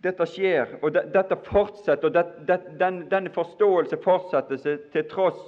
Dette 0.00 0.24
skjer, 0.24 0.78
og 0.80 0.94
de, 0.94 1.02
dette 1.12 1.36
fortsetter, 1.44 2.08
og 2.08 2.14
det, 2.48 2.54
den, 2.80 3.02
denne 3.10 3.28
forståelse 3.34 3.98
fortsetter 4.00 4.56
seg 4.56 4.86
til 4.94 5.04
tross 5.10 5.42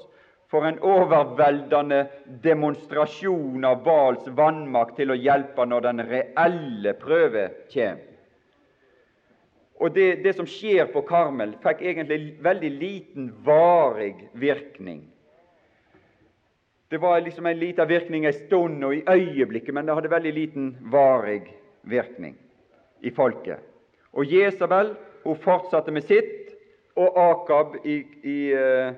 for 0.53 0.67
en 0.69 0.77
overveldende 0.85 2.03
demonstrasjon 2.45 3.65
av 3.65 3.79
Bals 3.87 4.27
vannmakt 4.37 4.99
til 5.01 5.15
å 5.15 5.17
hjelpe 5.17 5.65
når 5.65 5.87
den 5.87 6.03
reelle 6.11 6.93
prøve 7.01 7.47
kommer. 7.73 8.09
Og 9.83 9.95
det, 9.97 10.21
det, 10.23 10.37
som 10.37 10.47
skjer 10.47 10.93
på 10.93 11.01
Karmel, 11.09 11.57
fikk 11.65 11.81
egentlig 11.83 12.37
veldig 12.45 12.69
liten 12.77 13.31
varig 13.43 14.29
virkning. 14.39 15.01
Det 16.93 17.01
var 17.03 17.25
liksom 17.25 17.49
en 17.49 17.59
liten 17.59 17.89
virkning 17.89 18.29
en 18.29 18.37
stund 18.37 18.85
og 18.85 18.95
i 18.95 19.03
øyeblikket, 19.09 19.75
men 19.75 19.89
det 19.89 19.97
hadde 19.97 20.13
veldig 20.13 20.33
liten 20.37 20.69
varig 20.93 21.49
virkning 21.89 22.37
i 23.01 23.11
folket. 23.11 23.65
Og 24.13 24.29
Jesabel 24.29 24.93
hun 25.25 25.41
fortsatte 25.41 25.91
med 25.91 26.07
sitt, 26.07 26.53
og 26.95 27.17
Akab 27.17 27.81
i, 27.89 27.97
i 28.29 28.39
uh, 28.53 28.93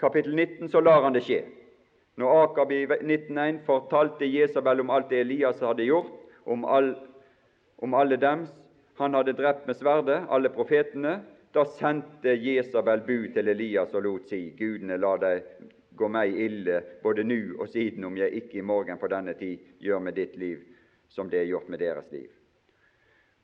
kapittel 0.00 0.34
19 0.34 0.68
så 0.68 0.80
lar 0.80 1.02
han 1.02 1.14
det 1.16 1.24
skje. 1.26 1.42
Når 2.20 2.44
Akab 2.44 2.72
i 2.72 2.84
19.1 2.86 3.60
fortalte 3.66 4.28
Jesabel 4.28 4.82
om 4.82 4.90
alt 4.90 5.10
det 5.10 5.20
Elias 5.24 5.60
hadde 5.64 5.86
gjort, 5.86 6.10
om, 6.44 6.64
all, 6.64 6.94
om 7.78 7.94
alle 7.94 8.18
dems 8.20 8.50
han 9.00 9.14
hadde 9.16 9.36
drept 9.38 9.68
med 9.68 9.78
sverdet, 9.78 10.24
alle 10.28 10.50
profetene, 10.52 11.20
da 11.54 11.64
sendte 11.64 12.34
Jesabel 12.36 13.00
bud 13.06 13.30
til 13.34 13.48
Elias 13.48 13.94
og 13.94 14.04
lot 14.04 14.28
si:" 14.28 14.50
Gudene 14.58 14.98
la 15.00 15.14
deg 15.20 15.46
gå 15.96 16.08
meg 16.08 16.36
ille 16.36 16.80
både 17.02 17.24
nå 17.24 17.40
og 17.58 17.68
siden, 17.68 18.04
om 18.04 18.16
jeg 18.16 18.42
ikke 18.42 18.60
i 18.60 18.66
morgen 18.66 18.98
på 18.98 19.08
denne 19.10 19.34
tid 19.38 19.58
gjør 19.80 20.04
med 20.04 20.16
ditt 20.16 20.36
liv 20.36 20.60
som 21.08 21.30
det 21.30 21.40
er 21.40 21.50
gjort 21.50 21.68
med 21.68 21.82
deres 21.82 22.06
liv. 22.12 22.28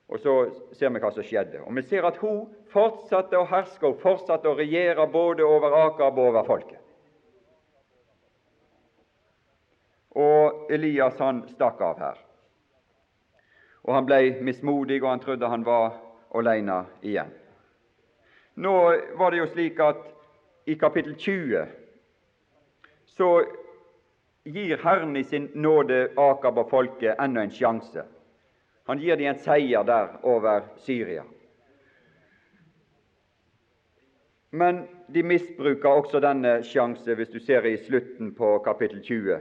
Og 0.08 0.20
Så 0.20 0.32
ser 0.72 0.92
vi 0.94 1.00
hva 1.02 1.10
som 1.10 1.24
skjedde. 1.26 1.60
Og 1.66 1.74
Vi 1.74 1.82
ser 1.82 2.06
at 2.06 2.16
hun 2.22 2.46
fortsatte 2.70 3.38
å 3.38 3.46
herske 3.50 3.86
og 3.88 4.00
fortsatte 4.00 4.48
å 4.48 4.58
regjere 4.58 5.06
både 5.10 5.44
over 5.44 5.74
Akab 5.86 6.18
og 6.18 6.28
over 6.30 6.46
folket. 6.46 6.78
Og 10.16 10.70
Elias 10.72 11.18
han 11.18 11.42
stakk 11.48 11.80
av 11.80 11.98
her. 11.98 12.22
Og 13.84 13.94
Han 13.94 14.06
ble 14.06 14.38
mismodig, 14.42 15.02
og 15.02 15.10
han 15.10 15.20
trodde 15.20 15.48
han 15.48 15.64
var 15.64 15.98
alene 16.34 16.84
igjen. 17.02 17.30
Nå 18.56 18.72
var 19.18 19.30
det 19.30 19.38
jo 19.38 19.46
slik 19.52 19.80
at 19.80 20.00
i 20.66 20.74
kapittel 20.74 21.14
20 21.14 21.66
så 23.06 23.44
gir 24.44 24.80
Herren 24.82 25.16
i 25.16 25.24
sin 25.24 25.50
nåde 25.54 26.08
Akab 26.16 26.58
og 26.58 26.70
folket 26.70 27.20
enda 27.20 27.42
en 27.42 27.52
sjanse. 27.52 28.06
Han 28.86 29.00
gir 29.02 29.18
dem 29.18 29.32
en 29.32 29.40
seier 29.42 29.84
der 29.86 30.20
over 30.22 30.68
Syria. 30.84 31.24
Men 34.50 34.86
de 35.12 35.22
misbruker 35.26 35.88
også 35.90 36.20
denne 36.22 36.60
sjanse, 36.64 37.14
hvis 37.14 37.32
du 37.34 37.40
ser 37.42 37.66
i 37.66 37.76
slutten 37.82 38.30
på 38.34 38.58
kapittel 38.64 39.02
20. 39.02 39.40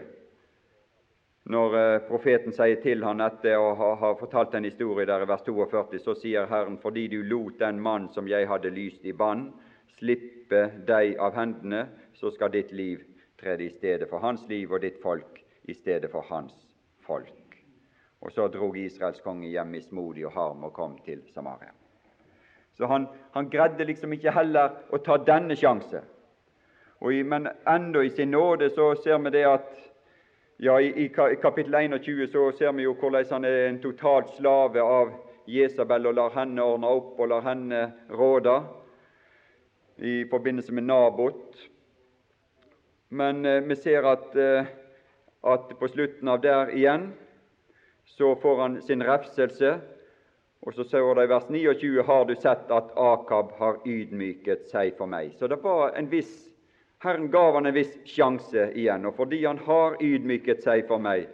Når 1.53 1.77
eh, 1.77 1.99
profeten 2.07 2.55
sier 2.57 2.81
til 2.81 3.05
han 3.05 3.21
etter 3.21 3.61
å 3.61 3.69
ha, 3.77 4.11
fortalt 4.17 4.57
en 4.57 4.65
historie 4.65 5.05
der 5.05 5.23
i 5.23 5.29
vers 5.29 5.45
42, 5.45 6.01
så 6.01 6.17
sier 6.17 6.49
Herren, 6.49 6.79
fordi 6.81 7.05
du 7.13 7.19
lot 7.21 7.59
den 7.61 7.79
mann 7.85 8.09
som 8.17 8.25
jeg 8.27 8.49
hadde 8.49 8.73
lyst 8.73 9.05
i 9.05 9.13
bann, 9.13 9.51
slippe 9.99 10.65
deg 10.89 11.19
av 11.21 11.37
hendene, 11.37 11.85
så 12.17 12.33
skal 12.33 12.51
ditt 12.51 12.73
liv 12.73 13.05
trede 13.37 13.69
i 13.69 13.73
stedet 13.77 14.09
for 14.09 14.25
hans 14.25 14.47
liv 14.49 14.73
og 14.73 14.81
ditt 14.81 14.97
folk 15.03 15.43
i 15.69 15.77
stedet 15.77 16.09
for 16.11 16.25
hans 16.33 16.57
folk. 17.05 17.44
Og 18.25 18.31
så 18.33 18.47
drog 18.49 18.77
Israels 18.77 19.21
konge 19.21 19.47
hjem 19.47 19.75
mismodig 19.77 20.25
og 20.25 20.33
harm 20.33 20.63
og 20.65 20.73
kom 20.73 20.97
til 21.05 21.21
Samaria. 21.33 21.69
Så 22.73 22.89
han, 22.89 23.07
han 23.31 23.49
greide 23.49 23.85
liksom 23.85 24.13
ikke 24.17 24.33
heller 24.33 24.73
å 24.91 24.99
ta 25.05 25.19
denne 25.21 25.55
sjanse. 25.55 26.01
I, 27.05 27.21
men 27.23 27.47
enda 27.69 28.01
i 28.01 28.09
sin 28.09 28.31
nåde 28.33 28.71
så 28.73 28.95
ser 28.97 29.19
vi 29.21 29.31
det 29.35 29.43
at 29.45 29.67
ja, 30.57 30.79
i, 30.81 31.05
i 31.05 31.09
kapittel 31.41 31.75
21 31.75 32.31
så 32.31 32.47
ser 32.57 32.73
vi 32.73 32.87
jo 32.87 32.95
hvordan 32.97 33.27
han 33.29 33.45
er 33.45 33.67
en 33.67 33.81
totalt 33.83 34.31
slave 34.37 34.81
av 34.81 35.11
Jesabel 35.45 36.09
og 36.09 36.15
lar 36.17 36.33
henne 36.33 36.63
ordne 36.63 36.89
opp 36.89 37.19
og 37.19 37.29
lar 37.29 37.45
henne 37.45 37.81
råde 38.09 38.55
i 40.01 40.23
forbindelse 40.31 40.73
med 40.73 40.87
Nabot. 40.87 41.59
Men 43.09 43.45
eh, 43.45 43.61
vi 43.67 43.75
ser 43.75 44.07
at, 44.09 44.33
eh, 44.35 44.65
at 45.43 45.75
på 45.79 45.91
slutten 45.91 46.31
av 46.31 46.41
der 46.41 46.73
igjen 46.73 47.11
så 48.05 48.35
får 48.35 48.61
han 48.61 48.81
sin 48.81 49.03
refselse. 49.03 49.77
Og 50.65 50.73
så 50.73 50.83
står 50.83 51.15
det 51.15 51.23
i 51.27 51.29
vers 51.29 51.49
29 51.49 52.03
har 52.07 52.25
du 52.25 52.35
sett 52.35 52.71
at 52.73 52.93
Akab 52.97 53.51
har 53.59 53.81
ydmyket 53.85 54.65
seg 54.71 54.95
for 54.97 55.09
meg. 55.09 55.35
Så 55.37 55.47
det 55.47 55.59
var 55.61 55.93
en 55.93 56.09
viss 56.09 56.45
Herren 57.05 57.27
gav 57.29 57.53
han 57.53 57.65
en 57.65 57.75
viss 57.75 57.91
sjanse 58.09 58.69
igjen, 58.73 59.03
og 59.05 59.17
fordi 59.19 59.43
han 59.45 59.59
har 59.67 59.97
ydmyket 60.01 60.63
seg 60.65 60.87
for 60.87 60.97
meg, 60.97 61.27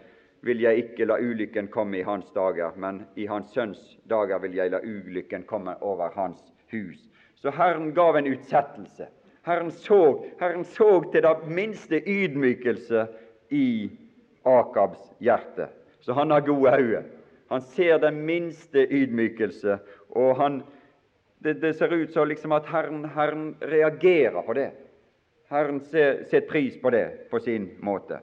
vil 0.43 0.59
jeg 0.59 0.81
ikke 0.81 1.05
la 1.07 1.15
ulykken 1.21 1.69
komme 1.71 2.01
i 2.01 2.03
hans 2.03 2.27
dager, 2.35 2.73
men 2.75 3.03
i 3.15 3.27
hans 3.29 3.53
sønns 3.55 3.79
dager 4.09 4.41
vil 4.43 4.57
jeg 4.57 4.73
la 4.73 4.81
ulykken 4.83 5.45
komme 5.47 5.77
over 5.79 6.11
hans 6.17 6.41
hus. 6.73 7.05
Så 7.39 7.53
Herren 7.55 7.93
gav 7.95 8.17
en 8.17 8.27
utsettelse. 8.27 9.07
Herren 9.47 9.71
så, 9.71 10.01
Herren 10.41 10.65
så 10.65 10.89
til 11.13 11.23
det 11.23 11.35
minste 11.47 12.01
ydmykelse 12.03 13.05
i 13.49 13.69
Akabs 14.43 15.07
hjerte. 15.23 15.69
Så 16.01 16.13
han 16.13 16.31
har 16.31 16.45
gode 16.45 16.73
øyne. 16.77 17.03
Han 17.51 17.61
ser 17.61 17.97
den 17.97 18.21
minste 18.25 18.87
ydmykelse, 18.87 19.79
og 20.09 20.35
han, 20.39 20.61
det, 21.43 21.61
det, 21.61 21.75
ser 21.75 21.91
ut 21.93 22.13
som 22.13 22.27
liksom 22.27 22.51
at 22.51 22.65
Herren, 22.65 23.05
Herren 23.05 23.57
reagerer 23.61 24.41
på 24.45 24.53
det. 24.53 24.69
Herren 25.49 25.81
ser 25.83 26.47
pris 26.49 26.77
på 26.81 26.89
det 26.89 27.27
på 27.31 27.39
sin 27.39 27.69
måte, 27.83 28.21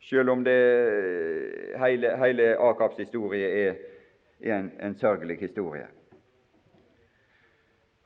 selv 0.00 0.30
om 0.30 0.42
det, 0.44 0.56
hele, 1.78 2.16
hele 2.18 2.48
Akabs 2.58 2.98
historie 2.98 3.46
er, 3.46 3.78
er 4.42 4.58
en, 4.58 4.72
en 4.82 4.98
sørgelig 4.98 5.38
historie. 5.38 5.86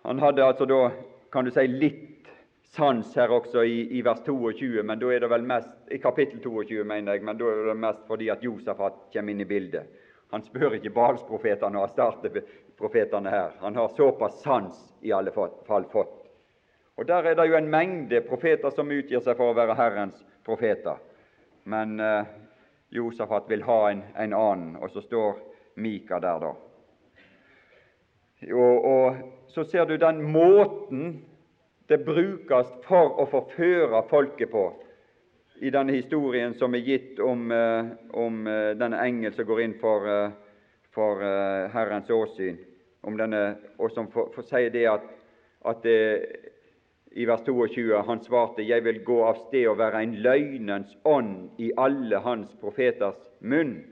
Han 0.05 0.19
hadde 0.19 0.45
altså 0.45 0.65
da, 0.69 0.91
kan 1.33 1.45
du 1.45 1.51
si, 1.51 1.65
litt 1.67 2.29
sans 2.71 3.17
her 3.17 3.33
også 3.35 3.65
i, 3.67 3.81
i, 3.99 4.03
vers 4.07 4.21
22, 4.27 4.83
men 4.87 5.01
da 5.01 5.11
er 5.11 5.25
det 5.25 5.31
vel 5.33 5.47
mest 5.47 5.91
i 5.91 5.99
kapittel 5.99 6.39
22, 6.43 6.85
mener 6.87 7.17
jeg, 7.17 7.25
men 7.27 7.39
da 7.39 7.49
er 7.51 7.67
det 7.73 7.77
mest 7.83 8.05
fordi 8.07 8.31
at 8.31 8.45
Josafat 8.47 9.01
kommer 9.13 9.35
inn 9.35 9.43
i 9.43 9.49
bildet. 9.49 9.91
Han 10.31 10.45
spør 10.47 10.77
ikke 10.77 10.93
Balsprofetene 10.95 11.81
og 11.83 12.37
profetene 12.79 13.31
her. 13.31 13.57
Han 13.61 13.77
har 13.77 13.89
såpass 13.97 14.43
sans 14.45 14.77
i 15.03 15.13
alle 15.13 15.33
fall 15.35 15.85
fått. 15.91 16.17
Og 16.95 17.07
Der 17.07 17.25
er 17.25 17.35
det 17.35 17.49
jo 17.49 17.57
en 17.57 17.71
mengde 17.71 18.21
profeter 18.21 18.71
som 18.71 18.91
utgir 18.91 19.23
seg 19.25 19.37
for 19.37 19.51
å 19.51 19.57
være 19.57 19.75
Herrens 19.75 20.21
profeter. 20.45 21.01
Men 21.65 22.01
eh, 22.01 22.29
Josafat 22.91 23.49
vil 23.49 23.65
ha 23.65 23.79
en, 23.91 24.03
en, 24.15 24.35
annen, 24.35 24.77
og 24.77 24.91
så 24.93 25.03
står 25.03 25.39
Mika 25.81 26.21
der, 26.21 26.45
da. 26.45 26.53
Og, 28.53 28.85
og 28.85 29.51
så 29.51 29.65
ser 29.65 29.89
du 29.89 29.97
den 30.01 30.23
måten 30.33 31.25
det 31.91 32.05
brukes 32.07 32.71
for 32.87 33.19
å 33.19 33.27
forføre 33.27 34.05
folket 34.11 34.53
på 34.53 34.69
i 35.61 35.73
denne 35.75 35.93
historien 35.93 36.55
som 36.57 36.75
er 36.75 36.85
gitt 36.87 37.19
om, 37.21 37.51
eh, 37.53 37.89
om 38.17 38.47
eh, 38.47 38.73
denne 38.79 39.01
engel 39.03 39.35
som 39.35 39.49
går 39.49 39.63
inn 39.65 39.75
for, 39.81 40.07
eh, 40.09 40.31
for 40.95 41.21
Herrens 41.71 42.09
åsyn, 42.11 42.57
denne, 43.19 43.43
og 43.79 43.91
som 43.93 44.09
får, 44.11 44.31
for 44.35 44.47
si 44.49 44.69
det 44.73 44.87
at, 44.89 45.05
at 45.69 45.83
det, 45.83 45.99
i 47.13 47.27
vers 47.27 47.43
22 47.47 48.03
han 48.07 48.23
svarte 48.23 48.63
'Jeg 48.63 48.85
vil 48.85 49.05
gå 49.05 49.23
av 49.25 49.37
sted 49.49 49.67
og 49.69 49.79
være 49.79 50.03
en 50.03 50.15
løgnens 50.23 50.97
ånd 51.05 51.51
i 51.59 51.73
alle 51.77 52.19
hans 52.19 52.55
profeters 52.61 53.19
munn'. 53.41 53.85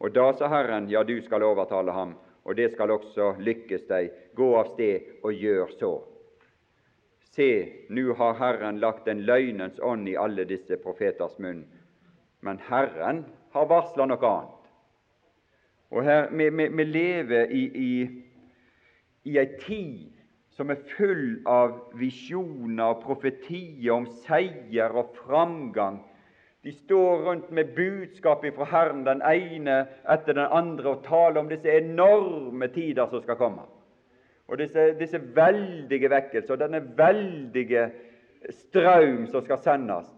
Og 0.00 0.12
da 0.12 0.32
sa 0.32 0.48
Herren, 0.48 0.88
'Ja, 0.88 1.02
du 1.02 1.20
skal 1.22 1.42
overtale 1.42 1.92
ham, 1.92 2.16
og 2.44 2.56
det 2.56 2.72
skal 2.72 2.90
også 2.90 3.36
lykkes 3.38 3.86
deg. 3.88 4.10
Gå 4.34 4.54
av 4.56 4.74
sted 4.74 5.00
og 5.22 5.32
gjør 5.32 5.68
så.' 5.78 6.11
Se, 7.32 7.48
nå 7.88 8.12
har 8.18 8.34
Herren 8.36 8.80
lagt 8.80 9.06
en 9.08 9.22
løgnens 9.24 9.78
ånd 9.80 10.08
i 10.08 10.18
alle 10.20 10.44
disse 10.44 10.76
profeters 10.82 11.38
munn. 11.40 11.62
Men 12.44 12.60
Herren 12.68 13.24
har 13.54 13.70
varsla 13.70 14.04
noe 14.08 14.28
annet. 14.28 14.58
Og 15.92 16.04
her, 16.04 16.28
vi, 16.32 16.48
vi, 16.48 16.68
vi 16.68 16.84
lever 16.88 17.52
i, 17.52 17.62
i, 17.84 17.92
i 19.28 19.38
ei 19.40 19.48
tid 19.60 20.12
som 20.52 20.70
er 20.72 20.80
full 20.92 21.40
av 21.48 21.74
visjoner 21.96 22.92
og 22.92 23.02
profetier 23.04 23.94
om 23.94 24.08
seier 24.26 24.92
og 24.92 25.14
framgang. 25.24 26.02
De 26.62 26.72
står 26.76 27.24
rundt 27.26 27.48
med 27.50 27.72
budskap 27.74 28.44
fra 28.54 28.68
Herren, 28.70 29.04
den 29.08 29.24
ene 29.26 29.86
etter 30.04 30.36
den 30.36 30.46
andre, 30.46 30.92
og 30.92 31.06
taler 31.08 31.40
om 31.40 31.48
disse 31.50 31.72
enorme 31.80 32.68
tider 32.76 33.08
som 33.10 33.24
skal 33.24 33.40
komme. 33.40 33.64
Og 34.48 34.58
disse, 34.58 34.92
disse 34.98 35.20
veldige 35.36 36.10
vekkelser, 36.10 36.58
denne 36.60 36.82
veldige 36.98 37.86
strøm 38.50 39.26
som 39.30 39.44
skal 39.44 39.58
sendes. 39.62 40.08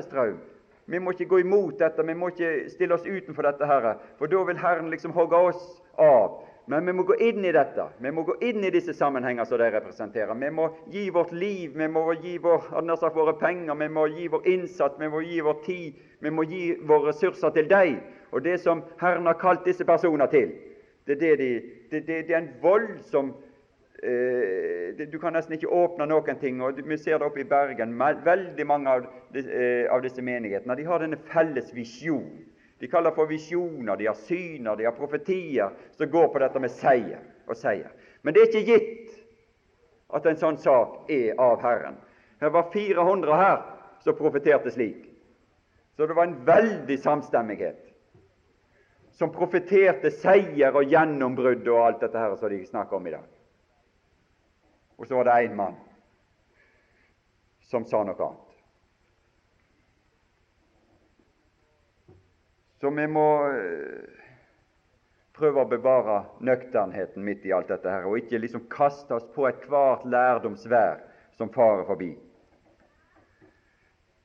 Strøm. 0.00 0.38
Vi 0.86 0.98
må 0.98 1.10
ikke 1.10 1.28
gå 1.28 1.38
imot 1.42 1.78
dette, 1.80 2.06
vi 2.06 2.14
må 2.14 2.30
ikke 2.30 2.70
stille 2.70 2.94
oss 2.94 3.06
utenfor 3.06 3.42
dette, 3.42 3.66
Herre, 3.66 3.96
for 4.18 4.30
da 4.30 4.42
vil 4.46 4.58
Herren 4.58 4.90
liksom 4.90 5.14
hogge 5.16 5.38
oss 5.48 5.62
av. 5.98 6.42
Men 6.66 6.86
vi 6.86 6.92
må 6.98 7.04
gå 7.06 7.14
inn 7.22 7.44
i 7.46 7.52
dette. 7.54 7.84
Vi 8.02 8.10
må 8.10 8.24
gå 8.26 8.34
inn 8.42 8.64
i 8.66 8.72
disse 8.74 8.94
sammenhenger 8.94 9.46
som 9.46 9.58
de 9.58 9.68
representerer. 9.70 10.34
Vi 10.34 10.50
må 10.50 10.66
gi 10.90 11.04
vårt 11.14 11.30
liv, 11.32 11.76
vi 11.78 11.88
må 11.88 12.02
gi 12.22 12.36
vår, 12.42 12.70
sagt, 12.96 13.14
våre 13.14 13.36
penger, 13.38 13.74
vi 13.78 13.88
må 13.88 14.06
gi 14.10 14.26
vår 14.30 14.48
innsats, 14.50 14.98
vi 14.98 15.10
må 15.10 15.22
gi 15.22 15.40
vår 15.46 15.60
tid, 15.66 16.00
vi 16.20 16.30
må 16.30 16.42
gi 16.42 16.64
våre 16.82 17.12
ressurser 17.12 17.54
til 17.54 17.70
deg 17.70 18.00
og 18.32 18.42
det 18.44 18.58
som 18.60 18.82
Herren 19.00 19.26
har 19.26 19.38
kalt 19.40 19.64
disse 19.64 19.84
personer 19.86 20.26
til. 20.26 20.50
Det, 21.06 21.16
er 21.16 21.20
det, 21.20 21.38
de, 21.38 21.50
det, 21.90 22.00
det 22.06 22.30
er 22.30 22.40
en 22.40 22.52
voldsom 22.62 23.34
eh, 24.02 25.06
Du 25.10 25.18
kan 25.22 25.32
nesten 25.36 25.56
ikke 25.56 25.72
åpne 25.72 26.06
noen 26.06 26.40
ting. 26.40 26.60
og 26.62 26.80
Vi 26.82 26.98
ser 26.98 27.18
det 27.18 27.26
oppe 27.26 27.40
i 27.42 27.48
Bergen. 27.48 27.94
Veldig 27.98 28.66
mange 28.66 28.90
av, 28.90 29.06
eh, 29.36 29.86
av 29.90 30.02
disse 30.02 30.22
menighetene 30.22 30.76
de 30.76 30.86
har 30.86 31.04
denne 31.04 31.20
felles 31.32 31.72
visjon 31.74 32.30
de 32.78 32.88
kaller 32.88 33.10
for 33.16 33.26
visjoner, 33.26 33.96
de 33.96 34.06
har 34.06 34.14
syner, 34.14 34.76
de 34.76 34.84
har 34.84 34.92
profetier 34.92 35.70
som 35.96 36.10
går 36.10 36.28
på 36.28 36.42
dette 36.42 36.60
med 36.60 36.72
seier 36.76 37.22
og 37.48 37.56
seier. 37.56 37.88
Men 38.22 38.34
det 38.34 38.42
er 38.42 38.50
ikke 38.50 38.72
gitt 38.72 39.14
at 40.16 40.26
en 40.28 40.40
sånn 40.40 40.58
sak 40.60 41.08
er 41.12 41.40
av 41.40 41.62
Herren. 41.64 41.96
Det 42.40 42.52
var 42.52 42.68
400 42.72 43.38
her 43.40 43.62
som 44.04 44.16
profeterte 44.18 44.70
slik. 44.74 45.06
Så 45.96 46.04
det 46.06 46.16
var 46.16 46.28
en 46.28 46.36
veldig 46.44 46.98
samstemmighet 47.00 47.80
som 49.16 49.32
profeterte 49.32 50.10
seier 50.12 50.76
og 50.76 50.90
gjennombrudd 50.92 51.64
og 51.72 51.82
alt 51.82 52.02
dette 52.04 52.20
her 52.20 52.34
som 52.36 52.52
de 52.52 52.60
snakker 52.68 52.98
om 52.98 53.06
i 53.08 53.14
dag. 53.14 53.28
Og 54.96 55.08
så 55.08 55.16
var 55.16 55.28
det 55.28 55.36
én 55.46 55.56
mann 55.56 55.78
som 57.66 57.84
sa 57.88 58.02
noe 58.04 58.16
annet. 58.28 58.42
Så 62.80 62.92
vi 62.92 63.06
må 63.08 63.26
eh, 63.48 64.04
prøve 65.36 65.64
å 65.64 65.68
bevare 65.68 66.18
nøkternheten 66.44 67.24
midt 67.24 67.48
i 67.48 67.54
alt 67.56 67.72
dette 67.72 67.90
her, 67.90 68.04
og 68.04 68.20
ikke 68.20 68.40
liksom 68.40 68.68
kaste 68.72 69.16
oss 69.16 69.26
på 69.34 69.48
ethvert 69.48 70.04
lærdomsvær 70.04 71.00
som 71.36 71.52
farer 71.52 71.88
forbi. 71.88 72.12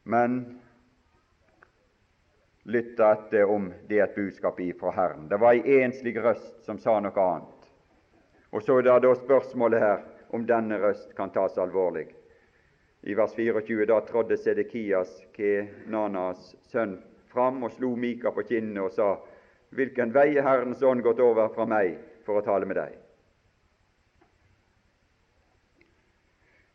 Men 0.03 0.60
lytte 2.71 3.05
etter 3.05 3.49
om 3.49 3.69
det 3.87 3.99
er 3.99 4.07
et 4.07 4.15
budskap 4.15 4.59
ifra 4.59 4.91
Herren. 4.95 5.27
Det 5.29 5.39
var 5.41 5.57
ei 5.57 5.81
enslig 5.83 6.15
røst 6.23 6.63
som 6.65 6.79
sa 6.79 6.99
noe 6.99 7.25
annet. 7.25 7.69
Og 8.51 8.63
så 8.63 8.79
er 8.79 8.87
det 8.87 8.97
da 9.03 9.13
spørsmålet 9.15 9.83
her 9.83 10.01
om 10.35 10.45
denne 10.47 10.79
røst 10.79 11.13
kan 11.15 11.31
tas 11.31 11.57
alvorlig. 11.59 12.07
I 13.01 13.15
vers 13.17 13.33
24 13.35 13.87
da 13.89 13.99
trådde 14.05 14.37
Sedekias, 14.37 15.11
Kenanas 15.33 16.55
sønn, 16.69 16.99
fram 17.31 17.63
og 17.63 17.71
slo 17.73 17.95
Mika 17.95 18.31
på 18.31 18.43
kinnet 18.47 18.83
og 18.83 18.91
sa:" 18.91 19.15
Hvilken 19.71 20.11
vei 20.13 20.35
er 20.35 20.43
Herrens 20.43 20.83
ånd 20.83 21.01
gått 21.01 21.19
over 21.23 21.47
fra 21.55 21.65
meg 21.65 21.95
for 22.25 22.37
å 22.37 22.43
tale 22.43 22.67
med 22.67 22.75
deg? 22.75 22.97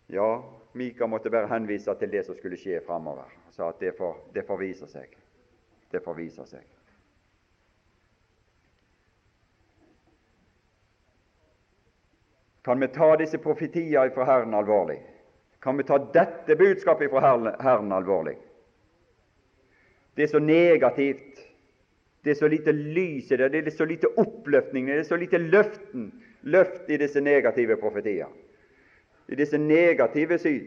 Ja, 0.07 0.43
Mika 0.73 1.07
måtte 1.07 1.31
bare 1.31 1.51
henvise 1.51 1.95
til 2.01 2.11
det 2.11 2.25
som 2.25 2.35
skulle 2.35 2.57
skje 2.57 2.81
framover. 2.87 3.29
Sa 3.51 3.69
at 3.69 3.81
det 3.81 3.93
får, 3.99 4.17
det 4.33 4.47
får 4.49 4.59
vise 4.59 4.89
seg. 4.89 5.13
Det 5.91 6.01
får 6.05 6.15
vise 6.15 6.47
seg. 6.47 6.65
Kan 12.67 12.81
vi 12.83 12.89
ta 12.89 13.13
disse 13.17 13.39
profetier 13.39 14.11
fra 14.11 14.25
Herren 14.27 14.55
alvorlig? 14.55 14.99
Kan 15.63 15.77
vi 15.77 15.85
ta 15.87 15.99
dette 16.13 16.57
budskapet 16.57 17.11
fra 17.11 17.21
Herren 17.63 17.93
alvorlig? 17.95 18.35
Det 20.15 20.23
er 20.27 20.33
så 20.33 20.41
negativt. 20.43 21.45
Det 22.23 22.31
er 22.31 22.39
så 22.41 22.49
lite 22.51 22.73
lys 22.73 23.31
i 23.31 23.37
det, 23.39 23.53
det 23.55 23.67
er 23.67 23.71
så 23.71 23.87
lite 23.87 24.11
oppløftning, 24.19 24.89
det 24.91 24.99
er 24.99 25.07
så 25.07 25.17
lite 25.17 25.39
løften, 25.39 26.09
løft 26.43 26.91
i 26.91 26.99
disse 26.99 27.21
negative 27.23 27.77
profetier. 27.79 28.33
I 29.29 29.39
disse 29.39 29.59
negative 29.59 30.39
syn 30.43 30.67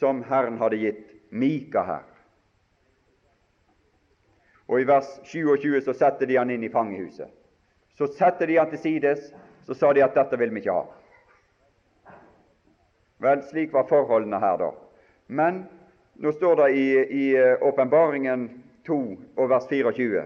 som 0.00 0.22
Herren 0.24 0.56
hadde 0.60 0.80
gitt 0.80 1.12
Mika 1.30 1.84
her. 1.84 2.09
Og 4.70 4.80
I 4.80 4.86
vers 4.86 5.08
27 5.26 5.80
så 5.82 5.94
setter 5.98 6.30
de 6.30 6.38
han 6.38 6.50
inn 6.54 6.64
i 6.64 6.70
fangehuset. 6.70 7.28
Så 7.98 8.06
setter 8.14 8.46
de 8.46 8.56
han 8.60 8.70
til 8.70 8.78
sides, 8.78 9.32
så 9.66 9.74
sa 9.74 9.90
de 9.92 10.04
at 10.06 10.14
dette 10.14 10.38
vil 10.38 10.52
vi 10.54 10.62
ikke 10.62 10.76
ha. 10.78 12.14
Vel, 13.20 13.42
slik 13.50 13.74
var 13.74 13.90
forholdene 13.90 14.38
her 14.40 14.62
da. 14.62 14.70
Men 15.26 15.64
nå 16.22 16.32
står 16.32 16.62
det 16.62 16.68
i 16.76 17.24
eh, 17.36 17.58
Åpenbaringen 17.66 18.46
2 18.86 19.00
og 19.36 19.50
vers 19.50 19.66
24 19.68 20.24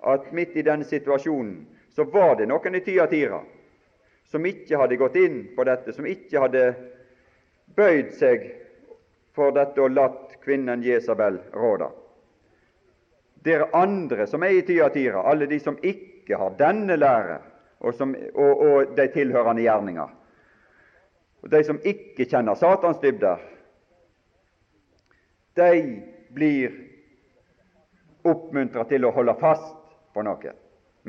at 0.00 0.32
midt 0.32 0.56
i 0.56 0.64
denne 0.64 0.86
situasjonen 0.88 1.66
så 1.92 2.06
var 2.08 2.38
det 2.38 2.48
noen 2.48 2.78
i 2.78 2.80
Tyatira 2.84 3.42
som 4.30 4.46
ikke 4.46 4.78
hadde 4.78 4.96
gått 4.96 5.18
inn 5.20 5.40
på 5.56 5.66
dette, 5.66 5.92
som 5.92 6.06
ikke 6.06 6.40
hadde 6.40 6.64
bøyd 7.76 8.14
seg 8.16 8.46
for 9.36 9.52
dette 9.52 9.82
og 9.82 9.92
latt 9.92 10.38
kvinnen 10.44 10.84
Jesabel 10.86 11.40
råde. 11.52 11.90
Dere 13.44 13.70
andre 13.72 14.26
som 14.28 14.42
er 14.44 14.58
i 14.58 14.64
Tyatira, 14.66 15.22
alle 15.24 15.46
de 15.48 15.60
som 15.60 15.78
ikke 15.82 16.36
har 16.36 16.56
denne 16.58 16.96
lære, 16.96 17.38
og, 17.80 17.94
som, 17.96 18.12
og, 18.34 18.60
og 18.60 18.96
de 18.96 19.06
tilhørende 19.14 19.64
gjerninger, 19.64 20.10
og 21.40 21.50
de 21.50 21.62
som 21.64 21.80
ikke 21.80 22.26
kjenner 22.28 22.58
Satans 22.60 23.00
dybder, 23.00 23.40
de 25.56 25.70
blir 26.34 26.76
oppmuntra 28.28 28.84
til 28.88 29.08
å 29.08 29.14
holde 29.16 29.34
fast 29.40 29.76
på 30.14 30.24
noe. 30.24 30.52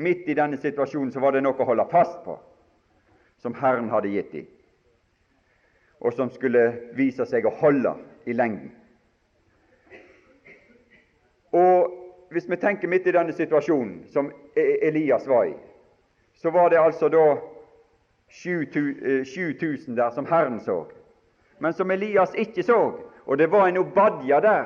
Midt 0.00 0.28
i 0.32 0.36
denne 0.36 0.56
situasjonen 0.56 1.12
så 1.12 1.20
var 1.20 1.36
det 1.36 1.44
noe 1.44 1.58
å 1.60 1.68
holde 1.68 1.84
fast 1.92 2.22
på, 2.24 2.38
som 3.44 3.54
Herren 3.60 3.90
hadde 3.92 4.12
gitt 4.14 4.32
dem, 4.32 4.46
og 6.00 6.16
som 6.16 6.32
skulle 6.32 6.64
vise 6.96 7.26
seg 7.28 7.44
å 7.46 7.52
holde 7.60 7.92
i 8.24 8.32
lengden. 8.32 8.72
Og 11.52 12.01
Hvis 12.32 12.50
vi 12.50 12.56
tenker 12.56 12.88
midt 12.88 13.06
i 13.06 13.12
denne 13.12 13.32
situasjonen 13.32 14.04
som 14.12 14.30
e- 14.56 14.88
Elias 14.88 15.26
var 15.28 15.44
i, 15.44 15.54
så 16.34 16.50
var 16.50 16.70
det 16.70 16.80
altså 16.80 17.08
da 17.12 17.36
7000 18.32 19.96
der 19.96 20.10
som 20.10 20.26
Herren 20.26 20.60
så, 20.60 20.84
men 21.58 21.72
som 21.72 21.90
Elias 21.90 22.34
ikke 22.34 22.62
så. 22.62 22.92
Og 23.26 23.38
det 23.38 23.50
var 23.50 23.68
en 23.68 23.78
Obadja 23.78 24.40
der 24.40 24.64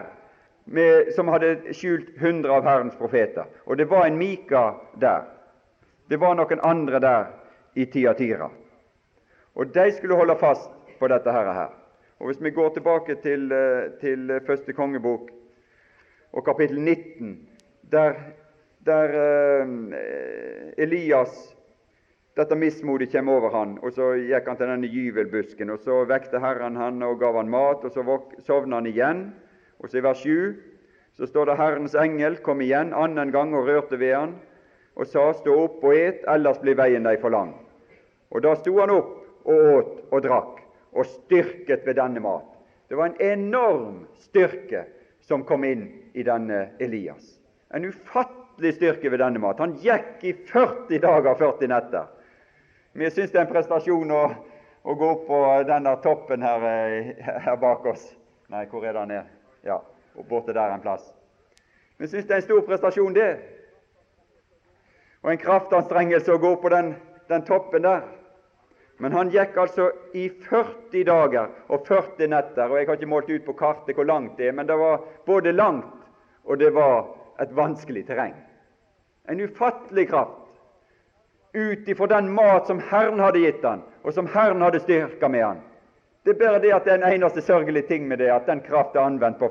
med, 0.64 1.12
som 1.14 1.28
hadde 1.28 1.74
skjult 1.74 2.14
hundre 2.20 2.54
av 2.56 2.64
Herrens 2.64 2.96
profeter. 2.96 3.44
Og 3.66 3.78
det 3.78 3.90
var 3.90 4.06
en 4.06 4.18
Mika 4.18 4.70
der. 5.00 5.26
Det 6.08 6.20
var 6.20 6.34
noen 6.38 6.62
andre 6.62 7.00
der 7.02 7.26
i 7.74 7.84
Tiatira. 7.84 8.48
Og 9.54 9.74
de 9.74 9.90
skulle 9.92 10.16
holde 10.16 10.38
fast 10.40 10.70
på 10.98 11.08
dette 11.08 11.32
her. 11.32 11.68
Og 12.18 12.26
Hvis 12.26 12.40
vi 12.40 12.50
går 12.50 12.68
tilbake 12.74 13.14
til, 13.22 13.52
eh, 13.52 13.90
til 14.00 14.40
første 14.46 14.72
kongebok 14.72 15.30
og 16.32 16.44
kapittel 16.44 16.80
19, 16.80 17.48
der, 17.92 18.16
der 18.86 19.18
eh, 19.20 20.82
Elias 20.82 21.56
dette 22.36 22.56
mismodet 22.56 23.12
kommer 23.12 23.38
over 23.38 23.50
han, 23.54 23.78
og 23.80 23.94
så 23.96 24.10
gikk 24.20 24.48
han 24.50 24.58
til 24.58 24.68
denne 24.68 24.88
gyvelbusken, 24.92 25.70
og 25.72 25.80
så 25.80 26.02
vekte 26.04 26.40
Herren 26.42 26.76
han 26.76 27.00
og 27.02 27.20
gav 27.22 27.38
han 27.38 27.48
mat, 27.48 27.84
og 27.84 27.94
så 27.94 28.18
sovna 28.44 28.76
han 28.76 28.88
igjen. 28.90 29.22
Og 29.80 29.88
så 29.88 30.00
i 30.00 30.04
vers 30.04 30.20
7 30.20 30.56
så 31.16 31.28
står 31.28 31.48
det 31.48 31.56
Herrens 31.56 31.96
engel 31.96 32.36
kom 32.44 32.60
igjen 32.60 32.92
annen 32.92 33.32
gang 33.32 33.54
og 33.56 33.64
rørte 33.68 33.96
ved 34.00 34.12
han 34.12 34.34
og 34.96 35.08
sa, 35.08 35.30
stå 35.36 35.54
opp 35.64 35.82
og 35.84 35.96
et, 35.96 36.22
ellers 36.28 36.60
blir 36.60 36.76
veien 36.76 37.04
deg 37.04 37.20
for 37.20 37.32
lang. 37.32 37.54
Og 38.32 38.44
da 38.44 38.54
sto 38.56 38.72
han 38.80 38.92
opp 38.92 39.16
og 39.48 39.72
åt 39.72 39.98
og 40.12 40.22
drakk, 40.24 40.60
og 40.96 41.08
styrket 41.08 41.84
ved 41.88 41.96
denne 42.00 42.20
mat. 42.24 42.48
Det 42.88 42.96
var 42.96 43.12
en 43.12 43.20
enorm 43.20 44.04
styrke 44.20 44.86
som 45.24 45.44
kom 45.44 45.64
inn 45.68 45.88
i 46.16 46.24
denne 46.24 46.70
Elias. 46.80 47.35
En 47.76 47.84
ufattelig 47.84 48.74
styrke 48.74 49.10
ved 49.12 49.20
denne 49.20 49.40
mat. 49.42 49.58
Han 49.60 49.74
gikk 49.82 50.22
i 50.24 50.32
40 50.48 51.00
dager 51.02 51.34
og 51.34 51.40
40 51.42 51.68
netter. 51.68 52.06
Vi 52.96 53.10
syns 53.10 53.34
det 53.34 53.36
er 53.36 53.44
en 53.44 53.50
prestasjon 53.50 54.14
å, 54.16 54.20
å, 54.80 54.94
gå 54.96 55.10
opp 55.12 55.26
på 55.28 55.40
denne 55.68 55.92
toppen 56.00 56.46
her, 56.46 56.64
eh, 56.64 57.10
her, 57.20 57.58
bak 57.60 57.84
oss. 57.92 58.06
Nei, 58.48 58.62
hvor 58.70 58.86
er 58.86 58.96
den? 58.96 59.12
Her? 59.12 59.26
Ja, 59.66 59.76
borte 60.30 60.54
der 60.56 60.72
en 60.72 60.80
plass. 60.80 61.04
Vi 62.00 62.08
syns 62.08 62.24
det 62.24 62.38
er 62.38 62.40
en 62.40 62.46
stor 62.46 62.64
prestasjon, 62.70 63.18
det. 63.18 63.28
Og 65.20 65.34
en 65.34 65.42
kraftanstrengelse 65.44 66.32
å 66.32 66.40
gå 66.40 66.54
opp 66.56 66.64
på 66.64 66.72
den, 66.72 66.94
den 67.28 67.44
toppen 67.44 67.84
der. 67.84 68.08
Men 69.04 69.12
han 69.12 69.34
gikk 69.34 69.60
altså 69.60 69.90
i 70.16 70.30
40 70.48 71.04
dager 71.04 71.52
og 71.68 71.84
40 71.84 72.32
netter, 72.32 72.70
og 72.70 72.80
jeg 72.80 72.88
har 72.88 72.96
ikke 72.96 73.12
målt 73.12 73.28
ut 73.28 73.44
på 73.44 73.58
kartet 73.60 73.98
hvor 73.98 74.08
langt 74.08 74.40
det 74.40 74.48
er, 74.48 74.56
men 74.56 74.64
det 74.70 74.80
var 74.80 75.04
både 75.28 75.52
langt 75.52 75.92
og 76.46 76.58
det 76.58 76.72
var 76.72 77.25
et 77.40 77.56
vanskelig 77.56 78.06
terreng. 78.06 78.34
En 79.28 79.40
ufattelig 79.40 80.08
kraft 80.08 80.42
ut 81.56 81.88
ifra 81.88 82.06
den 82.06 82.32
mat 82.34 82.66
som 82.66 82.80
Herren 82.80 83.20
hadde 83.20 83.40
gitt 83.40 83.64
han, 83.64 83.82
og 84.02 84.12
som 84.14 84.26
Herren 84.26 84.62
hadde 84.62 84.80
styrka 84.80 85.28
med 85.28 85.44
han. 85.44 85.60
Det 86.24 86.34
er 86.34 86.40
bare 86.40 86.60
det 86.60 86.72
at 86.74 86.84
det 86.84 86.92
er 86.92 86.98
en 87.00 87.12
eneste 87.12 87.42
sørgelig 87.42 87.86
ting 87.86 88.08
med 88.08 88.18
det, 88.18 88.30
at 88.30 88.46
den 88.46 88.60
kraft 88.60 88.96
er 88.96 89.06
anvendt 89.06 89.38
på 89.38 89.48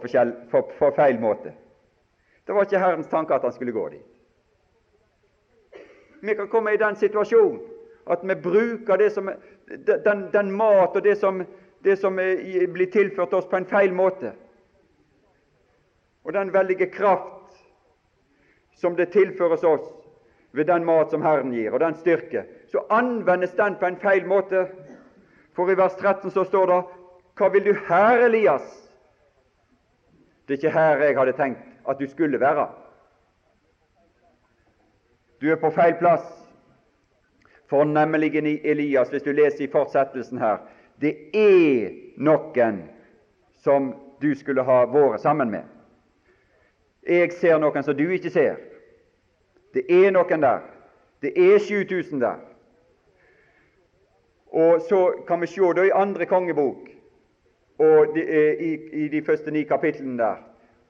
for, 0.51 0.61
på 0.79 0.91
feil 0.95 1.19
måte. 1.19 1.53
Det 2.47 2.55
var 2.55 2.67
ikke 2.67 2.79
Herrens 2.79 3.07
tanke 3.07 3.33
at 3.33 3.41
han 3.41 3.53
skulle 3.53 3.71
gå 3.71 3.89
dit. 3.89 4.05
Vi 6.21 6.33
kan 6.33 6.47
komme 6.47 6.73
i 6.73 6.77
den 6.77 6.95
situasjonen 6.95 7.61
at 8.07 8.19
vi 8.23 8.36
bruker 8.36 9.09
som, 9.09 9.29
den, 9.88 10.27
den 10.33 10.51
mat 10.51 10.95
og 10.95 11.03
det 11.03 11.17
som, 11.17 11.45
det 11.83 11.97
som 11.99 12.15
blir 12.73 12.91
tilført 12.91 13.33
oss, 13.33 13.47
på 13.49 13.57
en 13.57 13.65
feil 13.65 13.93
måte. 13.93 14.33
Og 16.23 16.33
den 16.33 16.53
veldige 16.53 16.89
kraft 16.91 17.44
som 18.76 18.95
det 18.95 19.11
tilføres 19.11 19.63
oss 19.63 19.86
ved 20.55 20.67
den 20.67 20.86
mat 20.86 21.11
som 21.11 21.23
Herren 21.23 21.51
gir, 21.53 21.73
og 21.73 21.80
den 21.80 21.95
styrke, 21.99 22.45
så 22.71 22.84
anvendes 22.89 23.55
den 23.55 23.76
på 23.80 23.86
en 23.86 23.99
feil 23.99 24.28
måte. 24.28 24.67
For 25.55 25.71
i 25.71 25.78
vers 25.78 25.95
13 25.95 26.32
så 26.32 26.43
står 26.43 26.71
det 26.71 26.82
Hva 27.36 27.49
vil 27.51 27.65
du 27.65 27.73
her, 27.88 28.26
Elias? 28.28 28.65
Det 30.47 30.53
er 30.53 30.57
ikke 30.57 30.78
her 30.78 31.03
jeg 31.03 31.17
hadde 31.17 31.36
tenkt 31.36 31.63
at 31.89 31.99
du 31.99 32.07
skulle 32.07 32.39
være. 32.39 32.67
Du 35.41 35.51
er 35.51 35.59
på 35.59 35.71
feil 35.76 35.95
plass. 35.99 36.26
For 37.69 37.84
nemlig 37.84 38.36
Elias, 38.63 39.09
hvis 39.09 39.23
du 39.23 39.32
leser 39.32 39.65
i 39.65 39.71
fortsettelsen 39.71 40.38
her, 40.38 40.57
det 41.01 41.15
er 41.34 41.91
noen 42.17 42.84
som 43.63 43.93
du 44.21 44.36
skulle 44.38 44.63
ha 44.63 44.84
vært 44.86 45.21
sammen 45.21 45.51
med. 45.51 45.63
Jeg 47.06 47.32
ser 47.38 47.60
noen 47.62 47.84
som 47.84 47.97
du 47.97 48.08
ikke 48.10 48.30
ser. 48.34 48.58
Det 49.74 49.86
er 49.89 50.12
noen 50.12 50.41
der. 50.41 50.64
Det 51.22 51.34
er 51.38 51.60
7000 51.60 52.22
der. 52.22 52.41
Og 54.56 54.82
så 54.89 55.14
kan 55.28 55.41
vi 55.41 55.47
se 55.47 55.74
da 55.76 55.84
i 55.84 55.93
andre 55.93 56.26
kongebok 56.26 56.89
og 57.80 58.18
i, 58.18 58.74
i, 58.93 59.08
de 59.08 59.22
første 59.26 59.51
ni 59.51 59.64
kapitlene 59.64 60.18
der 60.18 60.36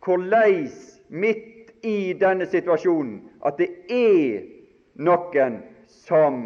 hvordan 0.05 0.69
midt 1.09 1.71
i 1.83 2.13
denne 2.13 2.45
situasjonen 2.45 3.23
at 3.45 3.57
det 3.57 3.69
er 3.89 4.43
noen 4.95 5.57
som 5.89 6.45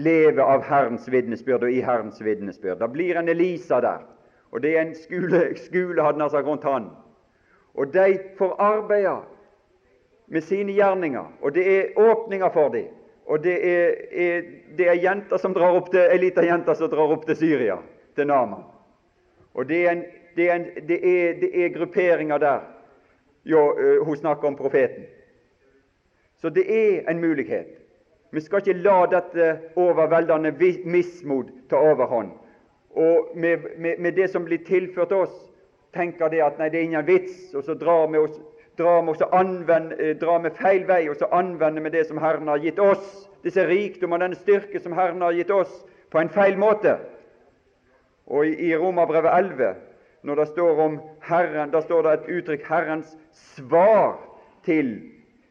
lever 0.00 0.40
av 0.40 0.64
Herrens 0.64 1.04
vitnesbyrd 1.12 1.66
og 1.68 1.72
i 1.72 1.82
Herrens 1.84 2.24
vitnesbyrd. 2.24 2.80
Det 2.80 2.88
blir 2.92 3.18
en 3.18 3.28
Elisa 3.28 3.80
der, 3.80 4.00
og 4.50 4.62
det 4.62 4.76
er 4.76 4.82
en 4.86 4.94
skule, 4.94 5.42
skule 5.56 6.02
hadde 6.02 6.20
han 6.20 6.30
sagt 6.30 6.46
rundt 6.46 6.64
han. 6.64 6.90
Og 7.74 7.92
de 7.92 8.18
får 8.38 8.56
arbeide 8.58 9.20
med 10.26 10.40
sine 10.46 10.72
gjerninger, 10.72 11.26
og 11.42 11.54
det 11.54 11.64
er 11.78 11.98
åpninger 11.98 12.50
for 12.54 12.68
dem. 12.68 12.88
Og 13.26 13.44
det 13.44 13.56
er, 13.70 13.94
er, 14.12 14.42
det 14.78 14.88
er 14.88 14.98
jenter 15.02 15.38
som 15.38 15.54
drar 15.54 15.76
opp 15.78 15.90
til, 15.92 16.02
ei 16.02 16.18
lita 16.18 16.42
jente 16.42 16.74
som 16.74 16.90
drar 16.90 17.12
opp 17.14 17.26
til 17.28 17.36
Syria, 17.38 17.76
til 18.18 18.26
Nama. 18.26 18.62
Og 19.54 19.68
det 19.68 19.84
er, 19.84 19.92
en, 19.92 20.02
det 20.36 20.48
er, 20.50 20.54
en, 20.54 20.86
det 20.88 20.98
er, 20.98 21.36
det 21.38 21.50
er 21.54 21.74
grupperinger 21.74 22.42
der. 22.42 22.64
Jo, 23.46 23.62
uh, 23.74 24.06
hun 24.06 24.16
snakker 24.16 24.48
om 24.48 24.56
profeten. 24.56 25.06
Så 26.42 26.50
det 26.50 26.66
er 26.66 27.10
en 27.10 27.20
mulighet. 27.20 27.78
Vi 28.30 28.40
skal 28.40 28.62
ikke 28.62 28.82
la 28.82 28.98
dette 29.10 29.46
overveldende 29.76 30.52
mismot 30.84 31.50
ta 31.70 31.78
overhånd. 31.78 32.30
Og 32.90 33.30
med, 33.34 33.66
med, 33.78 33.98
med 33.98 34.12
det 34.12 34.30
som 34.30 34.44
blir 34.44 34.62
tilført 34.66 35.12
oss, 35.12 35.34
tenker 35.94 36.30
det 36.30 36.42
at 36.44 36.58
nei, 36.58 36.68
det 36.70 36.80
er 36.80 36.88
ingen 36.88 37.06
vits, 37.06 37.54
og 37.54 37.64
så 37.66 37.74
drar 37.74 38.06
vi 38.12 38.18
oss 38.18 38.38
drar 38.80 39.02
vi, 39.02 39.24
anvend, 39.32 39.92
eh, 40.00 40.16
drar 40.16 40.40
vi 40.40 40.50
feil 40.56 40.86
vei, 40.88 41.08
og 41.10 41.16
så 41.16 41.28
anvender 41.32 41.82
vi 41.82 41.90
det 41.90 42.06
som 42.08 42.18
Herren 42.18 42.48
har 42.48 42.62
gitt 42.62 42.78
oss, 42.78 43.28
disse 43.44 43.64
rikdom 43.66 44.12
og 44.12 44.22
denne 44.22 44.38
styrke 44.38 44.80
som 44.80 44.94
Herren 44.96 45.22
har 45.24 45.36
gitt 45.36 45.50
oss, 45.50 45.72
på 46.10 46.20
en 46.20 46.32
feil 46.32 46.58
måte. 46.58 46.96
Og 48.30 48.46
i, 48.46 48.72
Romerbrevet 48.76 49.30
11, 49.36 49.74
når 50.22 50.40
det 50.40 50.48
står 50.52 50.80
om 50.84 50.98
Herren, 51.24 51.72
da 51.72 51.82
står 51.82 52.02
det 52.02 52.12
et 52.12 52.30
uttrykk 52.38 52.66
'Herrens 52.66 53.16
svar 53.32 54.18
til 54.64 55.00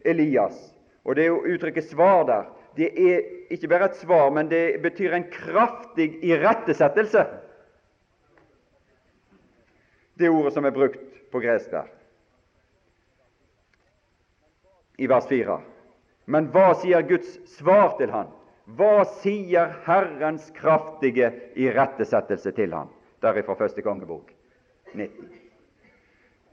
Elias'. 0.05 0.73
Og 1.05 1.15
det 1.15 1.29
uttrykket 1.29 1.83
'svar' 1.83 2.25
der. 2.27 2.43
Det 2.77 2.89
er 3.11 3.21
ikke 3.49 3.67
bare 3.67 3.85
et 3.85 3.95
svar, 3.95 4.29
men 4.29 4.49
det 4.49 4.81
betyr 4.81 5.13
en 5.13 5.25
kraftig 5.31 6.23
irettesettelse. 6.23 7.25
Det 10.19 10.29
ordet 10.29 10.53
som 10.53 10.67
er 10.67 10.75
brukt 10.75 11.31
på 11.31 11.39
gresk 11.39 11.71
der. 11.71 11.87
i 14.99 15.07
vers 15.07 15.27
4. 15.27 15.59
Men 16.25 16.49
hva 16.53 16.73
sier 16.75 17.05
Guds 17.07 17.37
svar 17.55 17.95
til 17.97 18.11
han? 18.11 18.27
Hva 18.77 19.05
sier 19.21 19.71
Herrens 19.85 20.51
kraftige 20.57 21.31
irettesettelse 21.57 22.51
til 22.57 22.75
han? 22.75 22.91
Derifra 23.23 23.55
første 23.57 23.83
kongebok 23.85 24.33
19. 24.93 25.29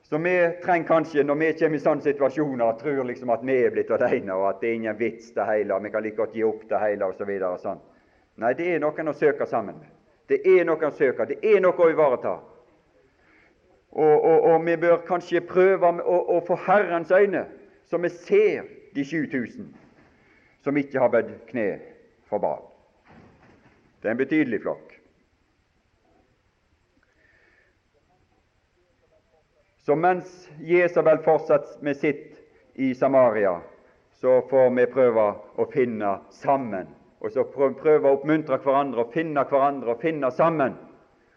Så 0.07 0.21
vi 0.23 0.37
trenger 0.63 0.87
kanskje, 0.87 1.25
når 1.27 1.39
vi 1.41 1.51
kommer 1.59 1.81
i 1.81 1.83
sånne 1.83 2.07
situasjoner, 2.07 2.79
tror 2.79 3.03
liksom 3.09 3.33
at 3.35 3.43
vi 3.43 3.57
er 3.65 3.75
blitt 3.75 3.91
alene, 3.91 4.37
og 4.39 4.47
at 4.53 4.61
det 4.63 4.71
er 4.71 4.79
ingen 4.79 4.99
vits 5.01 5.33
det 5.35 5.47
hele, 5.49 5.75
og 5.75 5.83
vi 5.83 5.91
kan 5.91 6.05
like 6.07 6.21
godt 6.21 6.37
gi 6.39 6.45
opp 6.47 6.63
det 6.71 6.83
hele, 6.85 7.09
osv. 7.11 7.33
Så 7.43 7.53
sånn. 7.65 7.81
Nei, 8.39 8.53
det 8.55 8.69
er 8.77 8.85
noen 8.85 9.11
å 9.11 9.17
søke 9.19 9.49
sammen 9.51 9.81
med. 9.81 9.91
Det 10.31 10.39
er 10.47 10.63
noen 10.69 10.87
å 10.87 10.95
søke, 10.95 11.27
det 11.27 11.41
er 11.43 11.59
noe 11.65 11.75
å 11.75 11.91
ivareta. 11.91 12.37
Og, 13.97 14.25
og, 14.25 14.43
og 14.43 14.67
vi 14.67 14.77
bør 14.77 14.99
kanskje 15.09 15.41
prøve 15.41 15.89
å, 16.05 16.17
å 16.37 16.41
få 16.45 16.59
Herrens 16.67 17.11
øyne 17.11 17.47
så 17.87 17.99
vi 18.03 18.11
ser 18.13 18.67
de 18.95 19.05
7000 19.05 19.71
som 20.65 20.77
ikke 20.77 21.01
har 21.01 21.13
bødd 21.15 21.31
kne 21.47 21.67
for 22.27 22.43
Baal. 22.43 22.65
Det 24.03 24.11
er 24.11 24.17
en 24.17 24.21
betydelig 24.21 24.61
flokk. 24.65 24.97
Så 29.87 29.95
mens 29.95 30.49
Jesabel 30.67 31.23
fortsetter 31.23 31.79
med 31.87 31.95
sitt 31.97 32.35
i 32.75 32.91
Samaria, 32.95 33.61
så 34.19 34.41
får 34.51 34.73
vi 34.75 34.89
prøve 34.91 35.27
å 35.55 35.69
finne 35.71 36.17
sammen. 36.35 36.91
Og 37.23 37.31
så 37.33 37.47
prøve 37.47 38.11
å 38.11 38.19
oppmuntre 38.19 38.59
hverandre 38.65 39.07
og 39.07 39.15
finne 39.15 39.47
hverandre 39.47 39.95
og 39.95 40.03
finne 40.03 40.33
sammen. 40.35 40.75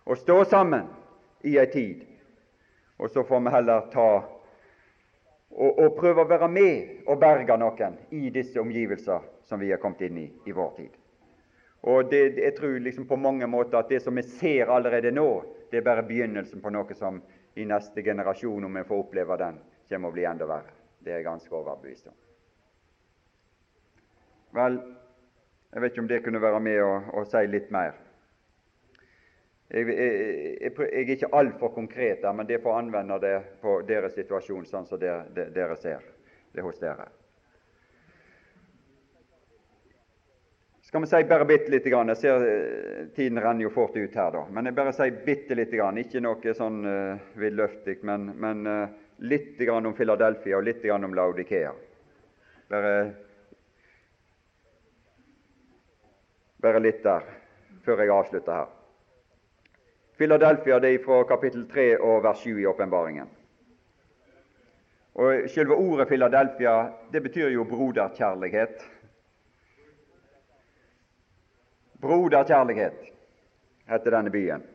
Og 0.09 0.17
stå 0.17 0.41
sammen 0.49 0.89
i 1.45 1.59
ei 1.61 1.69
tid. 1.69 2.08
Og 2.99 3.09
så 3.09 3.23
får 3.23 3.39
vi 3.45 3.53
heller 3.55 3.87
ta 3.93 4.09
og, 5.49 5.79
og 5.79 5.95
prøve 5.97 6.23
å 6.23 6.29
være 6.29 6.47
med 6.51 7.05
og 7.09 7.19
berge 7.19 7.57
noen 7.57 7.97
i 8.15 8.29
disse 8.33 8.59
omgivelser 8.61 9.25
som 9.49 9.59
vi 9.59 9.71
er 9.73 9.81
kommet 9.81 10.03
inn 10.05 10.19
i 10.21 10.27
i 10.45 10.55
vår 10.55 10.73
tid. 10.77 10.97
Og 11.89 12.09
det, 12.11 12.37
Jeg 12.37 12.55
tror 12.55 12.79
liksom 12.79 13.07
på 13.07 13.15
mange 13.15 13.47
måter 13.47 13.79
at 13.79 13.89
det 13.89 14.01
som 14.03 14.15
vi 14.15 14.23
ser 14.23 14.69
allerede 14.69 15.11
nå, 15.11 15.43
det 15.71 15.79
er 15.79 15.85
bare 15.85 16.03
begynnelsen 16.03 16.61
på 16.61 16.69
noe 16.69 16.95
som 16.95 17.21
i 17.55 17.65
neste 17.65 18.03
generasjon, 18.03 18.63
om 18.63 18.77
vi 18.77 18.83
får 18.83 19.03
oppleve 19.03 19.37
den, 19.37 19.59
kommer 19.89 20.11
å 20.11 20.15
bli 20.15 20.25
enda 20.27 20.45
verre. 20.47 20.75
Det 20.99 21.11
er 21.11 21.21
jeg 21.21 21.27
ganske 21.27 21.55
overbevist 21.55 22.11
om. 22.11 22.17
Vel, 24.59 24.77
jeg 25.73 25.81
vet 25.81 25.93
ikke 25.93 26.03
om 26.03 26.09
det 26.09 26.21
kunne 26.25 26.41
være 26.41 26.59
med 26.59 26.83
å, 26.83 26.93
å 27.19 27.25
si 27.29 27.41
litt 27.47 27.71
mer. 27.71 27.95
Jeg, 29.69 29.85
jeg, 29.85 30.13
jeg, 30.61 30.73
jeg 30.79 31.03
er 31.05 31.13
ikke 31.13 31.29
altfor 31.37 31.69
konkret 31.75 32.23
der, 32.23 32.33
men 32.33 32.47
det 32.49 32.61
får 32.63 32.79
anvende 32.79 33.19
det 33.21 33.35
på 33.61 33.79
deres 33.85 34.15
situasjon, 34.17 34.65
sånn 34.65 34.87
som 34.89 35.01
dere, 35.01 35.27
dere 35.53 35.77
ser 35.77 36.01
det 36.55 36.65
hos 36.65 36.79
dere. 36.81 37.05
Skal 40.89 41.03
vi 41.03 41.07
si 41.11 41.23
bare 41.29 41.45
bitte 41.45 41.69
lite 41.69 41.91
grann? 41.93 42.09
Jeg 42.09 42.17
ser 42.17 42.45
eh, 42.49 43.03
Tiden 43.13 43.37
renner 43.37 43.67
jo 43.67 43.69
fort 43.69 43.93
ut 43.93 44.15
her, 44.17 44.31
da. 44.33 44.41
Men 44.49 44.65
jeg 44.65 44.73
bare 44.79 44.93
sier 44.97 45.19
bitte 45.21 45.53
lite 45.53 45.77
grann. 45.77 45.99
Ikke 46.01 46.17
noe 46.25 46.53
sånn 46.57 46.79
uh, 46.81 47.27
vidløftig, 47.37 47.99
men, 48.09 48.25
men 48.41 48.65
uh, 48.65 48.95
litt 49.21 49.61
grann 49.61 49.85
om 49.85 49.93
Philadelphia 49.93 50.57
og 50.57 50.65
litt 50.65 50.81
grann 50.81 51.05
om 51.05 51.13
Laudikea. 51.13 51.75
Bare, 52.73 52.95
bare 56.57 56.81
litt 56.81 57.05
der 57.05 57.29
før 57.85 58.01
jeg 58.01 58.15
avslutter 58.17 58.57
her. 58.63 58.75
Philadelphia 60.19 60.79
det 60.83 60.89
er 60.93 61.03
fra 61.03 61.21
kapittel 61.23 61.61
3 61.71 61.83
og 62.03 62.23
vers 62.23 62.41
7 62.43 62.57
i 62.59 62.65
åpenbaringen. 62.67 63.27
Og 65.15 65.45
Selve 65.49 65.77
ordet 65.79 66.07
Philadelphia 66.07 66.73
det 67.13 67.21
betyr 67.23 67.53
jo 67.53 67.63
broderkjærlighet. 67.63 68.83
Broderkjærlighet 72.01 72.99
heter 73.87 74.11
denne 74.17 74.31
byen. 74.31 74.65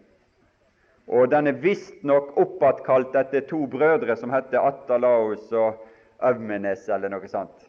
Og 1.07 1.28
den 1.30 1.53
er 1.53 1.61
visstnok 1.61 2.32
oppattkalt 2.40 3.16
etter 3.20 3.45
to 3.45 3.66
brødre 3.68 4.16
som 4.16 4.32
heter 4.32 4.64
Atalaus 4.64 5.53
og 5.53 5.84
Øvmenes 6.24 6.88
eller 6.88 7.12
noe 7.12 7.28
sånt. 7.28 7.68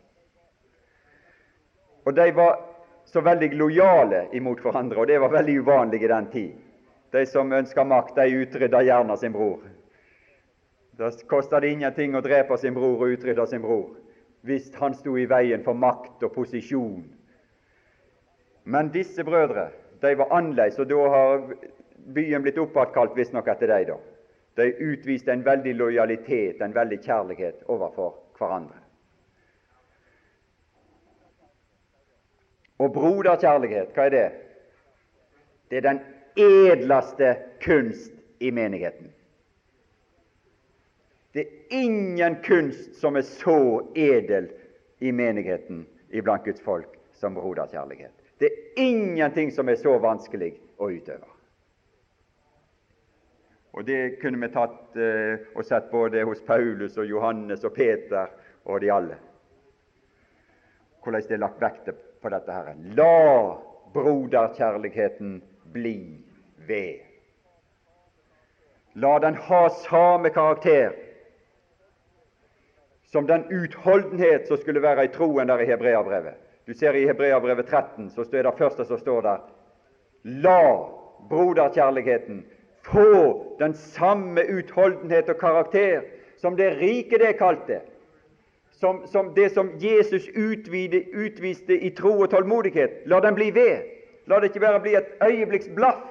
Og 2.06 2.16
de 2.16 2.30
var 2.36 2.62
så 3.06 3.20
veldig 3.22 3.52
lojale 3.60 4.30
imot 4.34 4.64
hverandre, 4.64 5.02
og 5.04 5.08
det 5.12 5.20
var 5.20 5.34
veldig 5.36 5.60
uvanlig 5.60 6.04
i 6.04 6.08
den 6.08 6.32
tid. 6.32 6.65
De 7.16 7.24
som 7.26 7.52
ønsker 7.54 7.88
makt, 7.88 8.18
de 8.18 8.42
utrydder 8.44 8.84
gjerne 8.84 9.16
sin 9.18 9.34
bror. 9.34 9.62
Da 11.00 11.12
koster 11.32 11.64
det 11.64 11.72
ingenting 11.72 12.16
å 12.16 12.24
drepe 12.24 12.58
sin 12.60 12.76
bror 12.76 13.00
og 13.00 13.16
utrydde 13.16 13.48
sin 13.52 13.64
bror 13.64 13.94
hvis 14.46 14.68
han 14.78 14.94
sto 14.94 15.16
i 15.18 15.26
veien 15.26 15.64
for 15.66 15.74
makt 15.74 16.22
og 16.22 16.36
posisjon. 16.36 17.02
Men 18.70 18.92
disse 18.94 19.24
brødre 19.26 19.72
de 20.04 20.12
var 20.20 20.34
annerledes, 20.38 20.78
og 20.78 20.90
da 20.90 21.08
har 21.10 21.48
byen 22.14 22.44
blitt 22.46 22.60
oppkalt 22.62 23.16
visstnok 23.18 23.48
etter 23.50 23.74
dem. 23.74 23.88
da. 23.88 23.98
De 24.62 24.68
utviste 24.92 25.32
en 25.32 25.46
veldig 25.46 25.74
lojalitet, 25.76 26.62
en 26.62 26.76
veldig 26.76 27.00
kjærlighet 27.02 27.64
overfor 27.68 28.14
hverandre. 28.38 28.78
Og 32.80 32.94
broderkjærlighet, 32.94 33.96
hva 33.96 34.06
er 34.06 34.14
det? 34.14 34.28
Det 35.70 35.78
er 35.78 35.88
den 35.90 36.00
edleste 36.36 37.38
kunst 37.62 38.12
i 38.40 38.52
menigheten. 38.52 39.12
Det 41.32 41.42
er 41.42 41.80
ingen 41.84 42.36
kunst 42.44 42.96
som 42.96 43.16
er 43.16 43.26
så 43.28 43.58
edel 43.96 44.48
i 45.00 45.12
menigheten 45.12 45.86
iblant 46.10 46.46
Guds 46.46 46.62
folk 46.62 47.00
som 47.14 47.36
broderkjærlighet. 47.36 48.14
Det 48.40 48.48
er 48.48 48.84
ingenting 48.84 49.52
som 49.52 49.70
er 49.70 49.76
så 49.80 49.98
vanskelig 50.00 50.54
å 50.80 50.90
utøve. 50.92 51.28
Og 53.76 53.84
Det 53.86 54.22
kunne 54.22 54.40
vi 54.40 54.52
tatt 54.54 54.96
eh, 54.96 55.48
og 55.56 55.66
sett 55.68 55.90
både 55.92 56.24
hos 56.24 56.40
Paulus 56.48 56.96
og 56.98 57.10
Johannes 57.10 57.64
og 57.68 57.74
Peter 57.76 58.32
og 58.64 58.80
de 58.80 58.92
alle. 58.92 59.18
Hvordan 61.04 61.26
det 61.28 61.36
er 61.36 61.44
lagt 61.44 61.62
vekt 61.62 61.92
på 62.24 62.32
dette. 62.32 62.52
her. 62.52 62.72
La 62.96 63.58
broderkjærligheten 63.94 65.42
bli 65.74 66.20
ved. 66.68 67.00
La 68.94 69.20
den 69.20 69.36
ha 69.36 69.70
samme 69.70 70.30
karakter 70.30 70.94
som 73.12 73.28
den 73.28 73.46
utholdenhet 73.52 74.48
som 74.48 74.58
skulle 74.58 74.82
være 74.82 75.06
i 75.06 75.14
troen 75.14 75.48
der 75.48 75.60
i 75.64 75.70
Hebreabrevet. 75.70 76.36
Du 76.68 76.74
ser 76.74 76.94
i 76.94 77.06
Hebreabrevet 77.06 77.68
13 77.68 78.10
så 78.10 78.24
står 78.24 78.44
det 78.44 78.58
første 78.58 78.86
som 78.86 79.00
står 79.00 79.22
der 79.22 79.44
La 80.24 80.62
broderkjærligheten 81.30 82.46
få 82.86 83.56
den 83.60 83.74
samme 83.74 84.42
utholdenhet 84.50 85.30
og 85.30 85.38
karakter 85.40 86.02
som 86.38 86.58
det 86.58 86.78
rike 86.82 87.18
det 87.18 87.38
kalte, 87.38 87.80
som, 88.72 89.04
som 89.08 89.34
det 89.36 89.52
som 89.54 89.72
Jesus 89.80 90.28
utvide, 90.36 91.04
utviste 91.14 91.80
i 91.80 91.90
tro 91.90 92.20
og 92.20 92.30
tålmodighet. 92.30 93.06
La 93.06 93.20
den 93.20 93.36
bli 93.36 93.52
ved. 93.56 93.95
La 94.26 94.40
det 94.40 94.52
ikke 94.52 94.64
bare 94.66 94.82
bli 94.82 94.96
et 94.98 95.16
øyeblikks 95.22 95.70
blaff, 95.76 96.02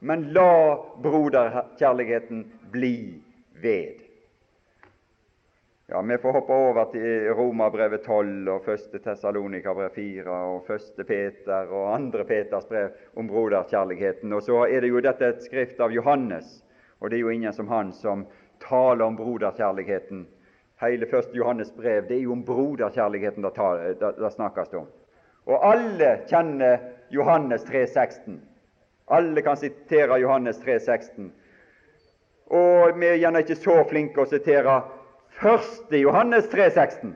men 0.00 0.30
la 0.34 0.76
broderkjærligheten 1.02 2.46
bli 2.72 3.22
ved. 3.62 4.00
Ja, 5.90 6.02
Vi 6.02 6.18
får 6.18 6.32
hoppe 6.32 6.52
over 6.52 6.84
til 6.92 7.32
Romerbrevet 7.34 8.00
12 8.00 8.48
og 8.48 8.68
1. 8.68 9.00
Tessalonika-brev 9.04 9.90
4 9.94 10.30
og 10.30 10.70
1. 10.70 11.06
Peter 11.06 11.66
og 11.66 12.12
2. 12.12 12.24
Peters 12.28 12.66
brev 12.66 12.90
om 13.16 13.26
broderkjærligheten. 13.26 14.32
Og 14.32 14.42
så 14.42 14.64
er 14.70 14.80
det 14.80 14.88
jo 14.88 15.00
dette 15.00 15.26
et 15.26 15.42
skrift 15.42 15.80
av 15.80 15.90
Johannes, 15.90 16.64
og 17.00 17.10
det 17.10 17.18
er 17.18 17.20
jo 17.20 17.34
ingen 17.34 17.52
som 17.52 17.68
han 17.68 17.92
som 17.92 18.26
taler 18.62 19.04
om 19.04 19.16
broderkjærligheten. 19.16 20.26
Hele 20.80 21.06
1. 21.06 21.34
Johannes 21.34 21.72
brev 21.72 22.06
det 22.08 22.16
er 22.16 22.22
jo 22.22 22.32
om 22.32 22.44
broderkjærligheten 22.44 23.42
det, 23.42 24.32
snakkes 24.32 24.72
om. 24.72 24.86
Og 25.46 25.72
alle 25.72 26.20
kjenner 26.30 26.78
Johannes 27.10 27.66
3,16. 27.66 28.38
Alle 29.10 29.42
kan 29.42 29.56
sitere 29.56 30.18
Johannes 30.22 30.60
3,16. 30.62 31.30
Og 32.50 32.98
vi 32.98 33.06
er 33.06 33.18
gjerne 33.18 33.42
ikke 33.42 33.58
så 33.58 33.80
flinke 33.90 34.22
å 34.22 34.30
sitere 34.30 34.76
1. 35.40 35.96
Johannes 35.98 36.46
3,16. 36.52 37.12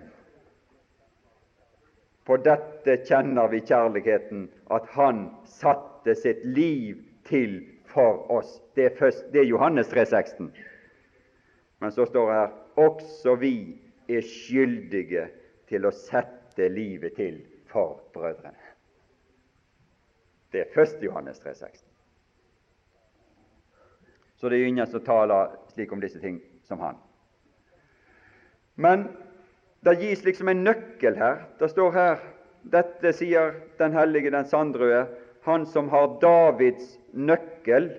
På 2.24 2.38
dette 2.40 2.96
kjenner 3.04 3.50
vi 3.52 3.60
kjærligheten, 3.60 4.46
at 4.72 4.86
Han 4.96 5.26
satte 5.44 6.14
sitt 6.16 6.44
liv 6.44 7.02
til 7.28 7.60
for 7.94 8.24
oss. 8.32 8.58
Det 8.74 8.88
er, 8.88 8.94
først, 8.98 9.26
det 9.32 9.44
er 9.44 9.50
Johannes 9.50 9.90
3,16. 9.92 10.50
Men 11.80 11.92
så 11.92 12.06
står 12.08 12.30
det 12.30 12.38
her 12.40 12.86
også 12.88 13.34
vi 13.38 13.56
er 14.08 14.24
skyldige 14.24 15.28
til 15.68 15.86
å 15.86 15.92
sette 15.94 16.68
livet 16.72 17.16
til 17.18 17.42
for 17.70 18.00
brødrene. 18.14 18.63
Det 20.54 20.62
er 20.62 20.82
1. 20.82 21.02
Johannes 21.02 21.40
3,16. 21.42 21.82
Så 24.38 24.48
det 24.48 24.60
er 24.60 24.68
ingen 24.70 24.86
som 24.86 25.02
taler 25.02 25.56
slik 25.72 25.92
om 25.92 26.02
disse 26.02 26.20
ting 26.22 26.38
som 26.62 26.78
han. 26.78 27.00
Men 28.74 29.08
det 29.82 29.98
gis 29.98 30.22
liksom 30.24 30.48
en 30.52 30.62
nøkkel 30.64 31.18
her. 31.18 31.42
Det 31.58 31.72
står 31.72 31.90
her 31.96 32.22
dette 32.70 33.12
sier 33.12 33.58
den 33.78 33.92
hellige, 33.92 34.30
den 34.30 34.46
sandrøde, 34.48 35.06
han 35.44 35.66
som 35.66 35.90
har 35.92 36.14
Davids 36.22 36.94
nøkkel, 37.12 37.90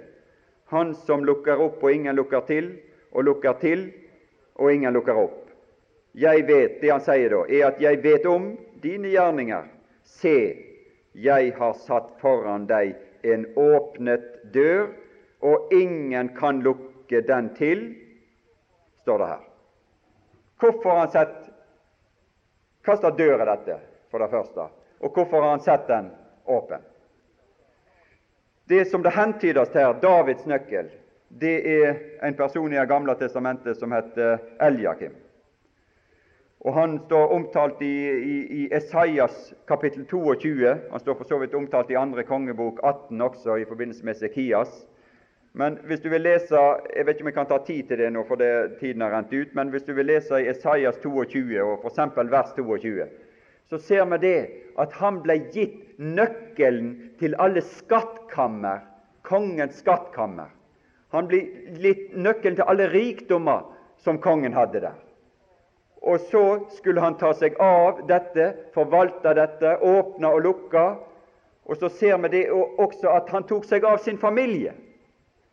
han 0.72 0.96
som 1.06 1.26
lukker 1.28 1.60
opp 1.62 1.84
og 1.84 1.92
ingen 1.92 2.16
lukker 2.18 2.48
til, 2.48 2.72
og 3.12 3.28
lukker 3.28 3.60
til 3.62 3.90
og 4.56 4.72
ingen 4.74 4.96
lukker 4.96 5.20
opp. 5.20 5.42
Jeg 6.16 6.48
vet, 6.48 6.80
Det 6.82 6.90
han 6.90 7.04
sier 7.04 7.30
da, 7.30 7.44
er 7.52 7.68
at 7.68 7.82
jeg 7.82 8.04
vet 8.04 8.26
om 8.26 8.54
dine 8.82 9.12
gjerninger. 9.12 9.68
Se, 10.04 10.38
jeg 11.16 11.54
har 11.58 11.74
satt 11.74 12.16
foran 12.20 12.68
deg 12.68 12.96
en 13.24 13.46
åpnet 13.56 14.26
dør, 14.54 14.90
og 15.46 15.74
ingen 15.74 16.30
kan 16.36 16.60
lukke 16.66 17.22
den 17.28 17.52
til, 17.56 17.86
står 19.02 19.22
det 19.22 19.30
her. 19.30 19.44
Hvorfor 20.60 20.90
har 20.90 21.00
han 21.06 21.14
sett 21.14 21.36
Hva 22.86 22.94
slags 23.00 23.18
dør 23.18 23.42
er 23.42 23.50
dette, 23.50 23.80
for 24.14 24.22
det 24.22 24.30
første? 24.30 24.68
Og 25.02 25.16
hvorfor 25.16 25.42
har 25.42 25.56
han 25.56 25.64
sett 25.66 25.88
den 25.90 26.12
åpen? 26.46 26.84
Det 28.70 28.86
som 28.92 29.02
det 29.02 29.14
hentydes 29.16 29.74
her, 29.74 29.96
Davids 30.02 30.46
nøkkel, 30.46 30.92
det 31.30 31.56
er 31.66 31.96
en 32.22 32.38
person 32.38 32.74
i 32.74 32.78
Det 32.78 32.86
gamle 32.90 33.16
testamentet 33.18 33.78
som 33.78 33.92
heter 33.92 34.38
Eljakim. 34.62 35.16
Og 36.66 36.74
Han 36.74 36.98
står 37.06 37.28
omtalt 37.28 37.82
i, 37.86 37.96
i, 38.10 38.36
i 38.50 38.62
Esaias 38.74 39.54
kapittel 39.70 40.06
22. 40.10 40.72
Han 40.92 41.00
står 41.00 41.18
for 41.20 41.30
så 41.30 41.38
vidt 41.38 41.54
omtalt 41.54 41.92
i 41.94 41.98
andre 42.00 42.24
kongebok 42.26 42.80
18 42.82 43.22
også, 43.22 43.60
i 43.62 43.68
forbindelse 43.70 44.06
med 44.06 44.18
Sekias. 44.18 44.72
Men 45.54 45.78
hvis 45.86 46.02
du 46.02 46.10
vil 46.10 46.26
lese 46.26 46.58
Jeg 46.96 47.06
vet 47.06 47.16
ikke 47.16 47.24
om 47.24 47.30
jeg 47.30 47.38
kan 47.38 47.52
ta 47.52 47.60
tid 47.68 47.84
til 47.88 48.02
det 48.02 48.10
nå, 48.12 48.26
for 48.26 48.42
det, 48.42 48.80
tiden 48.82 49.06
har 49.06 49.14
rent 49.14 49.34
ut. 49.34 49.54
Men 49.54 49.70
hvis 49.70 49.86
du 49.86 49.94
vil 49.94 50.10
lese 50.10 50.42
i 50.42 50.50
Esaias 50.50 50.98
22, 51.04 51.62
og 51.62 51.86
f.eks. 51.86 52.02
vers 52.34 52.52
22, 52.58 53.08
så 53.70 53.78
ser 53.78 54.10
vi 54.10 54.22
det 54.26 54.36
at 54.82 54.98
han 54.98 55.22
ble 55.22 55.38
gitt 55.54 56.00
nøkkelen 56.02 56.96
til 57.22 57.38
alle 57.40 57.62
skattkammer, 57.62 58.82
kongens 59.22 59.78
skattkammer. 59.86 60.50
Han 61.14 61.30
ble 61.30 61.46
gitt 61.78 62.10
nøkkelen 62.18 62.58
til 62.58 62.66
alle 62.68 62.90
rikdommer 62.90 63.70
som 64.02 64.18
kongen 64.18 64.58
hadde 64.58 64.82
der. 64.90 65.05
Og 66.06 66.20
så 66.20 66.44
skulle 66.70 67.02
han 67.02 67.18
ta 67.18 67.32
seg 67.34 67.58
av 67.62 68.04
dette, 68.08 68.52
forvalte 68.76 69.34
dette, 69.34 69.78
åpne 69.82 70.30
og 70.30 70.44
lukke. 70.46 70.86
Og 71.66 71.78
så 71.82 71.90
ser 71.90 72.20
vi 72.22 72.30
det 72.36 72.44
også 72.54 73.10
at 73.10 73.32
han 73.34 73.48
tok 73.50 73.66
seg 73.66 73.88
av 73.90 73.98
sin 74.06 74.22
familie. 74.22 74.76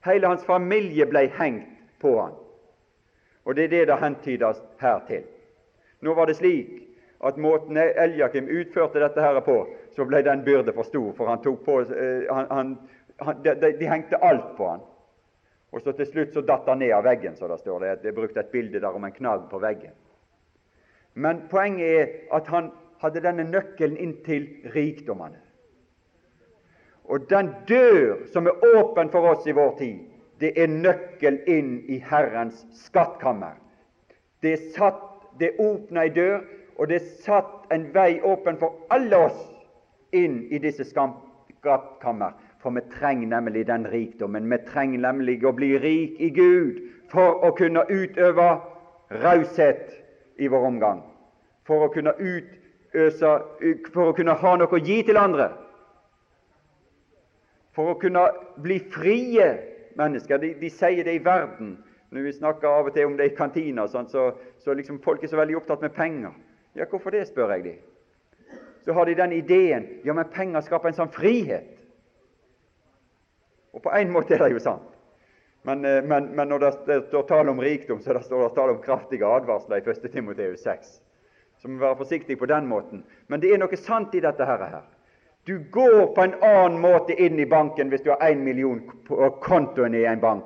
Hele 0.05 0.29
hans 0.29 0.45
familie 0.45 1.07
ble 1.09 1.25
hengt 1.39 1.69
på 2.03 2.19
han. 2.21 2.37
Og 3.45 3.57
det 3.57 3.65
er 3.65 3.73
det 3.73 3.87
det 3.89 4.01
hentydes 4.03 4.61
her 4.83 5.01
til. 5.09 5.25
Nå 6.03 6.15
var 6.15 6.29
det 6.29 6.37
slik 6.37 6.83
at 7.23 7.39
måten 7.39 7.79
Eljakim 7.79 8.49
utførte 8.51 9.01
dette 9.01 9.23
her 9.23 9.41
på, 9.41 9.57
så 9.95 10.05
ble 10.05 10.23
den 10.27 10.43
byrde 10.45 10.75
for 10.75 10.87
stor, 10.87 11.13
for 11.17 11.31
han 11.31 11.43
tok 11.43 11.65
på, 11.65 11.81
eh, 11.81 12.27
han, 12.29 12.47
han, 12.51 12.73
han, 13.23 13.43
de, 13.45 13.55
de, 13.79 13.87
hengte 13.87 14.19
alt 14.19 14.57
på 14.57 14.69
han. 14.69 14.83
Og 15.73 15.81
så 15.81 15.95
til 15.97 16.11
slutt 16.11 16.35
så 16.35 16.43
datt 16.45 16.67
han 16.69 16.83
ned 16.83 16.93
av 16.93 17.07
veggen, 17.07 17.37
så 17.39 17.49
det 17.49 17.61
står 17.63 17.81
det. 17.81 17.93
Jeg 18.05 18.15
brukte 18.15 18.43
et 18.43 18.51
bilde 18.53 18.83
der 18.83 18.99
om 18.99 19.05
en 19.07 19.15
knagg 19.15 19.47
på 19.51 19.63
veggen. 19.63 19.95
Men 21.15 21.43
poenget 21.51 22.01
er 22.01 22.07
at 22.33 22.47
han 22.47 22.71
hadde 23.03 23.23
denne 23.25 23.45
nøkkelen 23.51 23.99
inn 24.01 24.15
til 24.25 24.47
rikdommene. 24.75 25.41
Og 27.05 27.27
den 27.31 27.51
dør 27.69 28.23
som 28.33 28.47
er 28.47 28.63
åpen 28.79 29.11
for 29.11 29.35
oss 29.35 29.47
i 29.47 29.55
vår 29.57 29.75
tid, 29.79 29.99
det 30.41 30.53
er 30.59 30.71
nøkkel 30.71 31.41
inn 31.51 31.75
i 31.91 31.99
Herrens 32.03 32.65
skattkammer. 32.87 33.59
Det 34.43 34.53
er 34.53 34.63
satt, 34.77 35.03
det 35.39 35.57
åpna 35.61 36.07
ei 36.07 36.15
dør, 36.15 36.41
og 36.79 36.89
det 36.89 36.99
er 37.01 37.11
satt 37.27 37.73
en 37.75 37.89
vei 37.95 38.21
åpen 38.27 38.59
for 38.61 38.87
alle 38.91 39.19
oss 39.29 39.43
inn 40.17 40.43
i 40.51 40.59
disse 40.63 40.87
skattkammer. 40.89 42.35
For 42.63 42.75
vi 42.75 42.83
trenger 42.95 43.29
nemlig 43.29 43.67
den 43.67 43.87
rikdommen. 43.91 44.47
Vi 44.51 44.59
trenger 44.71 45.03
nemlig 45.03 45.41
å 45.45 45.55
bli 45.55 45.75
rik 45.83 46.21
i 46.23 46.31
Gud 46.35 46.79
for 47.11 47.43
å 47.45 47.51
kunne 47.59 47.83
utøve 47.91 48.49
raushet 49.23 50.02
i 50.37 50.49
vår 50.49 50.67
omgang. 50.67 51.03
For 51.67 51.87
å 51.87 51.93
kunne 51.93 52.15
utøse 52.19 53.33
for 53.93 54.11
å 54.11 54.17
kunne 54.17 54.37
ha 54.37 54.55
noe 54.59 54.69
å 54.69 54.81
gi 54.83 55.01
til 55.07 55.21
andre. 55.21 55.51
For 57.73 57.95
å 57.95 57.99
kunne 58.01 58.27
bli 58.61 58.79
frie 58.93 59.47
mennesker. 59.97 60.41
De, 60.43 60.53
de 60.61 60.71
sier 60.71 61.05
det 61.07 61.17
i 61.17 61.25
verden. 61.25 61.77
Når 62.13 62.27
vi 62.27 62.35
snakker 62.37 62.69
av 62.69 62.91
og 62.91 62.97
til 62.97 63.09
om 63.09 63.17
det 63.17 63.31
i 63.31 63.37
kantina, 63.37 63.87
sånn, 63.89 64.11
så, 64.13 64.27
så 64.61 64.75
liksom 64.77 65.01
folk 65.05 65.23
er 65.25 65.33
så 65.33 65.39
veldig 65.41 65.57
opptatt 65.63 65.85
med 65.85 65.95
penger. 65.97 66.35
Ja, 66.77 66.85
hvorfor 66.89 67.15
det, 67.15 67.25
spør 67.31 67.55
jeg 67.57 67.65
de. 67.65 67.75
Så 68.85 68.93
har 68.93 69.09
de 69.09 69.17
den 69.17 69.33
ideen 69.33 69.87
ja, 70.05 70.13
men 70.13 70.29
penger 70.33 70.65
skaper 70.67 70.91
en 70.91 70.99
sånn 70.99 71.15
frihet. 71.15 71.71
Og 73.73 73.81
på 73.81 73.93
en 73.97 74.13
måte 74.13 74.37
er 74.37 74.45
det 74.45 74.59
jo 74.59 74.61
sant. 74.61 74.92
Men, 75.63 75.85
eh, 75.85 76.03
men, 76.05 76.31
men 76.37 76.49
når 76.49 76.59
det 76.59 77.01
står 77.09 77.23
tale 77.29 77.51
om 77.51 77.61
rikdom, 77.61 78.01
så 78.01 78.13
det 78.13 78.25
står 78.25 78.43
det 78.49 78.55
tale 78.55 78.77
om 78.77 78.83
kraftige 78.83 79.27
advarsler 79.27 79.83
i 79.83 79.91
1. 79.91 80.13
Timoteus 80.13 80.63
6. 80.63 80.89
Så 81.59 81.69
må 81.69 81.79
vi 81.79 81.85
være 81.85 81.97
forsiktige 81.97 82.37
på 82.37 82.47
den 82.51 82.67
måten. 82.67 83.05
Men 83.29 83.41
det 83.41 83.53
er 83.53 83.61
noe 83.63 83.79
sant 83.79 84.15
i 84.15 84.23
dette 84.25 84.47
her. 84.47 84.81
Du 85.47 85.59
går 85.71 86.15
på 86.15 86.25
en 86.25 86.35
annen 86.43 86.81
måte 86.83 87.15
inn 87.19 87.39
i 87.39 87.47
banken 87.51 87.91
hvis 87.91 88.03
du 88.03 88.11
har 88.11 88.23
én 88.27 88.43
million 88.43 88.83
på 89.07 89.31
kontoen 89.43 89.95
i 89.95 90.05
en 90.07 90.21
bank, 90.23 90.45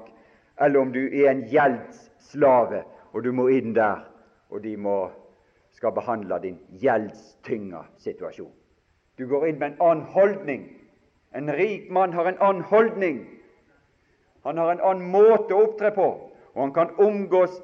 eller 0.60 0.80
om 0.80 0.92
du 0.92 1.02
er 1.04 1.30
en 1.30 1.42
gjeldsslave 1.48 2.84
og 3.16 3.24
du 3.24 3.32
må 3.32 3.48
inn 3.48 3.72
der, 3.76 4.04
og 4.52 4.60
de 4.64 4.76
må, 4.76 5.08
skal 5.72 5.92
behandle 5.96 6.36
din 6.42 6.58
gjeldstynga 6.80 7.82
situasjon. 8.00 8.52
Du 9.16 9.24
går 9.28 9.46
inn 9.48 9.58
med 9.60 9.72
en 9.72 9.82
annen 9.84 10.06
holdning. 10.12 10.66
En 11.36 11.48
rik 11.52 11.90
mann 11.92 12.12
har 12.12 12.28
en 12.28 12.40
annen 12.44 12.64
holdning. 12.68 13.22
Han 14.47 14.59
har 14.59 14.72
en 14.72 14.80
annen 14.80 15.09
måte 15.11 15.57
å 15.57 15.64
opptre 15.64 15.90
på, 15.90 16.05
og 16.55 16.61
han 16.61 16.72
kan 16.74 16.92
omgås 17.03 17.57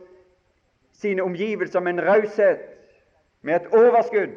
sine 0.98 1.22
omgivelser 1.22 1.80
med 1.80 1.94
en 1.94 2.04
raushet, 2.08 2.64
med 3.46 3.60
et 3.60 3.74
overskudd, 3.78 4.32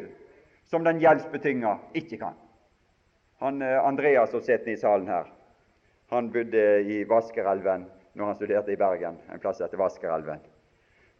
som 0.69 0.83
den 0.85 0.99
gjeldsbetinga 1.01 1.71
ikke 1.97 2.19
kan. 2.21 2.35
Han, 3.41 3.61
eh, 3.65 3.79
Andreas 3.81 4.29
som 4.29 4.43
sitter 4.45 4.75
i 4.75 4.77
salen 4.77 5.07
her, 5.09 5.31
han 6.13 6.29
bodde 6.29 6.65
i 6.85 6.99
Vaskerelven 7.09 7.87
når 8.13 8.29
han 8.29 8.37
studerte 8.37 8.73
i 8.75 8.77
Bergen, 8.77 9.17
en 9.33 9.41
plass 9.41 9.61
etter 9.65 9.81
Vaskerelven. 9.81 10.43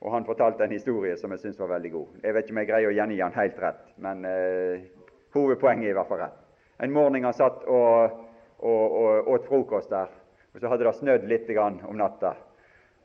Og 0.05 0.11
Han 0.11 0.25
fortalte 0.25 0.63
en 0.63 0.71
historie 0.71 1.17
som 1.17 1.31
jeg 1.33 1.39
syns 1.39 1.59
var 1.59 1.71
veldig 1.73 1.91
god. 1.91 2.19
Jeg 2.23 2.33
vet 2.33 2.45
ikke 2.45 2.53
om 2.53 2.59
jeg 2.61 2.69
greier 2.69 2.91
å 2.91 2.93
gjengi 2.93 3.17
den 3.17 3.33
helt 3.39 3.61
rett, 3.63 3.81
men 3.97 4.25
eh, 4.29 4.85
hovedpoenget 5.33 5.87
er 5.87 5.95
i 5.95 5.97
hvert 5.97 6.11
fall 6.11 6.21
rett. 6.21 6.37
En 6.85 6.93
morgen 6.93 7.25
han 7.25 7.33
satt 7.33 7.65
og, 7.65 8.21
og, 8.59 8.99
og 9.01 9.33
åt 9.33 9.49
frokost 9.49 9.89
der, 9.89 10.13
og 10.55 10.61
så 10.61 10.69
hadde 10.71 10.85
det 10.87 10.95
snødd 10.95 11.25
litt 11.27 11.49
om 11.59 11.97
natta. 11.99 12.31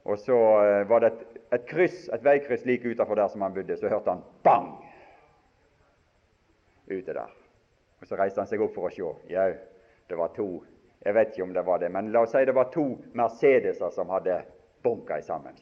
Og 0.06 0.18
så 0.18 0.36
eh, 0.62 0.84
var 0.88 1.00
det 1.02 1.08
et, 1.10 1.24
et, 1.50 1.64
kryss, 1.66 2.04
et 2.14 2.22
veikryss 2.22 2.62
like 2.64 2.86
utenfor 2.88 3.18
der 3.18 3.28
som 3.28 3.42
han 3.42 3.54
bodde. 3.54 3.76
Så 3.76 3.90
hørte 3.90 4.14
han 4.14 4.22
bang 4.46 4.70
ute 6.86 7.12
der. 7.12 7.34
Og 8.00 8.06
Så 8.06 8.16
reiste 8.16 8.40
han 8.40 8.48
seg 8.48 8.62
opp 8.62 8.74
for 8.74 8.86
å 8.86 8.92
se. 8.94 9.10
Jau, 9.34 9.50
det 10.08 10.18
var 10.18 10.30
to 10.36 10.62
Jeg 11.00 11.14
vet 11.16 11.30
ikke 11.32 11.42
om 11.46 11.52
det 11.56 11.62
var 11.64 11.78
det, 11.80 11.88
men 11.88 12.10
la 12.12 12.20
oss 12.26 12.34
si 12.36 12.42
det 12.44 12.52
var 12.52 12.66
to 12.68 12.82
Mercedeser 13.16 13.88
som 13.90 14.10
hadde 14.12 14.42
bunka 14.84 15.16
sammen. 15.24 15.56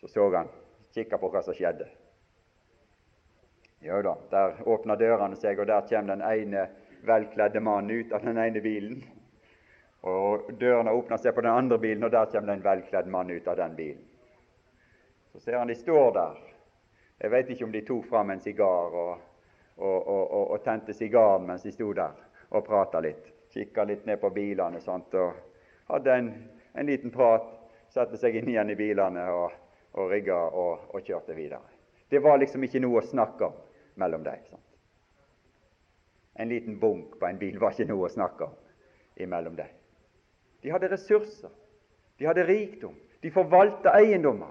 Så 0.00 0.08
så 0.08 0.30
han, 0.32 0.48
kikka 0.94 1.18
på 1.20 1.28
hva 1.28 1.42
som 1.44 1.52
skjedde. 1.54 1.90
Jo 3.84 4.00
da, 4.00 4.14
der 4.30 4.62
åpna 4.64 4.96
dørene 4.96 5.36
seg, 5.36 5.60
og 5.60 5.68
der 5.68 5.84
kommer 5.90 6.16
den 6.16 6.24
ene 6.24 6.64
velkledde 7.04 7.60
mannen 7.60 8.00
ut 8.00 8.16
av 8.16 8.24
den 8.24 8.40
ene 8.40 8.64
bilen. 8.64 9.04
Og 10.06 10.50
Dørene 10.60 10.94
åpner 10.94 11.18
seg 11.18 11.34
på 11.34 11.42
den 11.42 11.52
andre 11.52 11.78
bilen, 11.82 12.04
og 12.06 12.12
der 12.14 12.28
kommer 12.30 12.52
det 12.52 12.58
en 12.60 12.66
velkledd 12.66 13.08
mann 13.10 13.30
ut 13.30 13.48
av 13.48 13.56
den 13.58 13.74
bilen. 13.78 14.04
Så 15.32 15.40
ser 15.42 15.58
han 15.58 15.70
de 15.70 15.74
står 15.74 16.12
der. 16.14 16.36
Jeg 17.18 17.32
vet 17.32 17.50
ikke 17.50 17.66
om 17.66 17.72
de 17.74 17.82
tok 17.86 18.06
fram 18.10 18.30
en 18.30 18.44
sigar 18.44 18.94
og 18.94 19.16
og, 19.76 20.08
og, 20.08 20.50
og, 20.50 20.64
tente 20.64 20.94
sigaren 20.94 21.46
mens 21.46 21.62
de 21.62 21.72
sto 21.72 21.92
der 21.92 22.16
og 22.48 22.64
prata 22.64 23.00
litt. 23.04 23.32
Kikka 23.52 23.84
litt 23.84 24.06
ned 24.06 24.20
på 24.20 24.30
bilene 24.34 24.80
sant, 24.80 25.14
og 25.14 25.92
hadde 25.92 26.12
en, 26.12 26.30
en 26.74 26.86
liten 26.86 27.12
prat. 27.12 27.46
Satte 27.92 28.18
seg 28.20 28.34
inn 28.36 28.50
igjen 28.50 28.72
i 28.72 28.76
bilene 28.76 29.24
og, 29.32 29.52
og 29.96 30.10
rigga 30.10 30.36
og, 30.48 30.90
og, 30.92 31.00
kjørte 31.06 31.36
videre. 31.36 31.64
Det 32.10 32.20
var 32.22 32.38
liksom 32.38 32.64
ikke 32.66 32.82
noe 32.82 33.00
å 33.00 33.06
snakke 33.06 33.46
om 33.46 33.54
mellom 34.02 34.24
dem. 34.26 34.58
En 36.36 36.50
liten 36.50 36.76
bunk 36.80 37.16
på 37.20 37.28
en 37.28 37.38
bil 37.40 37.56
var 37.62 37.72
ikke 37.72 37.88
noe 37.88 38.08
å 38.08 38.12
snakke 38.12 38.44
om 38.44 38.56
imellom 39.24 39.56
dem. 39.56 39.70
De 40.66 40.72
hadde 40.74 40.88
ressurser, 40.90 41.50
de 42.18 42.26
hadde 42.26 42.42
rikdom, 42.42 42.94
de 43.22 43.30
forvalta 43.30 43.92
eiendommer 43.94 44.50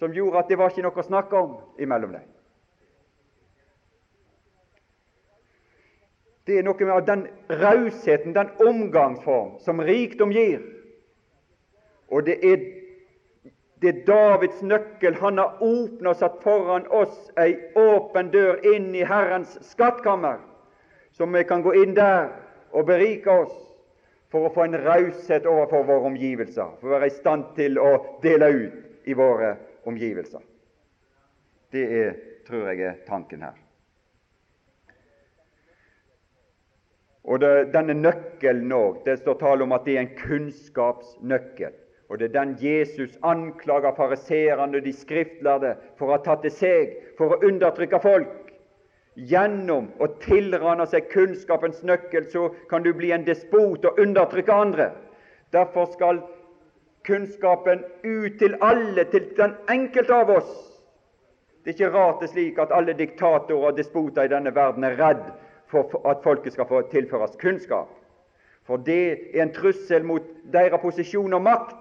som 0.00 0.10
gjorde 0.10 0.40
at 0.40 0.48
det 0.50 0.56
var 0.58 0.72
ikke 0.72 0.82
noe 0.82 0.98
å 0.98 1.04
snakke 1.06 1.38
om 1.38 1.52
imellom 1.78 2.16
dem. 2.16 2.24
Det 6.50 6.58
er 6.58 6.66
noe 6.66 6.88
med 6.88 7.06
den 7.06 7.22
rausheten, 7.60 8.34
den 8.34 8.50
omgangsform, 8.66 9.54
som 9.62 9.78
rikdom 9.86 10.34
gir. 10.34 10.66
Og 12.10 12.26
det 12.26 12.40
er, 12.42 12.66
det 13.78 13.94
er 13.94 14.04
Davids 14.10 14.66
nøkkel. 14.66 15.14
Han 15.22 15.38
har 15.38 15.62
åpna 15.62 16.10
og 16.10 16.18
satt 16.24 16.42
foran 16.42 16.90
oss 16.90 17.30
ei 17.38 17.54
åpen 17.78 18.34
dør 18.34 18.58
inn 18.74 18.90
i 18.98 19.06
Herrens 19.06 19.60
skattkammer, 19.70 20.42
så 21.14 21.30
vi 21.30 21.46
kan 21.46 21.62
gå 21.62 21.78
inn 21.84 21.94
der 21.94 22.32
og 22.74 22.90
berike 22.90 23.30
oss 23.44 23.69
for 24.30 24.46
å 24.46 24.52
få 24.54 24.66
en 24.66 24.78
raushet 24.78 25.46
overfor 25.48 25.86
våre 25.88 26.12
omgivelser, 26.12 26.76
for 26.80 26.90
å 26.90 26.94
være 26.96 27.10
i 27.10 27.16
stand 27.16 27.50
til 27.56 27.80
å 27.82 27.90
dele 28.22 28.50
ut 28.54 29.08
i 29.10 29.16
våre 29.18 29.56
omgivelser. 29.90 30.44
Det 31.74 31.82
er, 32.02 32.14
tror 32.46 32.70
jeg, 32.70 32.80
er 32.86 33.02
tanken 33.06 33.42
her. 33.46 33.58
Og 37.30 37.40
det, 37.42 37.70
denne 37.74 37.94
nøkkelen 37.94 38.72
òg, 38.74 39.02
det 39.04 39.20
står 39.20 39.38
tale 39.42 39.66
om 39.66 39.74
at 39.76 39.84
det 39.86 39.96
er 39.96 40.06
en 40.06 40.16
kunnskapsnøkkel. 40.18 41.74
Og 42.10 42.18
det 42.18 42.30
er 42.30 42.38
den 42.40 42.56
Jesus 42.58 43.12
anklager 43.22 43.94
fariseerne 43.94 44.80
og 44.80 44.86
de 44.86 44.92
skriftlærde 44.94 45.76
for 45.98 46.08
å 46.08 46.16
ha 46.16 46.22
tatt 46.24 46.42
til 46.42 46.54
seg 46.54 46.96
for 47.18 47.36
å 47.36 47.42
undertrykke 47.46 48.00
folk. 48.02 48.49
Gjennom 49.18 49.88
å 49.98 50.06
tilrane 50.22 50.86
seg 50.86 51.08
kunnskapens 51.10 51.82
nøkkel 51.82 52.28
så 52.30 52.48
kan 52.70 52.84
du 52.84 52.92
bli 52.94 53.10
en 53.12 53.24
despot 53.26 53.84
og 53.84 53.98
undertrykke 53.98 54.54
andre. 54.54 54.90
Derfor 55.50 55.90
skal 55.90 56.20
kunnskapen 57.06 57.82
ut 58.04 58.38
til 58.38 58.54
alle, 58.62 59.04
til 59.10 59.26
den 59.36 59.56
enkelte 59.72 60.14
av 60.14 60.30
oss. 60.36 60.52
Det 61.64 61.74
er 61.74 61.76
ikke 61.76 61.92
rart 61.96 62.20
det 62.20 62.28
er 62.28 62.32
slik 62.34 62.58
at 62.62 62.72
alle 62.72 62.94
diktatorer 62.96 63.72
og 63.72 63.76
despoter 63.76 64.24
i 64.28 64.32
denne 64.32 64.54
verden 64.54 64.86
er 64.86 64.96
redd 65.00 65.26
for 65.70 65.90
at 66.08 66.22
folket 66.24 66.54
skal 66.54 66.68
få 66.70 66.84
tilføres 66.92 67.36
kunnskap. 67.40 67.90
For 68.64 68.80
det 68.86 69.02
er 69.34 69.42
en 69.42 69.52
trussel 69.52 70.06
mot 70.06 70.24
deres 70.52 70.80
posisjon 70.80 71.34
og 71.34 71.42
makt. 71.42 71.74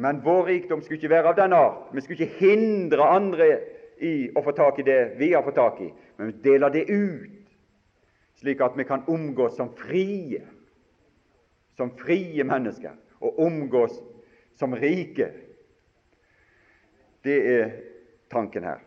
Men 0.00 0.22
vår 0.24 0.46
rikdom 0.46 0.80
skulle 0.82 1.00
ikke 1.00 1.12
være 1.12 1.32
av 1.32 1.38
den 1.40 1.52
art. 1.56 1.90
Vi 1.92 2.00
skulle 2.04 2.24
ikke 2.24 2.46
hindre 2.46 3.10
andre 3.10 3.50
i 4.00 4.30
å 4.34 4.42
få 4.42 4.52
tak 4.56 4.78
i 4.80 4.86
det 4.86 5.14
vi 5.20 5.32
har 5.34 5.44
fått 5.44 5.58
tak 5.60 5.80
i, 5.84 5.90
men 6.16 6.30
vi 6.30 6.50
deler 6.50 6.72
det 6.72 6.86
ut, 6.88 7.36
slik 8.40 8.60
at 8.64 8.76
vi 8.78 8.86
kan 8.88 9.04
omgås 9.08 9.56
som 9.56 9.72
frie, 9.76 10.40
som 11.76 11.92
frie 11.96 12.44
mennesker, 12.44 12.96
og 13.20 13.38
omgås 13.44 13.98
som 14.56 14.74
rike. 14.76 15.30
Det 17.24 17.36
er 17.52 17.74
tanken 18.32 18.64
her. 18.64 18.80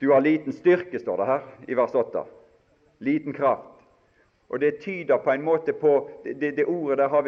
Du 0.00 0.10
har 0.12 0.20
liten 0.20 0.52
styrke, 0.52 0.98
står 0.98 1.16
det 1.20 1.28
her 1.28 1.48
i 1.68 1.76
vers 1.76 1.94
8. 1.94 2.24
Liten 3.04 3.36
kraft. 3.36 3.80
Og 4.48 4.60
Det 4.60 4.80
tyder 4.80 5.20
på 5.22 5.30
en 5.30 5.44
måte 5.44 5.72
på 5.72 6.10
Det, 6.24 6.56
det 6.56 6.64
ordet 6.64 6.98
der 6.98 7.08
har 7.08 7.22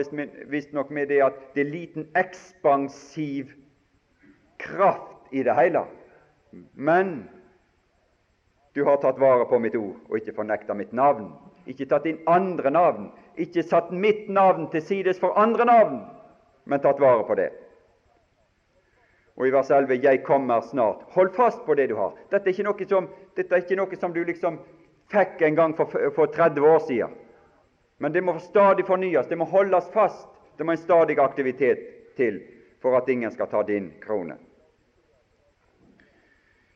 visstnok 0.50 0.90
med 0.90 1.08
det 1.08 1.20
at 1.22 1.36
det 1.54 1.60
er 1.60 1.70
liten 1.70 2.08
ekspansiv 2.16 3.52
kraft 4.62 5.32
i 5.34 5.42
det 5.42 5.54
hele. 5.58 5.84
Men 6.72 7.28
du 8.72 8.84
har 8.84 8.96
tatt 8.96 9.18
vare 9.20 9.44
på 9.44 9.58
mitt 9.60 9.76
ord 9.76 9.96
og 10.08 10.18
ikke 10.18 10.36
fornekta 10.36 10.76
mitt 10.76 10.92
navn. 10.96 11.30
Ikke 11.68 11.86
tatt 11.88 12.06
inn 12.08 12.22
andre 12.26 12.72
navn. 12.72 13.10
Ikke 13.40 13.64
satt 13.64 13.92
mitt 13.92 14.28
navn 14.28 14.68
til 14.72 14.82
sides 14.84 15.20
for 15.20 15.36
andre 15.38 15.66
navn, 15.68 16.00
men 16.64 16.80
tatt 16.80 17.00
vare 17.00 17.24
på 17.28 17.36
det. 17.38 17.50
Og 19.36 19.46
i 19.48 19.52
vers 19.52 19.70
11 19.70 20.02
'Jeg 20.02 20.24
kommer 20.24 20.60
snart'. 20.60 21.04
Hold 21.14 21.30
fast 21.34 21.64
på 21.66 21.74
det 21.74 21.88
du 21.88 21.96
har. 21.96 22.12
Dette 22.30 22.48
er 22.48 22.52
ikke 22.52 22.68
noe 22.68 22.88
som, 22.88 23.08
ikke 23.36 23.76
noe 23.76 23.96
som 23.96 24.12
du 24.12 24.24
liksom 24.24 24.58
fikk 25.08 25.42
en 25.42 25.54
gang 25.54 25.76
for, 25.76 25.84
for 26.14 26.26
30 26.26 26.60
år 26.60 26.78
siden. 26.78 27.10
Men 27.98 28.12
det 28.12 28.24
må 28.24 28.38
stadig 28.38 28.86
fornyes. 28.86 29.26
Det 29.26 29.38
må 29.38 29.44
holdes 29.44 29.90
fast. 29.92 30.28
Det 30.58 30.66
må 30.66 30.72
en 30.72 30.78
stadig 30.78 31.18
aktivitet 31.18 31.78
til 32.16 32.40
for 32.82 32.96
at 32.96 33.08
ingen 33.08 33.30
skal 33.30 33.46
ta 33.46 33.62
din 33.62 33.92
krone. 34.00 34.36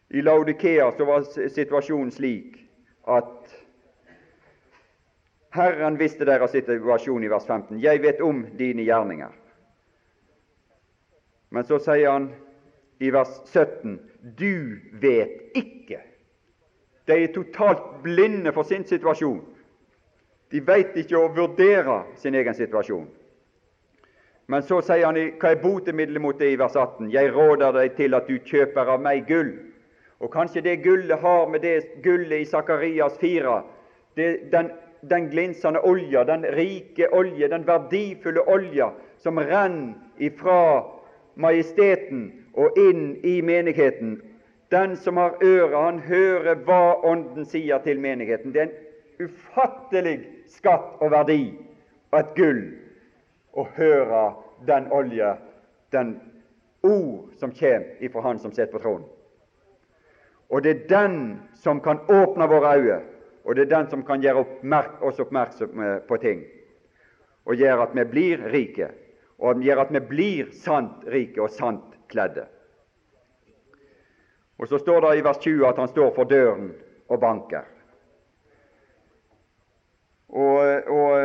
I 0.08 0.22
Laudikea 0.22 0.92
så 0.92 1.04
var 1.04 1.48
situasjonen 1.48 2.10
slik 2.10 2.58
at 3.02 3.54
Herren 5.56 5.96
visste 5.96 6.26
deres 6.28 6.52
situasjon 6.52 7.24
i 7.24 7.30
vers 7.32 7.46
15. 7.46 7.80
Jeg 7.80 8.02
vet 8.02 8.20
om 8.20 8.44
dine 8.58 8.84
gjerninger 8.84 9.32
Men 11.50 11.64
så 11.64 11.78
sier 11.80 12.10
han 12.10 12.30
i 12.98 13.10
vers 13.10 13.32
17 13.46 13.98
du 14.36 14.80
vet 15.00 15.54
ikke. 15.54 16.00
De 17.06 17.14
er 17.22 17.30
totalt 17.34 18.02
blinde 18.02 18.52
for 18.52 18.66
sin 18.66 18.84
situasjon. 18.84 19.38
De 20.50 20.60
veit 20.66 20.96
ikke 20.98 21.18
å 21.18 21.30
vurdere 21.34 22.00
sin 22.18 22.34
egen 22.34 22.54
situasjon. 22.54 23.06
Men 24.46 24.62
så 24.62 24.80
sier 24.82 25.06
han 25.06 25.18
hva 25.38 25.52
er 25.52 25.62
botemiddelet 25.62 26.22
mot 26.22 26.38
det 26.38 26.52
i 26.52 26.58
vers 26.58 26.74
18? 26.74 27.10
Jeg 27.14 27.32
råder 27.34 27.74
deg 27.74 27.96
til 27.98 28.14
at 28.18 28.28
du 28.30 28.36
kjøper 28.38 28.92
av 28.94 29.02
meg 29.02 29.26
gull. 29.30 29.54
Og 30.20 30.32
kanskje 30.32 30.62
det 30.64 30.76
gullet 30.84 31.18
har 31.20 31.48
med 31.48 31.60
det 31.60 32.02
gullet 32.02 32.40
i 32.40 32.48
Sakarias 32.48 33.18
4 33.20 33.62
det, 34.16 34.52
den, 34.52 34.70
den 35.00 35.28
glinsende 35.30 35.80
olja, 35.80 36.24
den 36.24 36.44
rike 36.56 37.08
olje, 37.12 37.48
den 37.48 37.66
verdifulle 37.66 38.40
olja 38.48 38.90
som 39.18 39.38
renner 39.38 39.94
ifra 40.18 40.84
majesteten 41.34 42.30
og 42.56 42.78
inn 42.80 43.10
i 43.24 43.42
menigheten. 43.44 44.22
Den 44.72 44.96
som 44.96 45.16
har 45.20 45.36
øre, 45.44 45.76
han 45.76 45.98
hører 45.98 46.56
hva 46.64 46.96
Ånden 47.04 47.44
sier 47.46 47.78
til 47.84 48.00
menigheten. 48.00 48.54
Det 48.54 48.62
er 48.62 48.70
en 48.70 49.28
ufattelig 49.28 50.18
skatt 50.50 50.96
og 51.00 51.12
verdi 51.12 51.52
og 52.12 52.18
et 52.18 52.32
gull 52.38 52.62
å 53.52 53.66
høre 53.76 54.22
den 54.66 54.88
olje, 54.92 55.34
den 55.92 56.16
ord 56.82 57.36
som 57.40 57.52
kommer 57.52 58.00
ifra 58.00 58.24
Han 58.24 58.38
som 58.38 58.52
sitter 58.52 58.72
på 58.72 58.82
tronen. 58.82 59.06
Og 60.48 60.62
det 60.62 60.70
er 60.70 60.88
den 60.88 61.16
som 61.54 61.80
kan 61.82 62.00
åpne 62.08 62.46
våre 62.48 62.76
øyne, 62.78 63.00
og 63.44 63.54
det 63.54 63.66
er 63.66 63.72
den 63.76 63.90
som 63.90 64.02
kan 64.06 64.22
gjøre 64.22 64.44
oss 65.06 65.20
oppmerksomme 65.22 66.00
på 66.08 66.18
ting, 66.22 66.44
og 67.46 67.54
gjøre 67.54 67.82
at 67.82 67.94
vi 67.94 68.04
blir 68.10 68.44
rike, 68.52 68.90
og 69.38 69.62
gjøre 69.62 69.86
at 69.86 69.94
vi 69.94 70.02
blir 70.08 70.52
sant 70.54 71.06
rike 71.12 71.42
og 71.42 71.50
sant 71.50 71.96
kledde. 72.10 72.46
Og 74.58 74.68
Så 74.68 74.78
står 74.78 75.00
det 75.00 75.18
i 75.18 75.24
vers 75.24 75.38
20 75.38 75.66
at 75.68 75.78
han 75.78 75.88
står 75.88 76.14
for 76.14 76.24
døren 76.24 76.70
og 77.08 77.20
banker. 77.20 77.66
Og, 80.28 80.88
og 80.90 81.18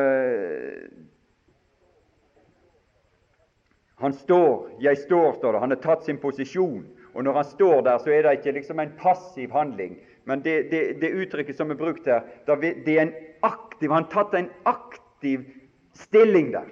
Han 4.01 4.13
står, 4.13 4.69
'jeg 4.79 4.97
står', 4.97 5.35
står 5.35 5.51
det. 5.51 5.59
Han 5.59 5.69
har 5.69 5.77
tatt 5.77 6.03
sin 6.03 6.17
posisjon. 6.17 6.85
Og 7.13 7.23
Når 7.23 7.33
han 7.33 7.43
står 7.43 7.81
der, 7.81 7.97
så 7.97 8.11
er 8.11 8.21
det 8.21 8.31
ikke 8.31 8.51
liksom 8.51 8.79
en 8.79 8.93
passiv 8.99 9.51
handling, 9.51 9.97
men 10.25 10.43
det, 10.43 10.71
det, 10.71 11.01
det 11.01 11.13
uttrykket 11.13 11.57
som 11.57 11.71
er 11.71 11.75
brukt 11.75 12.05
her, 12.05 12.21
det 12.47 12.97
er 12.97 13.01
en 13.01 13.13
aktiv 13.43 13.91
Han 13.91 14.03
har 14.03 14.11
tatt 14.11 14.33
en 14.33 14.49
aktiv 14.65 15.45
stilling 15.93 16.53
der. 16.53 16.69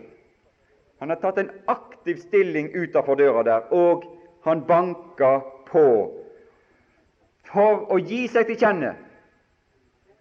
Han 0.99 1.09
har 1.09 1.15
tatt 1.15 1.37
en 1.37 1.51
aktiv 1.67 2.17
stilling 2.17 2.69
utafor 2.75 3.15
døra 3.15 3.43
der, 3.43 3.73
og 3.73 4.03
han 4.45 4.63
banker 4.67 5.41
på 5.65 5.85
for 7.49 7.87
å 7.89 7.97
gi 7.97 8.27
seg 8.29 8.45
til 8.45 8.59
kjenne, 8.61 8.93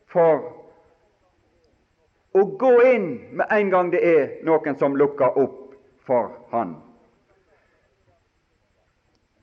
for 0.09 0.47
å 2.33 2.45
gå 2.61 2.75
inn 2.95 3.09
med 3.37 3.53
en 3.53 3.73
gang 3.73 3.91
det 3.93 4.01
er 4.01 4.29
noen 4.49 4.79
som 4.81 4.97
lukker 4.97 5.37
opp 5.41 5.75
for 6.09 6.31
han. 6.53 6.77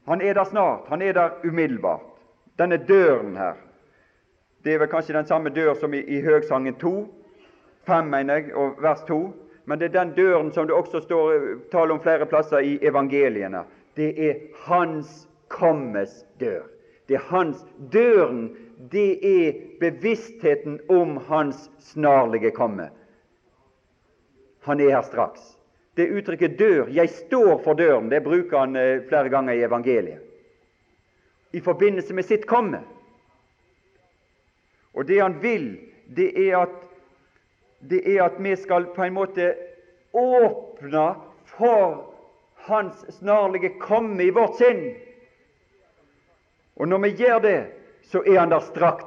Han 0.05 0.21
er 0.21 0.33
der 0.33 0.43
snart, 0.43 0.87
han 0.87 1.01
er 1.01 1.13
der 1.13 1.29
umiddelbart. 1.43 2.01
Denne 2.59 2.77
døren 2.77 3.37
her, 3.37 3.53
det 4.63 4.73
er 4.73 4.79
vel 4.79 4.87
kanskje 4.87 5.15
den 5.17 5.25
samme 5.25 5.49
dør 5.49 5.73
som 5.73 5.93
i, 5.93 5.99
i 5.99 6.21
Høgsangen 6.21 6.75
2, 6.75 6.93
5, 7.87 8.05
mener 8.05 8.33
jeg, 8.33 8.55
og 8.55 8.77
vers 8.81 9.01
2. 9.07 9.33
Men 9.65 9.79
det 9.79 9.85
er 9.85 10.03
den 10.03 10.13
døren 10.15 10.51
som 10.53 10.67
det 10.67 10.75
også 10.75 11.01
står 11.01 11.33
eh, 11.33 11.57
tale 11.71 11.93
om 11.93 12.01
flere 12.01 12.25
plasser 12.25 12.59
i 12.59 12.77
evangeliene. 12.81 13.63
Det 13.97 14.13
er 14.29 14.35
Hans 14.65 15.27
kommes 15.47 16.25
dør. 16.39 16.63
Det 17.07 17.15
er 17.15 17.19
hans 17.29 17.65
Døren, 17.93 18.55
det 18.91 19.19
er 19.21 19.53
bevisstheten 19.79 20.79
om 20.89 21.17
Hans 21.17 21.71
snarlige 21.79 22.51
komme. 22.51 22.89
Han 24.61 24.79
er 24.79 24.89
her 24.89 25.01
straks. 25.01 25.54
Det 25.95 26.07
uttrykket 26.07 26.59
'dør', 26.59 26.89
'jeg 26.91 27.09
står 27.09 27.61
for 27.63 27.73
døren', 27.73 28.09
det 28.09 28.23
bruker 28.23 28.57
han 28.57 28.75
eh, 28.75 29.01
flere 29.07 29.29
ganger 29.29 29.53
i 29.53 29.63
evangeliet 29.63 30.19
i 31.55 31.61
forbindelse 31.61 32.13
med 32.13 32.25
sitt 32.25 32.43
komme. 32.47 32.81
Og 34.93 35.07
det 35.07 35.21
han 35.21 35.37
vil, 35.41 35.77
det 36.15 36.27
er 36.49 36.57
at, 36.65 36.73
det 37.79 38.01
er 38.15 38.25
at 38.25 38.35
vi 38.43 38.55
skal 38.59 38.89
på 38.95 39.03
en 39.03 39.15
måte 39.15 39.53
åpne 40.11 41.05
for 41.55 42.11
Hans 42.65 43.05
snarlige 43.19 43.75
komme 43.79 44.23
i 44.25 44.33
vårt 44.33 44.57
sinn. 44.57 44.95
Og 46.75 46.87
når 46.89 47.03
vi 47.03 47.11
gjør 47.19 47.39
det, 47.39 47.59
så 48.09 48.23
er 48.25 48.39
han 48.39 48.49
der 48.49 48.65
strakt, 48.65 49.05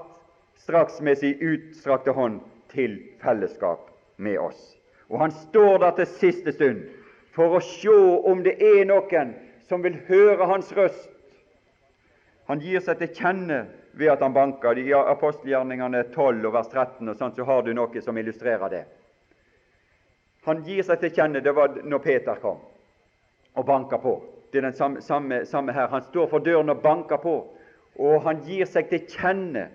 straks 0.63 1.01
med 1.01 1.19
sin 1.19 1.43
utstrakte 1.43 2.15
hånd 2.15 2.39
til 2.71 3.01
fellesskap 3.21 3.91
med 4.17 4.39
oss. 4.39 4.78
Og 5.09 5.21
han 5.21 5.33
står 5.33 5.79
der 5.79 5.97
til 5.97 6.07
siste 6.19 6.53
stund 6.53 6.85
for 7.37 7.57
å 7.57 7.63
se 7.65 7.95
om 8.29 8.43
det 8.45 8.57
er 8.61 8.85
noen 8.89 9.35
som 9.69 9.83
vil 9.85 9.99
høre 10.09 10.49
hans 10.51 10.71
røst. 10.77 11.11
Han 12.49 12.61
gir 12.65 12.81
seg 12.81 12.99
til 13.01 13.13
kjenne 13.15 13.67
ved 13.99 14.13
at 14.13 14.23
han 14.25 14.35
banker. 14.35 14.79
I 14.81 14.93
apostelgjerningene 14.97 16.07
12 16.15 16.49
og 16.49 16.55
vers 16.55 16.71
13 16.73 17.09
og 17.09 17.19
sånt, 17.21 17.37
så 17.37 17.45
har 17.45 17.63
du 17.63 17.75
noe 17.77 18.03
som 18.05 18.17
illustrerer 18.19 18.73
det. 18.73 18.85
Han 20.49 20.65
gir 20.65 20.83
seg 20.87 21.01
til 21.03 21.13
kjenne. 21.13 21.45
Det 21.45 21.53
var 21.55 21.77
når 21.85 22.05
Peter 22.05 22.41
kom 22.41 22.61
og 23.59 23.67
banka 23.67 23.99
på. 24.01 24.17
Det 24.53 24.61
er 24.61 24.71
den 24.71 24.77
samme, 24.77 25.03
samme, 25.05 25.43
samme 25.47 25.73
her. 25.77 25.91
Han 25.93 26.05
står 26.09 26.29
for 26.33 26.45
døren 26.45 26.73
og 26.73 26.83
banker 26.83 27.21
på 27.21 27.37
og 27.99 28.23
han 28.23 28.43
gir 28.47 28.67
seg 28.69 28.89
til 28.93 29.05
kjenne 29.11 29.67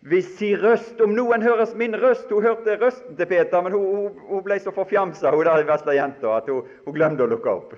ved 0.00 0.22
si 0.22 0.52
røst. 0.56 1.00
Om 1.00 1.14
noen 1.16 1.42
høres 1.42 1.74
min 1.74 1.96
røst 1.96 2.30
Hun 2.30 2.42
hørte 2.42 2.78
røsten 2.80 3.16
til 3.16 3.26
Peter, 3.26 3.62
men 3.62 3.72
hun, 3.72 3.86
hun, 3.96 4.20
hun 4.28 4.44
ble 4.44 4.58
så 4.62 4.72
forfjamsa 4.74 5.32
hun 5.34 5.46
der 5.46 5.66
vesle 5.68 5.96
jenta 5.96 6.36
at 6.36 6.50
hun, 6.50 6.66
hun, 6.84 6.94
glemte 6.94 7.26
å 7.26 7.30
lukke 7.30 7.50
opp. 7.50 7.74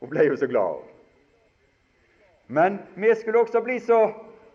Hun 0.00 0.10
ble 0.10 0.28
jo 0.28 0.36
så 0.38 0.48
glad. 0.50 0.82
Men 2.48 2.78
vi 2.96 3.14
skulle 3.14 3.42
også 3.42 3.60
bli 3.60 3.78
så 3.80 4.08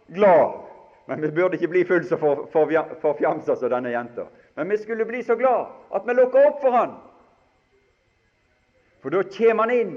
glad. 0.07 0.59
Men 1.05 1.21
vi 1.21 1.33
burde 1.35 1.59
ikke 1.59 1.67
bli 1.67 1.83
fullt 1.85 2.07
så 2.07 2.17
forfjamsa 2.17 2.99
for, 3.01 3.19
for 3.19 3.59
som 3.59 3.71
denne 3.75 3.91
jenta. 3.91 4.27
Men 4.55 4.69
vi 4.71 4.77
skulle 4.77 5.05
bli 5.05 5.23
så 5.23 5.35
glad 5.35 5.67
at 5.91 6.07
vi 6.07 6.15
lukker 6.15 6.47
opp 6.47 6.61
for 6.63 6.71
han. 6.71 6.95
For 9.03 9.11
da 9.11 9.23
kommer 9.27 9.67
han 9.67 9.75
inn 9.75 9.95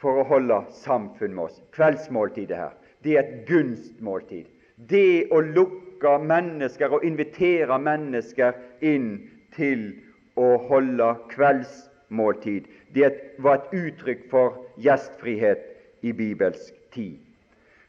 for 0.00 0.22
å 0.22 0.28
holde 0.28 0.62
samfunn 0.80 1.34
med 1.36 1.50
oss. 1.50 1.60
Kveldsmåltidet 1.76 2.56
her, 2.56 2.76
det 3.04 3.16
er 3.16 3.24
et 3.24 3.48
gunstmåltid. 3.48 4.48
Det 4.76 5.28
å 5.32 5.40
lukke 5.40 6.18
mennesker 6.20 6.92
og 6.92 7.04
invitere 7.08 7.78
mennesker 7.80 8.58
inn 8.84 9.14
til 9.56 9.88
å 10.36 10.56
holde 10.68 11.14
kveldsmåltid, 11.32 12.66
det 12.92 13.08
var 13.40 13.62
et 13.62 13.72
uttrykk 13.72 14.26
for 14.30 14.58
gjestfrihet 14.76 15.64
i 16.04 16.12
bibelsk 16.12 16.74
tid. 16.92 17.16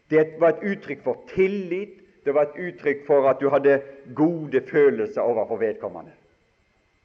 Det 0.07 0.38
var 0.39 0.55
et 0.55 0.63
uttrykk 0.63 1.03
for 1.03 1.25
tillit, 1.33 1.97
det 2.23 2.35
var 2.35 2.47
et 2.47 2.61
uttrykk 2.69 3.03
for 3.07 3.27
at 3.27 3.39
du 3.43 3.49
hadde 3.51 3.81
gode 4.15 4.61
følelser 4.71 5.21
overfor 5.21 5.59
vedkommende. 5.59 6.15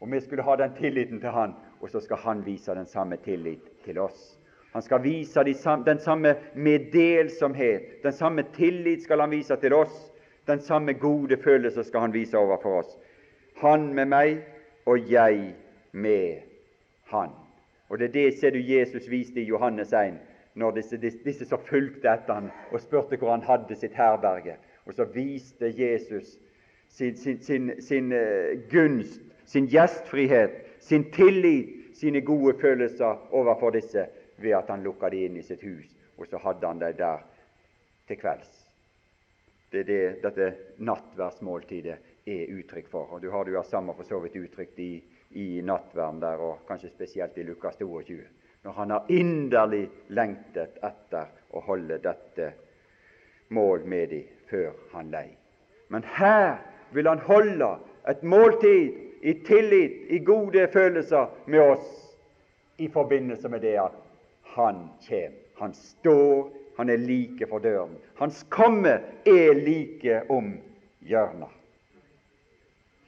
Og 0.02 0.10
Vi 0.10 0.20
skulle 0.20 0.42
ha 0.42 0.56
den 0.56 0.74
tilliten 0.78 1.20
til 1.20 1.30
Han, 1.30 1.54
og 1.80 1.90
så 1.90 2.00
skal 2.00 2.16
Han 2.16 2.46
vise 2.46 2.74
den 2.74 2.86
samme 2.86 3.16
tillit 3.16 3.82
til 3.84 3.98
oss. 3.98 4.38
Han 4.72 4.82
skal 4.82 5.02
vise 5.02 5.44
den 5.86 5.98
samme 5.98 6.34
meddelsomhet, 6.54 8.02
den 8.02 8.12
samme 8.12 8.44
tillit 8.54 9.02
skal 9.02 9.20
han 9.20 9.30
vise 9.30 9.56
til 9.56 9.72
oss. 9.72 10.12
Den 10.46 10.60
samme 10.60 10.92
gode 10.92 11.36
følelse 11.36 11.84
skal 11.84 12.00
han 12.00 12.12
vise 12.12 12.38
overfor 12.38 12.78
oss. 12.78 12.98
Han 13.56 13.94
med 13.94 14.08
meg 14.10 14.40
og 14.86 15.12
jeg 15.12 15.54
med 15.92 16.40
han. 17.04 17.30
Og 17.88 17.98
Det 17.98 18.08
er 18.08 18.12
det 18.12 18.38
ser 18.38 18.50
du 18.50 18.58
Jesus 18.58 19.10
viste 19.10 19.40
i 19.40 19.44
Johannes 19.44 19.92
1, 19.92 20.14
når 20.54 20.70
disse, 20.70 20.96
disse, 20.96 21.44
som 21.46 21.60
fulgte 21.68 22.08
etter 22.08 22.34
han 22.34 22.50
og 22.72 22.80
spurte 22.80 23.16
hvor 23.16 23.30
han 23.30 23.42
hadde 23.42 23.76
sitt 23.76 23.94
herberge. 23.94 24.56
Og 24.86 24.94
så 24.94 25.04
viste 25.04 25.74
Jesus 25.76 26.38
sin, 26.88 27.16
sin, 27.16 27.42
sin, 27.42 27.70
sin 27.80 28.12
uh, 28.12 28.70
gunst, 28.70 29.20
sin 29.46 29.66
gjestfrihet, 29.66 30.50
sin 30.80 31.04
tillit, 31.12 31.68
sine 31.94 32.20
gode 32.20 32.54
følelser 32.60 33.28
overfor 33.30 33.70
disse 33.70 34.06
ved 34.42 34.56
at 34.58 34.70
han 34.70 34.82
lukka 34.82 35.10
de 35.10 35.24
inn 35.26 35.36
i 35.36 35.46
sitt 35.46 35.62
hus, 35.62 35.88
og 36.18 36.26
så 36.28 36.40
hadde 36.42 36.66
han 36.66 36.82
dem 36.82 36.96
der 36.98 37.24
til 38.08 38.18
kvelds. 38.20 38.52
Det 39.72 39.80
er 39.80 39.88
det 39.88 40.22
dette 40.22 40.48
nattverdsmåltidet 40.84 41.98
er 42.28 42.50
uttrykk 42.52 42.88
for. 42.90 43.14
Og 43.14 43.22
Du 43.22 43.30
har 43.30 43.44
det 43.44 43.54
jo 43.54 43.62
samme 43.62 43.94
for 43.96 44.04
så 44.04 44.18
vidt 44.20 44.36
uttrykt 44.36 44.78
i, 44.78 45.02
i 45.30 45.62
nattverden 45.64 46.20
der, 46.20 46.42
og 46.42 46.66
kanskje 46.68 46.90
spesielt 46.92 47.38
i 47.38 47.46
Lukas 47.46 47.78
22, 47.80 48.18
når 48.62 48.72
han 48.72 48.90
har 48.90 49.08
inderlig 49.08 49.86
lengtet 50.08 50.76
etter 50.84 51.32
å 51.50 51.62
holde 51.64 51.98
dette 52.04 52.52
mål 53.48 53.86
med 53.88 54.12
dem 54.12 54.28
før 54.50 54.76
han 54.92 55.10
lei. 55.10 55.30
Men 55.88 56.04
her 56.04 56.60
vil 56.92 57.08
han 57.08 57.24
holde 57.26 57.72
et 58.08 58.22
måltid 58.22 58.92
i 59.22 59.34
tillit, 59.46 59.98
i 60.10 60.18
gode 60.18 60.66
følelser 60.72 61.26
med 61.46 61.60
oss 61.60 61.90
i 62.82 62.88
forbindelse 62.88 63.48
med 63.48 63.62
det 63.62 63.76
at 63.78 64.01
han 64.54 64.88
kjem. 65.00 65.32
Han 65.58 65.74
står, 65.74 66.50
han 66.76 66.90
er 66.90 66.96
like 66.96 67.46
for 67.46 67.62
døren. 67.62 67.96
Hans 68.18 68.42
komme 68.48 68.98
er 69.24 69.54
like 69.58 70.22
om 70.32 70.54
hjørnet. 71.00 71.50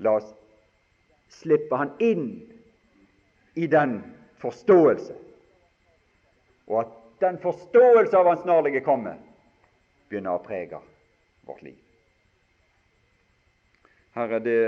La 0.03 0.17
oss 0.19 0.33
slippe 1.35 1.77
han 1.79 1.93
inn 2.03 2.27
i 3.55 3.67
den 3.71 4.01
forståelse, 4.43 5.15
og 6.67 6.81
at 6.81 6.93
den 7.23 7.39
forståelse 7.43 8.19
av 8.19 8.27
hans 8.27 8.43
snarlige 8.43 8.83
komme 8.85 9.15
begynner 10.11 10.37
å 10.37 10.45
prege 10.45 10.81
vårt 11.47 11.63
liv. 11.63 11.79
Herre, 14.15 14.39
det 14.43 14.61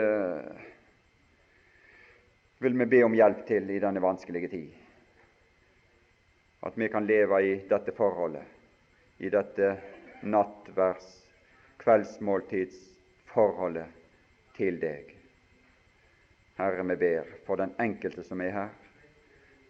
vil 2.59 2.79
vi 2.79 2.87
be 2.91 3.05
om 3.07 3.15
hjelp 3.15 3.45
til 3.47 3.71
i 3.71 3.83
denne 3.83 4.03
vanskelige 4.03 4.51
tid. 4.51 4.86
At 6.67 6.79
vi 6.79 6.89
kan 6.91 7.07
leve 7.07 7.39
i 7.47 7.53
dette 7.69 7.93
forholdet, 7.95 8.43
i 9.23 9.29
dette 9.31 9.77
nattværs, 10.27 11.23
kveldsmåltidsforholdet 11.79 13.87
til 14.57 14.81
deg. 14.83 15.13
Herre, 16.59 16.83
vi 16.91 16.97
ber 16.99 17.23
for 17.47 17.57
den 17.61 17.71
enkelte 17.79 18.25
som 18.27 18.41
er 18.43 18.51
her, 18.57 18.69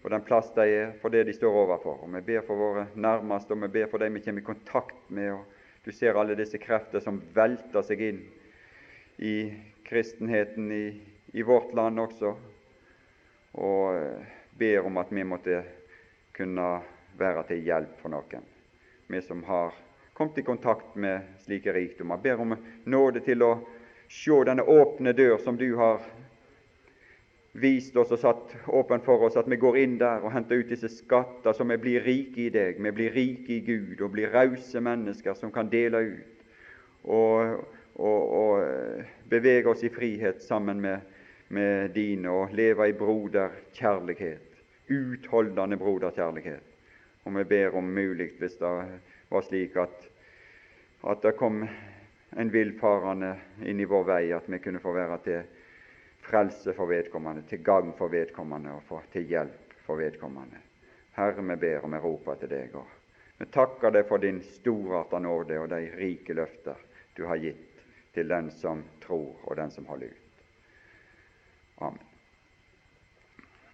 for 0.01 0.09
den 0.15 0.25
plass 0.25 0.49
de 0.55 0.65
er, 0.71 0.93
for 1.03 1.09
det 1.13 1.27
de 1.29 1.35
står 1.37 1.53
overfor. 1.67 1.97
Og 2.07 2.11
Vi 2.15 2.21
ber 2.33 2.43
for 2.47 2.57
våre 2.57 2.87
nærmeste, 2.95 3.53
og 3.53 3.63
vi 3.67 3.75
ber 3.77 3.89
for 3.93 3.99
dem 3.99 4.15
vi 4.15 4.25
kommer 4.25 4.41
i 4.41 4.45
kontakt 4.45 5.11
med. 5.11 5.33
og 5.33 5.45
Du 5.85 5.93
ser 5.93 6.17
alle 6.17 6.39
disse 6.39 6.59
krefter 6.59 7.01
som 7.01 7.23
velter 7.35 7.83
seg 7.83 8.01
inn 8.01 8.23
i 9.19 9.53
kristenheten 9.85 10.73
i, 10.73 11.01
i 11.33 11.43
vårt 11.43 11.75
land 11.75 12.01
også, 12.01 12.37
og 13.55 13.97
eh, 13.97 14.27
ber 14.59 14.87
om 14.87 14.97
at 14.97 15.07
vi 15.11 15.25
måtte 15.25 15.65
kunne 16.37 16.69
være 17.19 17.47
til 17.49 17.65
hjelp 17.65 17.97
for 18.03 18.13
noen, 18.13 18.45
vi 19.09 19.23
som 19.25 19.43
har 19.49 19.75
kommet 20.17 20.39
i 20.39 20.47
kontakt 20.47 20.97
med 20.97 21.37
slike 21.45 21.73
rikdommer. 21.73 22.21
Ber 22.21 22.41
om 22.41 22.55
nåde 22.85 23.21
til 23.25 23.43
å 23.45 23.53
se 24.09 24.39
denne 24.49 24.65
åpne 24.65 25.13
dør 25.17 25.37
som 25.43 25.59
du 25.61 25.69
har 25.77 26.05
vist 27.57 27.97
oss 27.97 28.13
og 28.13 28.21
satt 28.21 28.55
åpen 28.69 29.03
for 29.05 29.27
oss, 29.27 29.37
at 29.37 29.49
vi 29.49 29.59
går 29.61 29.79
inn 29.81 29.97
der 30.01 30.25
og 30.25 30.33
henter 30.35 30.61
ut 30.61 30.71
disse 30.71 30.91
skatter, 30.93 31.53
så 31.57 31.65
vi 31.65 31.79
blir 31.81 32.05
rike 32.05 32.47
i 32.47 32.51
deg, 32.53 32.81
vi 32.83 32.93
blir 32.93 33.15
rike 33.17 33.57
i 33.57 33.63
Gud 33.65 34.01
og 34.05 34.13
blir 34.13 34.33
rause 34.35 34.81
mennesker 34.81 35.37
som 35.39 35.53
kan 35.53 35.71
dele 35.73 36.03
ut 36.05 36.37
og, 37.07 37.63
og, 37.97 38.35
og 38.41 39.31
bevege 39.31 39.71
oss 39.71 39.85
i 39.87 39.93
frihet 39.93 40.43
sammen 40.45 40.83
med, 40.83 41.01
med 41.49 41.95
dine 41.95 42.33
og 42.33 42.55
leve 42.57 42.89
i 42.91 42.97
broderkjærlighet, 42.99 44.46
utholdende 44.89 45.77
broderkjærlighet. 45.77 46.73
Og 47.25 47.35
vi 47.37 47.45
ber 47.45 47.77
om 47.77 47.85
mulig, 47.85 48.31
hvis 48.39 48.59
det 48.61 48.71
var 49.31 49.43
slik 49.43 49.77
at, 49.77 50.09
at 51.11 51.23
det 51.23 51.37
kom 51.37 51.65
en 52.37 52.53
villfarende 52.53 53.33
inn 53.67 53.81
i 53.81 53.89
vår 53.89 54.05
vei, 54.07 54.23
at 54.35 54.47
vi 54.51 54.61
kunne 54.63 54.83
få 54.83 54.93
være 54.95 55.19
til 55.25 55.43
frelse 56.27 56.75
for 56.75 56.91
vedkommende, 56.91 57.43
til 57.49 57.63
gagn 57.65 57.93
for 57.99 58.13
vedkommende 58.13 58.77
og 58.79 58.83
for, 58.87 59.07
til 59.13 59.27
hjelp 59.27 59.75
for 59.87 59.99
vedkommende. 59.99 60.63
Herre, 61.17 61.43
vi 61.43 61.57
ber 61.57 61.87
og 61.87 61.93
vi 61.93 62.03
roper 62.03 62.41
til 62.41 62.51
deg. 62.51 62.75
og 62.75 62.87
Vi 63.39 63.47
takker 63.53 63.95
deg 63.95 64.07
for 64.09 64.23
din 64.23 64.43
storarta 64.43 65.19
nåde 65.19 65.59
og 65.61 65.71
de 65.71 65.87
rike 65.97 66.35
løfter 66.35 66.83
du 67.17 67.25
har 67.27 67.41
gitt 67.41 67.81
til 68.15 68.29
den 68.29 68.51
som 68.51 68.85
tror 69.01 69.41
og 69.45 69.57
den 69.57 69.71
som 69.71 69.87
holder 69.87 70.13
ut. 70.13 70.45
Amen. 71.79 72.16